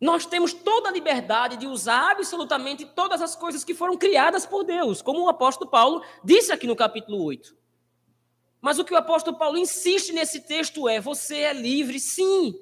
Nós 0.00 0.26
temos 0.26 0.52
toda 0.52 0.88
a 0.88 0.92
liberdade 0.92 1.56
de 1.56 1.66
usar 1.66 2.10
absolutamente 2.10 2.84
todas 2.84 3.22
as 3.22 3.34
coisas 3.34 3.64
que 3.64 3.72
foram 3.72 3.96
criadas 3.96 4.44
por 4.44 4.62
Deus, 4.62 5.00
como 5.00 5.22
o 5.22 5.28
apóstolo 5.28 5.70
Paulo 5.70 6.02
disse 6.22 6.52
aqui 6.52 6.66
no 6.66 6.76
capítulo 6.76 7.22
8. 7.22 7.56
Mas 8.66 8.80
o 8.80 8.84
que 8.84 8.92
o 8.92 8.96
apóstolo 8.96 9.38
Paulo 9.38 9.56
insiste 9.56 10.12
nesse 10.12 10.40
texto 10.40 10.88
é: 10.88 11.00
você 11.00 11.36
é 11.36 11.52
livre, 11.52 12.00
sim. 12.00 12.52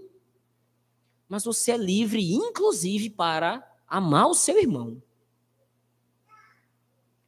Mas 1.26 1.44
você 1.44 1.72
é 1.72 1.78
livre, 1.78 2.34
inclusive, 2.34 3.08
para 3.08 3.66
amar 3.88 4.26
o 4.26 4.34
seu 4.34 4.58
irmão. 4.58 5.02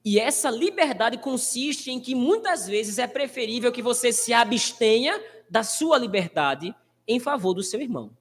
E 0.04 0.20
essa 0.20 0.50
liberdade 0.50 1.16
consiste 1.16 1.90
em 1.90 1.98
que 1.98 2.14
muitas 2.14 2.66
vezes 2.66 2.98
é 2.98 3.06
preferível 3.06 3.72
que 3.72 3.80
você 3.80 4.12
se 4.12 4.34
abstenha 4.34 5.24
da 5.48 5.62
sua 5.62 5.96
liberdade 5.96 6.74
em 7.08 7.18
favor 7.18 7.54
do 7.54 7.62
seu 7.62 7.80
irmão. 7.80 8.14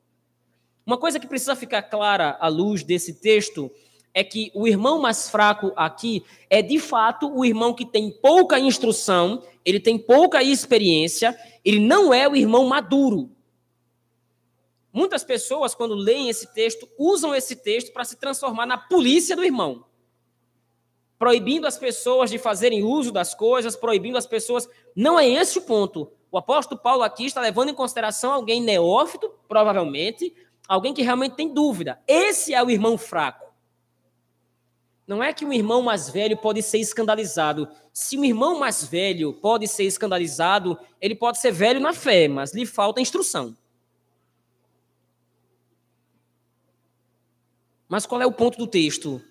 Uma 0.86 0.98
coisa 0.98 1.20
que 1.20 1.28
precisa 1.28 1.58
ficar 1.58 1.82
clara 1.82 2.38
à 2.40 2.48
luz 2.48 2.82
desse 2.82 3.16
texto 3.16 3.70
é 4.16 4.24
que 4.24 4.50
o 4.56 4.66
irmão 4.66 4.98
mais 4.98 5.30
fraco 5.30 5.74
aqui 5.76 6.24
é 6.50 6.62
de 6.62 6.80
fato 6.80 7.30
o 7.30 7.44
irmão 7.44 7.74
que 7.74 7.86
tem 7.86 8.10
pouca 8.10 8.58
instrução, 8.58 9.44
ele 9.66 9.78
tem 9.78 9.98
pouca 9.98 10.42
experiência, 10.42 11.38
ele 11.66 11.82
não 11.82 12.14
é 12.14 12.26
o 12.26 12.34
irmão 12.34 12.66
maduro. 12.66 13.30
Muitas 14.94 15.26
pessoas, 15.26 15.76
quando 15.76 15.94
leem 15.94 16.30
esse 16.30 16.54
texto, 16.54 16.88
usam 16.98 17.36
esse 17.36 17.58
texto 17.58 17.92
para 17.92 18.06
se 18.06 18.16
transformar 18.16 18.66
na 18.66 18.78
polícia 18.78 19.36
do 19.36 19.44
irmão, 19.44 19.84
proibindo 21.20 21.68
as 21.68 21.78
pessoas 21.78 22.30
de 22.30 22.38
fazerem 22.38 22.84
uso 22.84 23.12
das 23.12 23.36
coisas, 23.36 23.76
proibindo 23.76 24.18
as 24.18 24.26
pessoas. 24.26 24.70
Não 24.96 25.20
é 25.20 25.28
esse 25.28 25.58
o 25.58 25.64
ponto. 25.64 26.10
O 26.32 26.38
apóstolo 26.38 26.80
Paulo 26.80 27.04
aqui 27.04 27.26
está 27.26 27.42
levando 27.42 27.68
em 27.68 27.76
consideração 27.76 28.32
alguém 28.32 28.62
neófito, 28.62 29.30
provavelmente, 29.46 30.34
alguém 30.66 30.94
que 30.94 31.02
realmente 31.02 31.36
tem 31.36 31.54
dúvida. 31.54 32.00
Esse 32.08 32.54
é 32.54 32.64
o 32.64 32.70
irmão 32.70 32.98
fraco. 32.98 33.45
Não 35.08 35.22
é 35.22 35.32
que 35.32 35.46
um 35.46 35.54
irmão 35.54 35.84
mais 35.84 36.10
velho 36.10 36.36
pode 36.36 36.64
ser 36.64 36.80
escandalizado. 36.80 37.70
Se 37.94 38.18
um 38.18 38.26
irmão 38.26 38.58
mais 38.58 38.84
velho 38.84 39.34
pode 39.34 39.68
ser 39.68 39.84
escandalizado, 39.84 40.78
ele 41.00 41.14
pode 41.14 41.38
ser 41.38 41.52
velho 41.52 41.80
na 41.80 41.94
fé, 41.94 42.28
mas 42.28 42.54
lhe 42.54 42.66
falta 42.66 43.00
instrução. 43.00 43.56
Mas 47.88 48.06
qual 48.06 48.20
é 48.20 48.26
o 48.26 48.32
ponto 48.32 48.58
do 48.58 48.66
texto? 48.66 49.22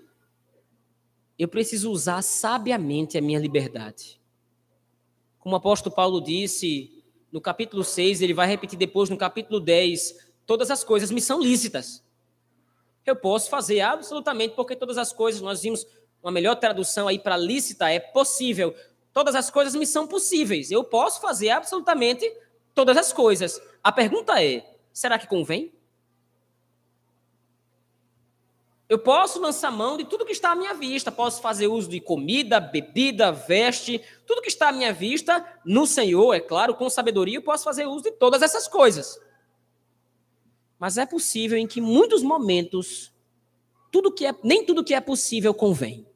Eu 1.37 1.49
preciso 1.49 1.91
usar 1.91 2.23
sabiamente 2.23 3.19
a 3.19 3.21
minha 3.21 3.41
liberdade. 3.41 4.21
Como 5.41 5.57
o 5.57 5.59
apóstolo 5.59 5.95
Paulo 5.95 6.21
disse 6.21 7.05
no 7.33 7.41
capítulo 7.41 7.83
6, 7.83 8.23
ele 8.23 8.33
vai 8.33 8.47
repetir 8.47 8.79
depois 8.79 9.11
no 9.11 9.17
capítulo 9.17 9.59
10, 9.59 10.31
todas 10.47 10.71
as 10.71 10.85
coisas 10.85 11.11
me 11.11 11.21
são 11.21 11.43
lícitas. 11.43 12.05
Eu 13.05 13.17
posso 13.17 13.51
fazer 13.51 13.81
absolutamente, 13.81 14.55
porque 14.55 14.75
todas 14.75 14.97
as 14.97 15.13
coisas, 15.13 15.41
nós 15.41 15.63
vimos 15.63 15.87
uma 16.23 16.33
melhor 16.33 16.57
tradução 16.57 17.07
aí 17.07 17.19
para 17.19 17.37
lícita, 17.37 17.91
é 17.91 18.01
possível. 18.01 18.75
Todas 19.13 19.35
as 19.35 19.51
coisas 19.51 19.75
me 19.75 19.87
são 19.87 20.07
possíveis. 20.07 20.71
Eu 20.71 20.83
posso 20.83 21.21
fazer 21.21 21.51
absolutamente 21.51 22.31
todas 22.75 22.97
as 22.97 23.13
coisas. 23.13 23.61
A 23.83 23.93
pergunta 23.93 24.43
é: 24.43 24.65
será 24.93 25.19
que 25.19 25.27
convém? 25.27 25.73
Eu 28.89 28.99
posso 28.99 29.41
lançar 29.41 29.71
mão 29.71 29.97
de 29.97 30.05
tudo 30.05 30.27
que 30.27 30.33
está 30.33 30.53
à 30.53 30.55
minha 30.55 30.75
vista. 30.75 31.11
Posso 31.11 31.41
fazer 31.41 31.67
uso 31.69 31.89
de 31.89 32.01
comida, 32.01 32.61
bebida, 32.61 33.33
veste, 33.33 34.01
tudo 34.27 34.43
que 34.43 34.49
está 34.49 34.69
à 34.69 34.73
minha 34.73 34.93
vista 34.93 35.45
no 35.65 35.87
Senhor, 35.87 36.35
é 36.35 36.41
claro, 36.41 36.75
com 36.75 36.89
sabedoria, 36.91 37.39
eu 37.39 37.43
posso 37.43 37.65
fazer 37.65 37.87
uso 37.87 38.05
de 38.05 38.13
todas 38.13 38.43
essas 38.43 38.69
coisas. 38.69 39.19
Mas 40.85 40.99
é 40.99 41.07
possível 41.07 41.57
em 41.57 41.67
que 41.67 41.81
muitos 41.81 42.23
momentos 42.23 43.11
tudo 43.91 44.13
que 44.13 44.27
é, 44.27 44.35
nem 44.45 44.67
tudo 44.67 44.85
que 44.85 44.93
é 44.93 45.01
possível 45.01 45.55
convém. 45.55 46.07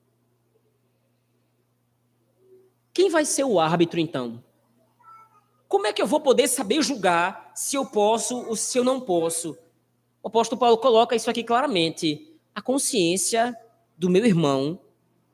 Quem 2.92 3.08
vai 3.08 3.24
ser 3.24 3.44
o 3.44 3.58
árbitro 3.58 3.98
então? 3.98 4.44
Como 5.66 5.86
é 5.86 5.92
que 5.94 6.02
eu 6.02 6.06
vou 6.06 6.20
poder 6.20 6.48
saber 6.48 6.82
julgar 6.82 7.50
se 7.54 7.76
eu 7.76 7.86
posso 7.86 8.36
ou 8.46 8.54
se 8.54 8.76
eu 8.76 8.84
não 8.84 9.00
posso? 9.00 9.56
O 10.22 10.28
apóstolo 10.28 10.60
Paulo 10.60 10.76
coloca 10.76 11.16
isso 11.16 11.30
aqui 11.30 11.42
claramente. 11.42 12.38
A 12.54 12.60
consciência 12.60 13.56
do 13.96 14.10
meu 14.10 14.26
irmão 14.26 14.78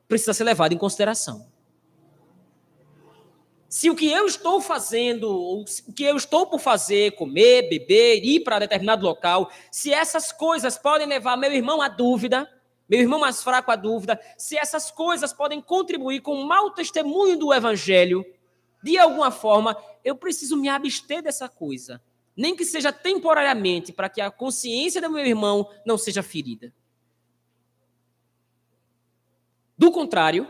precisa 0.07 0.32
ser 0.32 0.45
levada 0.45 0.74
em 0.74 0.78
consideração 0.78 1.53
se 3.75 3.91
o 3.91 3.97
que 3.97 4.09
eu 4.09 4.25
estou 4.25 4.61
fazendo, 4.61 5.29
o 5.29 5.64
que 5.93 6.05
eu 6.05 6.16
estou 6.16 6.47
por 6.47 6.61
fazer, 6.61 7.16
comer, 7.16 7.68
beber, 7.68 8.25
ir 8.25 8.39
para 8.45 8.61
determinado 8.61 9.05
local, 9.05 9.51
se 9.68 9.93
essas 9.93 10.31
coisas 10.31 10.79
podem 10.79 11.09
levar 11.09 11.37
meu 11.37 11.53
irmão 11.53 11.83
à 11.83 11.89
dúvida, 11.89 12.49
meu 12.89 13.01
irmão 13.01 13.18
mais 13.18 13.43
fraco 13.43 13.72
à 13.72 13.75
dúvida, 13.75 14.20
se 14.39 14.57
essas 14.57 14.93
coisas 14.93 15.33
podem 15.33 15.61
contribuir 15.61 16.20
com 16.20 16.41
o 16.41 16.47
mau 16.47 16.70
testemunho 16.70 17.37
do 17.37 17.53
evangelho, 17.53 18.25
de 18.81 18.97
alguma 18.97 19.33
forma, 19.33 19.77
eu 20.05 20.14
preciso 20.14 20.57
me 20.57 20.68
abster 20.68 21.20
dessa 21.20 21.49
coisa, 21.49 22.01
nem 22.37 22.55
que 22.55 22.64
seja 22.64 22.93
temporariamente, 22.93 23.93
para 23.93 24.09
que 24.09 24.20
a 24.20 24.31
consciência 24.31 25.01
do 25.01 25.11
meu 25.11 25.27
irmão 25.27 25.68
não 25.85 25.99
seja 25.99 26.22
ferida. 26.22 26.72
Do 29.77 29.91
contrário, 29.91 30.47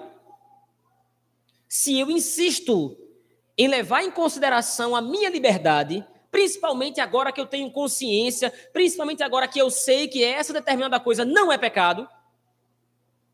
se 1.66 1.98
eu 1.98 2.10
insisto 2.10 3.00
em 3.56 3.68
levar 3.68 4.02
em 4.02 4.10
consideração 4.10 4.96
a 4.96 5.00
minha 5.00 5.30
liberdade, 5.30 6.04
principalmente 6.30 7.00
agora 7.00 7.30
que 7.30 7.40
eu 7.40 7.46
tenho 7.46 7.70
consciência, 7.70 8.52
principalmente 8.72 9.22
agora 9.22 9.46
que 9.46 9.58
eu 9.58 9.70
sei 9.70 10.08
que 10.08 10.24
essa 10.24 10.52
determinada 10.52 10.98
coisa 10.98 11.24
não 11.24 11.52
é 11.52 11.56
pecado. 11.56 12.08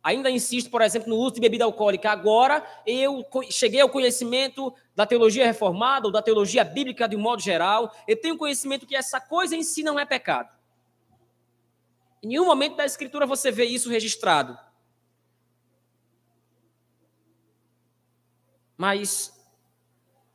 Ainda 0.02 0.30
insisto, 0.30 0.70
por 0.70 0.80
exemplo, 0.82 1.10
no 1.10 1.16
uso 1.16 1.34
de 1.34 1.40
bebida 1.40 1.64
alcoólica. 1.64 2.10
Agora 2.10 2.64
eu 2.86 3.24
cheguei 3.50 3.80
ao 3.80 3.88
conhecimento 3.88 4.72
da 4.94 5.06
teologia 5.06 5.46
reformada 5.46 6.06
ou 6.06 6.12
da 6.12 6.22
teologia 6.22 6.64
bíblica 6.64 7.08
de 7.08 7.16
um 7.16 7.20
modo 7.20 7.42
geral. 7.42 7.94
Eu 8.06 8.18
tenho 8.18 8.36
conhecimento 8.36 8.86
que 8.86 8.96
essa 8.96 9.20
coisa 9.20 9.54
em 9.56 9.62
si 9.62 9.82
não 9.82 9.98
é 9.98 10.06
pecado. 10.06 10.48
Em 12.22 12.28
nenhum 12.28 12.46
momento 12.46 12.76
da 12.76 12.84
Escritura 12.84 13.26
você 13.26 13.50
vê 13.50 13.64
isso 13.64 13.90
registrado. 13.90 14.58
Mas 18.76 19.39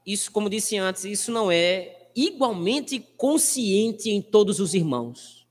isso, 0.05 0.31
como 0.31 0.49
disse 0.49 0.77
antes, 0.77 1.03
isso 1.03 1.31
não 1.31 1.51
é 1.51 2.09
igualmente 2.15 2.99
consciente 3.17 4.09
em 4.09 4.21
todos 4.21 4.59
os 4.59 4.73
irmãos. 4.73 5.47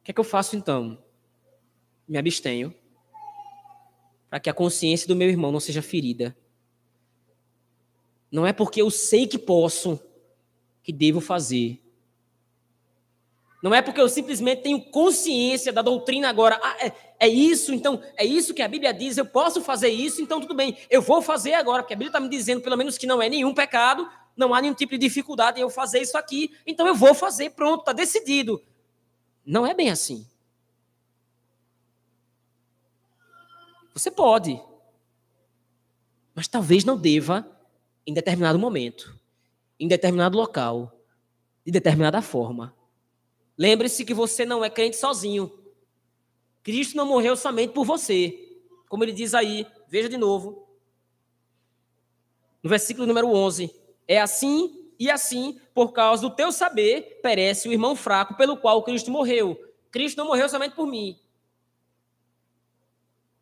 O 0.00 0.04
que 0.04 0.10
é 0.10 0.14
que 0.14 0.20
eu 0.20 0.24
faço 0.24 0.56
então? 0.56 1.02
Me 2.06 2.18
abstenho 2.18 2.74
para 4.30 4.40
que 4.40 4.48
a 4.48 4.54
consciência 4.54 5.06
do 5.06 5.16
meu 5.16 5.28
irmão 5.28 5.52
não 5.52 5.60
seja 5.60 5.82
ferida. 5.82 6.36
Não 8.30 8.46
é 8.46 8.52
porque 8.52 8.80
eu 8.80 8.90
sei 8.90 9.26
que 9.26 9.36
posso 9.36 10.00
que 10.82 10.92
devo 10.92 11.20
fazer. 11.20 11.81
Não 13.62 13.72
é 13.72 13.80
porque 13.80 14.00
eu 14.00 14.08
simplesmente 14.08 14.62
tenho 14.62 14.82
consciência 14.90 15.72
da 15.72 15.82
doutrina 15.82 16.28
agora. 16.28 16.58
Ah, 16.60 16.76
é, 16.84 16.92
é, 17.20 17.28
isso, 17.28 17.72
então, 17.72 18.02
é 18.16 18.24
isso 18.24 18.52
que 18.52 18.60
a 18.60 18.66
Bíblia 18.66 18.92
diz, 18.92 19.16
eu 19.16 19.24
posso 19.24 19.62
fazer 19.62 19.88
isso, 19.88 20.20
então 20.20 20.40
tudo 20.40 20.52
bem, 20.52 20.76
eu 20.90 21.00
vou 21.00 21.22
fazer 21.22 21.54
agora, 21.54 21.84
porque 21.84 21.94
a 21.94 21.96
Bíblia 21.96 22.08
está 22.08 22.18
me 22.18 22.28
dizendo, 22.28 22.60
pelo 22.60 22.76
menos, 22.76 22.98
que 22.98 23.06
não 23.06 23.22
é 23.22 23.28
nenhum 23.28 23.54
pecado, 23.54 24.10
não 24.36 24.52
há 24.52 24.60
nenhum 24.60 24.74
tipo 24.74 24.90
de 24.92 24.98
dificuldade 24.98 25.60
em 25.60 25.62
eu 25.62 25.70
fazer 25.70 26.00
isso 26.00 26.18
aqui, 26.18 26.52
então 26.66 26.88
eu 26.88 26.94
vou 26.96 27.14
fazer, 27.14 27.50
pronto, 27.50 27.80
está 27.80 27.92
decidido. 27.92 28.60
Não 29.46 29.64
é 29.64 29.72
bem 29.72 29.90
assim. 29.90 30.26
Você 33.94 34.10
pode, 34.10 34.60
mas 36.34 36.48
talvez 36.48 36.82
não 36.82 36.98
deva 36.98 37.46
em 38.04 38.12
determinado 38.12 38.58
momento, 38.58 39.16
em 39.78 39.86
determinado 39.86 40.36
local, 40.36 40.92
de 41.64 41.70
determinada 41.70 42.20
forma. 42.20 42.74
Lembre-se 43.56 44.04
que 44.04 44.14
você 44.14 44.44
não 44.44 44.64
é 44.64 44.70
crente 44.70 44.96
sozinho. 44.96 45.52
Cristo 46.62 46.96
não 46.96 47.06
morreu 47.06 47.36
somente 47.36 47.72
por 47.72 47.84
você. 47.84 48.60
Como 48.88 49.04
ele 49.04 49.12
diz 49.12 49.34
aí, 49.34 49.66
veja 49.88 50.08
de 50.08 50.16
novo. 50.16 50.68
No 52.62 52.70
versículo 52.70 53.06
número 53.06 53.28
11. 53.28 53.74
É 54.06 54.20
assim 54.20 54.82
e 54.98 55.10
assim, 55.10 55.60
por 55.74 55.92
causa 55.92 56.22
do 56.22 56.34
teu 56.34 56.52
saber, 56.52 57.18
perece 57.22 57.68
o 57.68 57.72
irmão 57.72 57.96
fraco 57.96 58.36
pelo 58.36 58.56
qual 58.56 58.84
Cristo 58.84 59.10
morreu. 59.10 59.60
Cristo 59.90 60.18
não 60.18 60.26
morreu 60.26 60.48
somente 60.48 60.76
por 60.76 60.86
mim. 60.86 61.18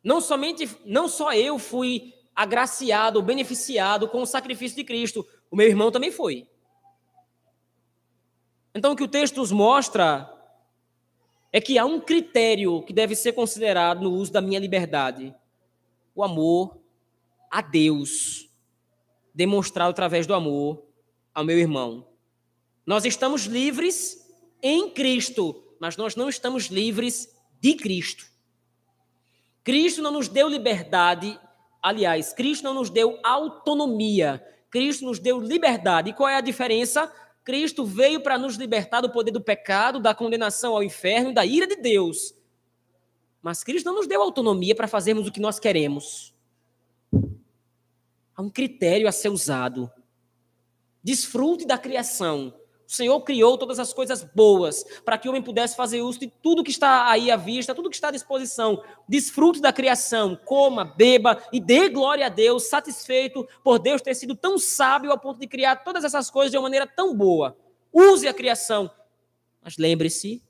Não 0.03 0.19
somente, 0.19 0.67
não 0.83 1.07
só 1.07 1.33
eu 1.33 1.59
fui 1.59 2.15
agraciado, 2.35 3.21
beneficiado 3.21 4.07
com 4.07 4.23
o 4.23 4.25
sacrifício 4.25 4.75
de 4.75 4.83
Cristo, 4.83 5.27
o 5.51 5.55
meu 5.55 5.67
irmão 5.67 5.91
também 5.91 6.11
foi. 6.11 6.47
Então 8.73 8.93
o 8.93 8.95
que 8.95 9.03
o 9.03 9.07
texto 9.07 9.37
nos 9.37 9.51
mostra 9.51 10.31
é 11.51 11.59
que 11.59 11.77
há 11.77 11.85
um 11.85 11.99
critério 11.99 12.81
que 12.83 12.93
deve 12.93 13.15
ser 13.15 13.33
considerado 13.33 14.01
no 14.01 14.11
uso 14.11 14.31
da 14.31 14.41
minha 14.41 14.59
liberdade: 14.59 15.33
o 16.15 16.23
amor 16.23 16.79
a 17.49 17.61
Deus, 17.61 18.49
demonstrado 19.33 19.91
através 19.91 20.25
do 20.25 20.33
amor 20.33 20.85
ao 21.33 21.43
meu 21.43 21.59
irmão. 21.59 22.07
Nós 22.85 23.05
estamos 23.05 23.43
livres 23.43 24.25
em 24.61 24.89
Cristo, 24.89 25.75
mas 25.79 25.97
nós 25.97 26.15
não 26.15 26.29
estamos 26.29 26.65
livres 26.65 27.29
de 27.59 27.75
Cristo. 27.75 28.25
Cristo 29.63 30.01
não 30.01 30.11
nos 30.11 30.27
deu 30.27 30.47
liberdade, 30.47 31.39
aliás, 31.83 32.33
Cristo 32.33 32.63
não 32.63 32.73
nos 32.73 32.89
deu 32.89 33.19
autonomia, 33.23 34.43
Cristo 34.69 35.05
nos 35.05 35.19
deu 35.19 35.39
liberdade. 35.39 36.09
E 36.09 36.13
qual 36.13 36.29
é 36.29 36.37
a 36.37 36.41
diferença? 36.41 37.11
Cristo 37.43 37.85
veio 37.85 38.21
para 38.21 38.37
nos 38.37 38.55
libertar 38.55 39.01
do 39.01 39.11
poder 39.11 39.31
do 39.31 39.41
pecado, 39.41 39.99
da 39.99 40.13
condenação 40.13 40.73
ao 40.75 40.83
inferno 40.83 41.33
da 41.33 41.45
ira 41.45 41.65
de 41.65 41.75
Deus. 41.75 42.35
Mas 43.41 43.63
Cristo 43.63 43.85
não 43.85 43.95
nos 43.95 44.07
deu 44.07 44.21
autonomia 44.21 44.75
para 44.75 44.87
fazermos 44.87 45.27
o 45.27 45.31
que 45.31 45.39
nós 45.39 45.59
queremos. 45.59 46.33
Há 48.35 48.41
um 48.41 48.49
critério 48.49 49.07
a 49.07 49.11
ser 49.11 49.29
usado. 49.29 49.91
Desfrute 51.03 51.65
da 51.65 51.77
criação. 51.77 52.53
O 52.91 52.93
Senhor 52.93 53.21
criou 53.21 53.57
todas 53.57 53.79
as 53.79 53.93
coisas 53.93 54.21
boas 54.21 54.83
para 55.05 55.17
que 55.17 55.25
o 55.25 55.31
homem 55.31 55.41
pudesse 55.41 55.77
fazer 55.77 56.01
uso 56.01 56.19
de 56.19 56.27
tudo 56.27 56.61
que 56.61 56.71
está 56.71 57.09
aí 57.09 57.31
à 57.31 57.37
vista, 57.37 57.73
tudo 57.73 57.89
que 57.89 57.95
está 57.95 58.09
à 58.09 58.11
disposição. 58.11 58.83
Desfrute 59.07 59.61
da 59.61 59.71
criação, 59.71 60.35
coma, 60.35 60.83
beba 60.83 61.41
e 61.53 61.61
dê 61.61 61.87
glória 61.87 62.25
a 62.25 62.29
Deus, 62.29 62.63
satisfeito 62.63 63.47
por 63.63 63.79
Deus 63.79 64.01
ter 64.01 64.13
sido 64.13 64.35
tão 64.35 64.59
sábio 64.59 65.09
ao 65.09 65.17
ponto 65.17 65.39
de 65.39 65.47
criar 65.47 65.77
todas 65.77 66.03
essas 66.03 66.29
coisas 66.29 66.51
de 66.51 66.57
uma 66.57 66.63
maneira 66.63 66.85
tão 66.85 67.15
boa. 67.15 67.57
Use 67.93 68.27
a 68.27 68.33
criação. 68.33 68.91
Mas 69.63 69.77
lembre-se, 69.77 70.43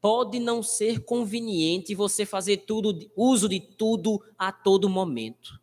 pode 0.00 0.38
não 0.38 0.62
ser 0.62 1.00
conveniente 1.04 1.94
você 1.94 2.24
fazer 2.24 2.56
tudo, 2.56 2.98
uso 3.14 3.50
de 3.50 3.60
tudo 3.60 4.18
a 4.38 4.50
todo 4.50 4.88
momento. 4.88 5.59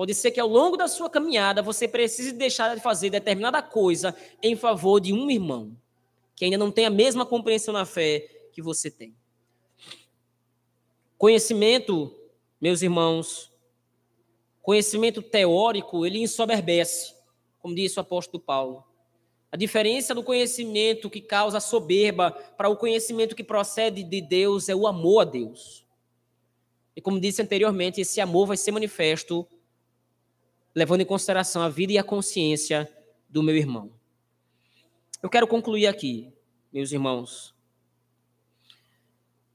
Pode 0.00 0.14
ser 0.14 0.30
que 0.30 0.40
ao 0.40 0.48
longo 0.48 0.78
da 0.78 0.88
sua 0.88 1.10
caminhada 1.10 1.60
você 1.60 1.86
precise 1.86 2.32
deixar 2.32 2.74
de 2.74 2.80
fazer 2.80 3.10
determinada 3.10 3.60
coisa 3.60 4.16
em 4.42 4.56
favor 4.56 4.98
de 4.98 5.12
um 5.12 5.30
irmão 5.30 5.76
que 6.34 6.46
ainda 6.46 6.56
não 6.56 6.70
tem 6.70 6.86
a 6.86 6.90
mesma 6.90 7.26
compreensão 7.26 7.74
na 7.74 7.84
fé 7.84 8.26
que 8.50 8.62
você 8.62 8.90
tem. 8.90 9.14
Conhecimento, 11.18 12.18
meus 12.58 12.80
irmãos, 12.80 13.52
conhecimento 14.62 15.20
teórico, 15.20 16.06
ele 16.06 16.22
ensoberbece, 16.22 17.14
como 17.58 17.74
disse 17.74 17.98
o 17.98 18.00
apóstolo 18.00 18.42
Paulo. 18.42 18.82
A 19.52 19.56
diferença 19.58 20.14
do 20.14 20.22
conhecimento 20.22 21.10
que 21.10 21.20
causa 21.20 21.60
soberba 21.60 22.30
para 22.56 22.70
o 22.70 22.76
conhecimento 22.78 23.36
que 23.36 23.44
procede 23.44 24.02
de 24.02 24.22
Deus 24.22 24.70
é 24.70 24.74
o 24.74 24.86
amor 24.86 25.20
a 25.20 25.24
Deus. 25.26 25.84
E 26.96 27.02
como 27.02 27.20
disse 27.20 27.42
anteriormente, 27.42 28.00
esse 28.00 28.18
amor 28.18 28.46
vai 28.46 28.56
ser 28.56 28.72
manifesto 28.72 29.46
levando 30.74 31.00
em 31.00 31.06
consideração 31.06 31.62
a 31.62 31.68
vida 31.68 31.92
e 31.92 31.98
a 31.98 32.04
consciência 32.04 32.90
do 33.28 33.42
meu 33.42 33.56
irmão. 33.56 33.90
Eu 35.22 35.28
quero 35.28 35.46
concluir 35.46 35.86
aqui, 35.86 36.32
meus 36.72 36.92
irmãos, 36.92 37.54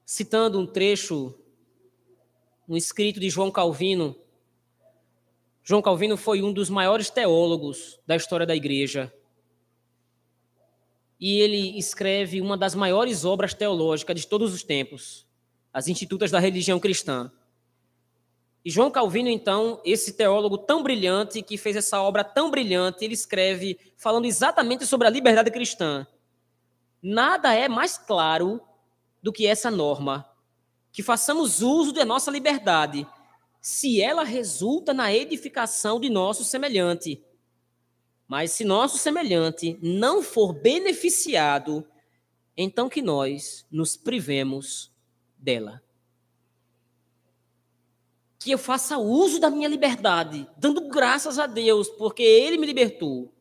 citando 0.05 0.59
um 0.59 0.67
trecho, 0.67 1.33
um 2.69 2.77
escrito 2.77 3.19
de 3.19 3.29
João 3.29 3.49
Calvino. 3.49 4.15
João 5.63 5.81
Calvino 5.81 6.15
foi 6.15 6.41
um 6.41 6.53
dos 6.53 6.69
maiores 6.69 7.09
teólogos 7.09 7.99
da 8.05 8.15
história 8.15 8.45
da 8.45 8.55
igreja. 8.55 9.11
E 11.19 11.39
ele 11.39 11.77
escreve 11.79 12.41
uma 12.41 12.57
das 12.57 12.75
maiores 12.75 13.25
obras 13.25 13.53
teológicas 13.53 14.21
de 14.21 14.27
todos 14.27 14.53
os 14.53 14.63
tempos, 14.63 15.25
As 15.73 15.87
Institutas 15.87 16.29
da 16.29 16.39
Religião 16.39 16.79
Cristã. 16.79 17.31
E 18.65 18.71
João 18.71 18.89
Calvino, 18.89 19.29
então, 19.29 19.79
esse 19.85 20.13
teólogo 20.13 20.57
tão 20.57 20.81
brilhante, 20.81 21.43
que 21.43 21.55
fez 21.55 21.75
essa 21.75 22.01
obra 22.01 22.23
tão 22.23 22.49
brilhante, 22.49 23.05
ele 23.05 23.13
escreve 23.13 23.77
falando 23.95 24.25
exatamente 24.25 24.87
sobre 24.87 25.05
a 25.05 25.11
liberdade 25.11 25.51
cristã. 25.51 26.07
Nada 26.99 27.53
é 27.53 27.69
mais 27.69 27.95
claro 27.95 28.59
do 29.21 29.31
que 29.31 29.45
essa 29.45 29.69
norma, 29.69 30.27
que 30.91 31.03
façamos 31.03 31.61
uso 31.61 31.91
da 31.91 32.03
nossa 32.03 32.31
liberdade, 32.31 33.07
se 33.61 34.01
ela 34.01 34.23
resulta 34.23 34.95
na 34.95 35.13
edificação 35.13 35.99
de 35.99 36.09
nosso 36.09 36.43
semelhante. 36.43 37.23
Mas 38.27 38.49
se 38.49 38.65
nosso 38.65 38.97
semelhante 38.97 39.77
não 39.79 40.23
for 40.23 40.53
beneficiado, 40.53 41.87
então 42.57 42.89
que 42.89 43.03
nós 43.03 43.63
nos 43.69 43.95
privemos 43.95 44.91
dela 45.37 45.84
que 48.45 48.51
eu 48.51 48.59
faça 48.59 48.99
uso 48.99 49.39
da 49.39 49.49
minha 49.49 49.67
liberdade, 49.67 50.47
dando 50.55 50.87
graças 50.87 51.39
a 51.39 51.47
Deus, 51.47 51.89
porque 51.89 52.21
Ele 52.21 52.59
me 52.59 52.67
libertou. 52.67 53.33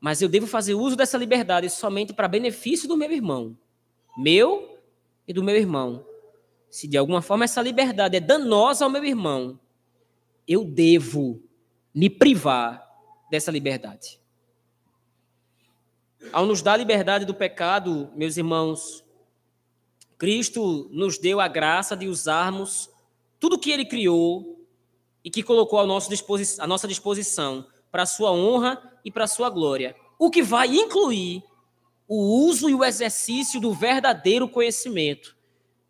Mas 0.00 0.20
eu 0.20 0.28
devo 0.28 0.48
fazer 0.48 0.74
uso 0.74 0.96
dessa 0.96 1.16
liberdade 1.16 1.70
somente 1.70 2.12
para 2.12 2.26
benefício 2.26 2.88
do 2.88 2.96
meu 2.96 3.12
irmão, 3.12 3.56
meu 4.18 4.76
e 5.24 5.32
do 5.32 5.40
meu 5.40 5.54
irmão. 5.54 6.04
Se 6.68 6.88
de 6.88 6.98
alguma 6.98 7.22
forma 7.22 7.44
essa 7.44 7.62
liberdade 7.62 8.16
é 8.16 8.20
danosa 8.20 8.84
ao 8.84 8.90
meu 8.90 9.04
irmão, 9.04 9.56
eu 10.48 10.64
devo 10.64 11.40
me 11.94 12.10
privar 12.10 12.84
dessa 13.30 13.52
liberdade. 13.52 14.18
Ao 16.32 16.44
nos 16.44 16.60
dar 16.60 16.76
liberdade 16.76 17.24
do 17.24 17.34
pecado, 17.34 18.10
meus 18.16 18.36
irmãos, 18.36 19.04
Cristo 20.18 20.88
nos 20.90 21.18
deu 21.18 21.38
a 21.38 21.46
graça 21.46 21.96
de 21.96 22.08
usarmos 22.08 22.90
tudo 23.42 23.58
que 23.58 23.72
ele 23.72 23.84
criou 23.84 24.64
e 25.24 25.28
que 25.28 25.42
colocou 25.42 25.80
à 25.80 25.84
nossa, 25.84 26.08
nossa 26.64 26.86
disposição 26.86 27.66
para 27.90 28.06
sua 28.06 28.30
honra 28.30 28.80
e 29.04 29.10
para 29.10 29.26
sua 29.26 29.50
glória. 29.50 29.96
O 30.16 30.30
que 30.30 30.44
vai 30.44 30.68
incluir 30.68 31.42
o 32.06 32.46
uso 32.46 32.70
e 32.70 32.74
o 32.74 32.84
exercício 32.84 33.60
do 33.60 33.74
verdadeiro 33.74 34.48
conhecimento. 34.48 35.36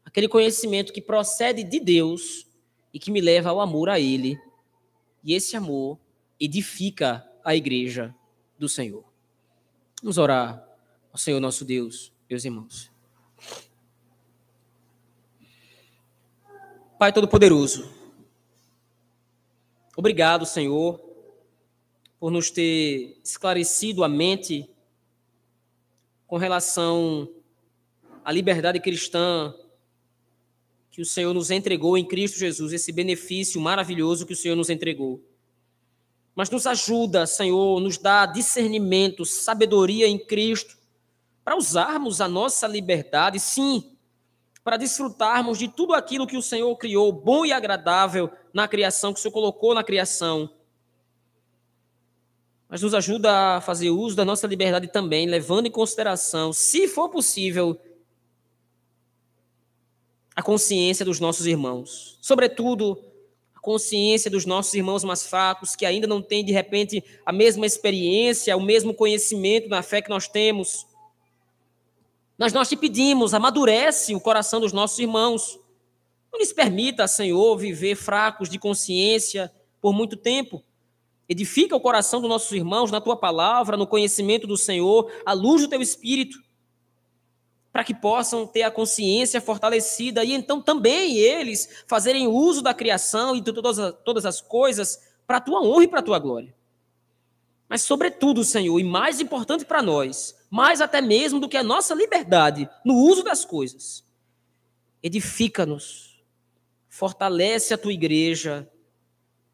Aquele 0.03 0.28
conhecimento 0.28 0.94
que 0.94 1.03
procede 1.03 1.62
de 1.62 1.78
Deus 1.78 2.46
e 2.90 2.98
que 2.98 3.11
me 3.11 3.20
leva 3.20 3.50
ao 3.50 3.61
amor 3.61 3.90
a 3.90 4.00
Ele. 4.00 4.40
E 5.22 5.34
esse 5.34 5.55
amor 5.55 5.98
edifica 6.40 7.22
a 7.44 7.55
igreja 7.55 8.14
do 8.59 8.66
Senhor. 8.66 9.05
Vamos 10.00 10.16
orar 10.16 10.66
ao 11.12 11.18
Senhor 11.18 11.38
nosso 11.38 11.66
Deus, 11.66 12.14
meus 12.30 12.46
irmãos. 12.46 12.91
Pai 17.03 17.12
Todo-Poderoso, 17.12 17.90
obrigado, 19.96 20.46
Senhor, 20.46 21.00
por 22.20 22.30
nos 22.30 22.48
ter 22.48 23.18
esclarecido 23.24 24.05
a 24.05 24.09
mente 24.09 24.70
com 26.28 26.36
relação 26.36 27.28
à 28.24 28.30
liberdade 28.30 28.78
cristã 28.78 29.53
que 30.92 31.03
o 31.03 31.05
Senhor 31.05 31.34
nos 31.34 31.50
entregou 31.50 31.98
em 31.98 32.07
Cristo 32.07 32.38
Jesus, 32.38 32.72
esse 32.72 32.92
benefício 32.92 33.61
maravilhoso 33.61 34.24
que 34.24 34.34
o 34.34 34.36
Senhor 34.36 34.55
nos 34.55 34.70
entregou. 34.70 35.20
Mas 36.36 36.50
nos 36.50 36.68
ajuda, 36.68 37.26
Senhor, 37.26 37.80
nos 37.80 37.98
dá 37.98 38.26
discernimento, 38.26 39.24
sabedoria 39.24 40.07
em 40.07 40.24
Cristo, 40.24 40.78
para 41.44 41.57
usarmos 41.57 42.20
a 42.20 42.28
nossa 42.28 42.68
liberdade, 42.68 43.40
sim, 43.40 43.91
para 44.65 44.77
desfrutarmos 44.77 45.59
de 45.59 45.69
tudo 45.69 45.95
aquilo 45.95 46.27
que 46.27 46.37
o 46.37 46.43
Senhor 46.43 46.75
criou, 46.77 47.13
bom 47.13 47.45
e 47.45 47.53
agradável 47.53 48.31
na 48.55 48.69
criação, 48.69 49.13
que 49.13 49.19
o 49.19 49.23
Senhor 49.23 49.33
colocou 49.33 49.75
na 49.75 49.83
criação. 49.83 50.51
Mas 52.69 52.83
nos 52.83 52.95
ajuda 52.95 53.57
a 53.57 53.61
fazer 53.61 53.91
uso 53.91 54.17
da 54.17 54.25
nossa 54.25 54.47
liberdade 54.47 54.89
também, 54.89 55.27
levando 55.27 55.67
em 55.67 55.71
consideração, 55.71 56.53
se 56.53 56.87
for 56.89 57.09
possível, 57.09 57.79
a 60.35 60.43
consciência 60.43 61.05
dos 61.05 61.21
nossos 61.21 61.47
irmãos. 61.47 62.17
Sobretudo, 62.21 63.03
a 63.55 63.61
consciência 63.61 64.31
dos 64.31 64.47
nossos 64.47 64.73
irmãos 64.75 65.05
mais 65.05 65.27
fracos, 65.27 65.77
que 65.77 65.85
ainda 65.85 66.07
não 66.07 66.23
têm, 66.23 66.45
de 66.45 66.53
repente, 66.53 67.05
a 67.27 67.33
mesma 67.33 67.67
experiência, 67.67 68.57
o 68.57 68.63
mesmo 68.63 68.95
conhecimento 68.95 69.69
na 69.69 69.83
fé 69.83 70.01
que 70.01 70.09
nós 70.09 70.29
temos. 70.29 70.87
Mas 72.43 72.53
nós 72.53 72.68
te 72.68 72.76
pedimos, 72.76 73.34
amadurece 73.34 74.16
o 74.16 74.20
coração 74.20 74.59
dos 74.59 74.72
nossos 74.72 74.99
irmãos. 74.99 75.61
Não 76.32 76.40
lhes 76.40 76.53
permita, 76.53 77.07
Senhor, 77.07 77.57
viver 77.57 77.95
fracos 77.95 78.49
de 78.49 78.59
consciência 78.59 79.49
por 79.80 79.93
muito 79.93 80.16
tempo. 80.16 80.61
Edifica 81.28 81.76
o 81.76 81.80
coração 81.80 82.20
dos 82.20 82.28
nossos 82.28 82.51
irmãos 82.51 82.90
na 82.90 83.01
tua 83.01 83.16
palavra, 83.16 83.76
no 83.76 83.86
conhecimento 83.86 84.45
do 84.45 84.57
Senhor, 84.57 85.09
à 85.24 85.32
luz 85.32 85.62
do 85.62 85.68
teu 85.68 85.80
espírito 85.80 86.36
para 87.72 87.84
que 87.84 87.95
possam 87.95 88.45
ter 88.45 88.64
a 88.64 88.72
consciência 88.72 89.40
fortalecida 89.40 90.24
e 90.24 90.32
então 90.32 90.61
também 90.61 91.18
eles 91.18 91.84
fazerem 91.86 92.26
uso 92.26 92.61
da 92.61 92.74
criação 92.74 93.36
e 93.36 93.40
de 93.40 93.53
todas, 93.53 93.95
todas 94.05 94.26
as 94.26 94.40
coisas 94.40 94.99
para 95.28 95.36
a 95.36 95.40
tua 95.40 95.62
honra 95.62 95.84
e 95.84 95.88
para 95.88 96.01
a 96.01 96.03
tua 96.03 96.18
glória. 96.18 96.53
Mas, 97.68 97.82
sobretudo, 97.82 98.43
Senhor, 98.43 98.80
e 98.80 98.84
mais 98.84 99.20
importante 99.20 99.64
para 99.64 99.80
nós, 99.80 100.41
mais 100.53 100.82
até 100.82 101.00
mesmo 101.00 101.40
do 101.40 101.48
que 101.48 101.57
a 101.57 101.62
nossa 101.62 101.94
liberdade 101.94 102.68
no 102.84 102.94
uso 102.94 103.22
das 103.22 103.42
coisas, 103.42 104.05
edifica-nos, 105.03 106.22
fortalece 106.90 107.72
a 107.72 107.78
tua 107.78 107.94
igreja, 107.94 108.70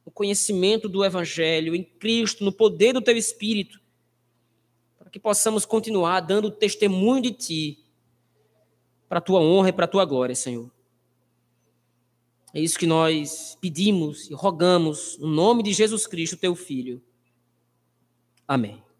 o 0.04 0.10
conhecimento 0.10 0.88
do 0.88 1.04
Evangelho 1.04 1.72
em 1.72 1.84
Cristo, 1.84 2.44
no 2.44 2.50
poder 2.50 2.94
do 2.94 3.00
teu 3.00 3.16
Espírito, 3.16 3.80
para 4.98 5.08
que 5.08 5.20
possamos 5.20 5.64
continuar 5.64 6.18
dando 6.18 6.50
testemunho 6.50 7.22
de 7.22 7.30
Ti 7.30 7.78
para 9.08 9.18
a 9.18 9.22
tua 9.22 9.38
honra 9.38 9.68
e 9.68 9.72
para 9.72 9.84
a 9.84 9.88
tua 9.88 10.04
glória, 10.04 10.34
Senhor. 10.34 10.68
É 12.52 12.60
isso 12.60 12.76
que 12.76 12.86
nós 12.86 13.56
pedimos 13.60 14.28
e 14.28 14.34
rogamos 14.34 15.16
no 15.18 15.28
nome 15.28 15.62
de 15.62 15.72
Jesus 15.72 16.08
Cristo, 16.08 16.36
teu 16.36 16.56
Filho. 16.56 17.00
Amém. 18.48 18.82